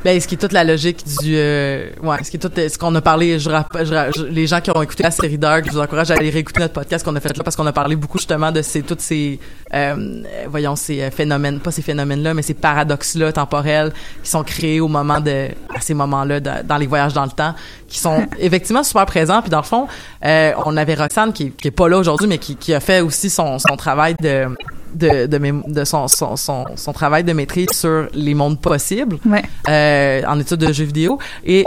Ben, 0.04 0.20
ce 0.20 0.28
qui 0.28 0.36
est 0.36 0.38
toute 0.38 0.52
la 0.52 0.62
logique 0.62 1.04
du, 1.20 1.34
euh, 1.36 1.88
ouais, 2.02 2.22
ce 2.22 2.30
qui 2.30 2.36
est 2.36 2.40
tout, 2.40 2.50
ce 2.54 2.78
qu'on 2.78 2.94
a 2.94 3.00
parlé, 3.00 3.40
je, 3.40 3.50
je, 3.50 3.84
je, 3.84 4.24
les 4.24 4.46
gens 4.46 4.60
qui 4.60 4.70
ont 4.70 4.80
écouté 4.80 5.02
la 5.02 5.10
série 5.10 5.38
Dark, 5.38 5.66
je 5.66 5.72
vous 5.72 5.80
encourage 5.80 6.10
à 6.12 6.14
aller 6.14 6.30
réécouter 6.30 6.60
notre 6.60 6.74
podcast 6.74 7.04
qu'on 7.04 7.16
a 7.16 7.20
fait 7.20 7.36
là 7.36 7.42
parce 7.42 7.56
qu'on 7.56 7.66
a 7.66 7.72
parlé 7.72 7.96
beaucoup 7.96 8.18
justement 8.18 8.52
de 8.52 8.62
ces, 8.62 8.82
toutes 8.82 9.00
ces, 9.00 9.40
euh, 9.74 10.22
voyons, 10.48 10.76
ces 10.76 11.10
phénomènes, 11.10 11.58
pas 11.58 11.72
ces 11.72 11.82
phénomènes-là, 11.82 12.34
mais 12.34 12.42
ces 12.42 12.54
paradoxes-là 12.54 13.32
temporels 13.32 13.92
qui 14.22 14.30
sont 14.30 14.44
créés 14.44 14.80
au 14.80 14.88
moment 14.88 15.20
de, 15.20 15.48
à 15.74 15.80
ces 15.80 15.94
moments-là, 15.94 16.38
dans 16.40 16.76
les 16.76 16.86
voyages 16.86 17.14
dans 17.14 17.24
le 17.24 17.30
temps, 17.30 17.54
qui 17.88 17.98
sont 17.98 18.26
effectivement 18.38 18.84
super 18.84 19.06
présents. 19.06 19.40
Puis 19.40 19.50
dans 19.50 19.60
le 19.60 19.64
fond, 19.64 19.88
euh, 20.24 20.52
on 20.64 20.76
avait 20.76 20.94
Roxane 20.94 21.32
qui, 21.32 21.50
qui 21.50 21.68
est 21.68 21.72
pas 21.72 21.88
là 21.88 21.98
aujourd'hui, 21.98 22.28
mais 22.28 22.38
qui, 22.38 22.54
qui 22.54 22.74
a 22.74 22.80
fait 22.80 23.00
aussi 23.00 23.28
son, 23.28 23.58
son 23.58 23.76
travail 23.76 24.14
de 24.20 24.46
de, 24.94 25.26
de, 25.26 25.72
de 25.72 25.84
son, 25.84 26.08
son, 26.08 26.36
son, 26.36 26.64
son, 26.74 26.92
travail 26.92 27.24
de 27.24 27.32
maîtrise 27.32 27.68
sur 27.72 28.08
les 28.14 28.34
mondes 28.34 28.60
possibles 28.60 29.18
ouais. 29.26 29.42
euh, 29.68 30.22
en 30.26 30.38
études 30.38 30.58
de 30.58 30.72
jeux 30.72 30.84
vidéo. 30.84 31.18
Et 31.44 31.64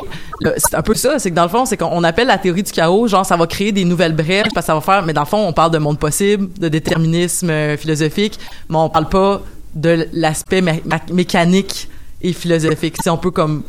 c'est 0.57 0.75
un 0.75 0.81
peu 0.81 0.93
ça, 0.93 1.19
c'est 1.19 1.29
que 1.29 1.35
dans 1.35 1.43
le 1.43 1.49
fond, 1.49 1.65
c'est 1.65 1.77
qu'on 1.77 2.03
appelle 2.03 2.27
la 2.27 2.37
théorie 2.37 2.63
du 2.63 2.71
chaos, 2.71 3.07
genre 3.07 3.25
ça 3.25 3.37
va 3.37 3.47
créer 3.47 3.71
des 3.71 3.85
nouvelles 3.85 4.15
brèches, 4.15 4.47
parce 4.53 4.65
que 4.65 4.71
ça 4.71 4.75
va 4.75 4.81
faire, 4.81 5.05
mais 5.05 5.13
dans 5.13 5.21
le 5.21 5.27
fond, 5.27 5.45
on 5.47 5.53
parle 5.53 5.71
de 5.71 5.77
monde 5.77 5.99
possible, 5.99 6.49
de 6.59 6.69
déterminisme 6.69 7.49
euh, 7.49 7.77
philosophique, 7.77 8.39
mais 8.69 8.77
on 8.77 8.89
parle 8.89 9.09
pas 9.09 9.41
de 9.75 10.07
l'aspect 10.13 10.61
mé 10.61 10.81
mécanique 11.11 11.89
et 12.21 12.33
philosophique. 12.33 12.95
Si 13.01 13.09
on 13.09 13.17
peut 13.17 13.31
comme 13.31 13.63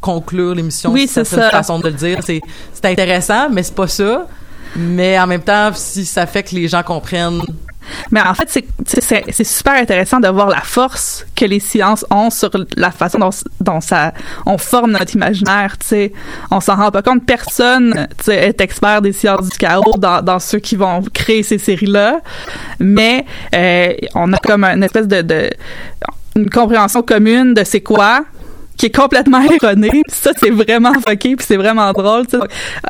conclure 0.00 0.54
l'émission, 0.54 0.92
oui, 0.92 1.08
c'est 1.08 1.24
ça. 1.24 1.50
façon 1.50 1.78
de 1.78 1.88
le 1.88 1.94
dire. 1.94 2.20
C'est 2.22 2.40
intéressant, 2.84 3.48
mais 3.50 3.62
c'est 3.62 3.74
pas 3.74 3.88
ça. 3.88 4.26
Mais 4.76 5.18
en 5.18 5.26
même 5.26 5.40
temps, 5.40 5.70
si 5.74 6.04
ça 6.04 6.26
fait 6.26 6.42
que 6.42 6.54
les 6.54 6.68
gens 6.68 6.82
comprennent 6.82 7.40
mais 8.10 8.20
en 8.20 8.34
fait, 8.34 8.48
c'est 8.86 9.44
super 9.44 9.74
intéressant 9.74 10.20
de 10.20 10.28
voir 10.28 10.48
la 10.48 10.60
force 10.60 11.26
que 11.34 11.44
les 11.44 11.60
sciences 11.60 12.04
ont 12.10 12.30
sur 12.30 12.50
la 12.76 12.90
façon 12.90 13.30
dont, 13.60 13.80
ça, 13.80 14.12
on 14.44 14.58
forme 14.58 14.92
notre 14.92 15.14
imaginaire. 15.14 15.76
sais 15.80 16.12
On 16.50 16.60
s'en 16.60 16.76
rend 16.76 16.90
pas 16.90 17.02
compte. 17.02 17.24
Personne 17.26 18.08
est 18.28 18.60
expert 18.60 19.02
des 19.02 19.12
sciences 19.12 19.48
du 19.48 19.58
chaos 19.58 19.96
dans, 19.98 20.38
ceux 20.38 20.58
qui 20.58 20.76
vont 20.76 21.02
créer 21.12 21.42
ces 21.42 21.58
séries-là. 21.58 22.20
Mais 22.78 23.24
euh, 23.54 23.94
on 24.14 24.32
a 24.32 24.38
comme 24.38 24.64
une 24.64 24.82
espèce 24.82 25.08
de 25.08 25.50
une 26.36 26.50
compréhension 26.50 27.02
commune 27.02 27.54
de 27.54 27.64
c'est 27.64 27.80
quoi 27.80 28.24
qui 28.76 28.86
est 28.86 28.94
complètement 28.94 29.40
erroné. 29.62 30.02
Ça, 30.08 30.32
c'est 30.38 30.50
vraiment 30.50 30.92
fucké, 30.94 31.36
puis 31.36 31.46
c'est 31.46 31.56
vraiment 31.56 31.92
drôle. 31.92 32.26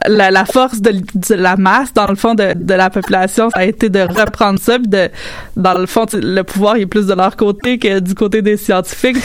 La, 0.07 0.30
la, 0.30 0.45
force 0.45 0.80
de, 0.80 0.93
de, 0.93 1.34
la 1.34 1.57
masse, 1.57 1.93
dans 1.95 2.07
le 2.07 2.16
fond, 2.16 2.34
de, 2.34 2.55
de, 2.55 2.74
la 2.74 2.91
population, 2.91 3.51
ça 3.51 3.61
a 3.61 3.64
été 3.64 3.89
de 3.89 4.01
reprendre 4.01 4.59
ça, 4.59 4.78
puis 4.78 4.89
de, 4.89 5.09
dans 5.57 5.78
le 5.78 5.87
fond, 5.87 6.07
le 6.12 6.43
pouvoir 6.43 6.76
est 6.76 6.87
plus 6.87 7.07
de 7.07 7.14
leur 7.14 7.37
côté 7.37 7.78
que 7.78 8.01
du 8.01 8.14
côté 8.14 8.43
des 8.43 8.57
scientifiques. 8.57 9.16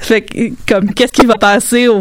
fait 0.00 0.22
que, 0.22 0.38
comme, 0.68 0.92
qu'est-ce 0.92 1.12
qui 1.12 1.26
va 1.26 1.34
passer 1.34 1.88
au, 1.88 2.00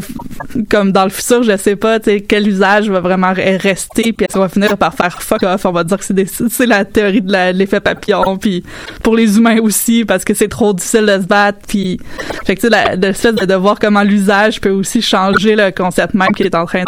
comme 0.70 0.92
dans 0.92 1.04
le 1.04 1.10
futur, 1.10 1.44
je 1.44 1.58
sais 1.58 1.76
pas, 1.76 2.00
quel 2.00 2.48
usage 2.48 2.90
va 2.90 3.00
vraiment 3.00 3.34
rester, 3.34 4.14
puis 4.14 4.28
qu'on 4.28 4.40
va 4.40 4.50
finir 4.50 4.78
par 4.78 4.94
faire 4.94 5.22
fuck 5.22 5.44
off? 5.44 5.66
On 5.66 5.72
va 5.72 5.84
dire 5.84 5.98
que 5.98 6.04
c'est, 6.04 6.66
la 6.66 6.86
théorie 6.86 7.22
de 7.22 7.52
l'effet 7.54 7.80
papillon, 7.80 8.38
puis 8.38 8.64
pour 9.04 9.16
les 9.16 9.38
humains 9.38 9.60
aussi, 9.62 10.06
parce 10.06 10.24
que 10.24 10.34
c'est 10.34 10.48
trop 10.48 10.74
difficile 10.74 11.06
de 11.06 11.22
se 11.22 11.28
battre, 11.28 11.60
puis 11.68 12.00
fait 12.46 12.56
que, 12.56 12.62
tu 12.62 12.70
sais, 12.70 12.96
l'espèce 12.96 13.36
de 13.36 13.46
voir 13.60 13.78
comment 13.80 14.04
l'usage 14.04 14.60
peut 14.62 14.72
aussi 14.72 15.02
changer 15.02 15.56
le 15.56 15.72
concept 15.72 16.14
même 16.14 16.32
qui 16.36 16.44
est 16.44 16.56
en 16.56 16.66
train 16.66 16.84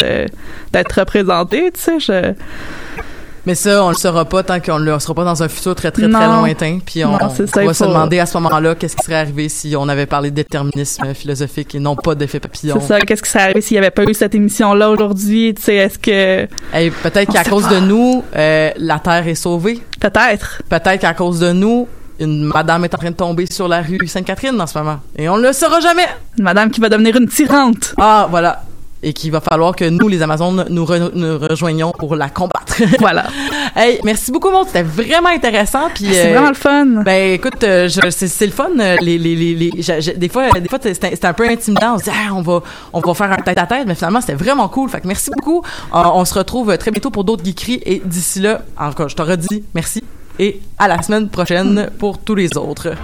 d'être 0.72 1.00
représenté, 1.00 1.72
tu 1.72 1.80
sais, 1.80 2.00
je 2.00 2.34
mais 3.46 3.56
ça, 3.56 3.84
on 3.84 3.90
le 3.90 3.96
saura 3.96 4.26
pas 4.26 4.44
tant 4.44 4.60
qu'on 4.60 4.78
le 4.78 5.00
sera 5.00 5.16
pas 5.16 5.24
dans 5.24 5.42
un 5.42 5.48
futur 5.48 5.74
très 5.74 5.90
très 5.90 6.08
non. 6.08 6.20
très 6.20 6.28
lointain. 6.28 6.80
Puis 6.86 7.04
on, 7.04 7.14
non, 7.14 7.30
ça, 7.30 7.44
on 7.58 7.66
va 7.66 7.74
faut... 7.74 7.86
se 7.86 7.90
demander 7.90 8.20
à 8.20 8.28
ce 8.28 8.38
moment-là 8.38 8.76
qu'est-ce 8.76 8.96
qui 8.96 9.04
serait 9.04 9.16
arrivé 9.16 9.50
si 9.50 9.76
on 9.76 9.90
avait 9.90 10.06
parlé 10.06 10.30
de 10.30 10.36
déterminisme 10.36 11.14
philosophique 11.16 11.74
et 11.74 11.80
non 11.80 11.96
pas 11.96 12.14
d'effet 12.14 12.40
papillon. 12.40 12.78
C'est 12.80 12.88
ça. 12.88 13.00
Qu'est-ce 13.00 13.24
qui 13.24 13.30
serait 13.30 13.46
arrivé 13.46 13.62
s'il 13.62 13.76
y 13.76 13.78
avait 13.80 13.90
pas 13.90 14.04
eu 14.04 14.14
cette 14.14 14.36
émission-là 14.36 14.92
aujourd'hui 14.92 15.56
Tu 15.56 15.64
sais, 15.64 15.76
est-ce 15.76 15.98
que 15.98 16.48
hey, 16.72 16.92
peut-être 16.92 17.34
qu'à 17.34 17.44
cause 17.44 17.68
pas. 17.68 17.76
de 17.76 17.80
nous, 17.80 18.24
euh, 18.36 18.70
la 18.78 19.00
Terre 19.00 19.28
est 19.28 19.36
sauvée. 19.36 19.82
Peut-être. 20.00 20.62
Peut-être 20.70 21.00
qu'à 21.00 21.16
cause 21.16 21.40
de 21.40 21.52
nous, 21.52 21.88
une 22.22 22.44
madame 22.46 22.86
est 22.86 22.94
en 22.96 22.98
train 22.98 23.12
de 23.12 23.16
tomber 23.16 23.46
sur 23.46 23.68
la 23.68 23.82
rue 23.82 24.08
Sainte-Catherine 24.08 24.60
en 24.62 24.68
ce 24.68 24.78
moment. 24.78 25.00
Et 25.18 25.28
on 25.30 25.38
ne 25.38 25.48
le 25.48 25.54
saura 25.54 25.80
jamais. 25.80 26.08
Une 26.38 26.44
madame 26.46 26.70
qui 26.72 26.80
va 26.80 26.90
devenir 26.90 27.16
une 27.18 27.28
tyrante. 27.28 27.94
Ah, 28.00 28.28
voilà. 28.30 28.64
et 29.04 29.14
qu'il 29.14 29.32
va 29.32 29.42
falloir 29.42 29.76
que 29.76 29.86
nous, 29.90 30.08
les 30.08 30.22
Amazones, 30.22 30.64
nous, 30.70 30.86
re- 30.86 31.10
nous 31.16 31.40
rejoignions 31.40 31.92
pour 31.98 32.16
la 32.16 32.30
combattre. 32.30 32.76
Voilà. 33.00 33.26
hey, 33.76 34.00
merci 34.04 34.32
beaucoup, 34.32 34.52
Maud. 34.52 34.68
C'était 34.68 34.84
vraiment 34.84 35.30
intéressant. 35.30 35.90
Puis, 35.94 36.06
C'est 36.12 36.28
euh, 36.28 36.34
vraiment 36.34 36.50
le 36.50 36.54
fun. 36.56 36.86
ben 37.04 37.34
écoute, 37.34 37.64
euh, 37.64 37.90
c'est 37.90 38.46
le 38.46 38.52
fun. 38.52 38.70
euh, 38.80 38.96
Les, 39.02 39.18
les, 39.18 39.36
les, 39.36 39.56
les- 39.56 39.72
j'ai- 39.82 40.02
j'ai- 40.02 40.14
des 40.14 40.30
fois, 40.30 40.50
des 40.52 40.70
fois, 40.70 40.78
un 41.24 41.34
peu 41.34 41.50
intimidant. 41.50 41.96
On 41.96 41.98
se 41.98 42.04
dit, 42.04 42.12
ah, 42.14 42.32
on 42.36 42.42
va, 42.44 42.62
on 42.94 43.00
va 43.00 43.14
faire 43.16 43.32
un 43.32 43.38
tête 43.42 43.58
à 43.58 43.66
tête, 43.66 43.86
mais 43.88 43.96
finalement, 43.96 44.22
c'était 44.22 44.36
vraiment 44.36 44.68
cool. 44.70 44.88
Fait 44.90 45.02
que 45.02 45.08
merci 45.08 45.32
beaucoup. 45.36 45.64
On 45.92 46.24
se 46.24 46.36
retrouve 46.36 46.78
très 46.78 46.92
bientôt 46.92 47.10
pour 47.10 47.24
d'autres 47.24 47.44
geekeries 47.44 47.82
et 47.86 48.02
d'ici 48.06 48.40
là, 48.40 48.62
encore, 48.78 49.10
je 49.10 49.16
te 49.16 49.22
redis 49.24 49.64
merci 49.74 50.04
et 50.40 50.60
à 50.78 50.88
la 50.88 51.02
semaine 51.02 51.30
prochaine 51.30 51.90
pour 51.98 52.20
tous 52.20 52.36
les 52.36 52.56
autres. 52.58 52.96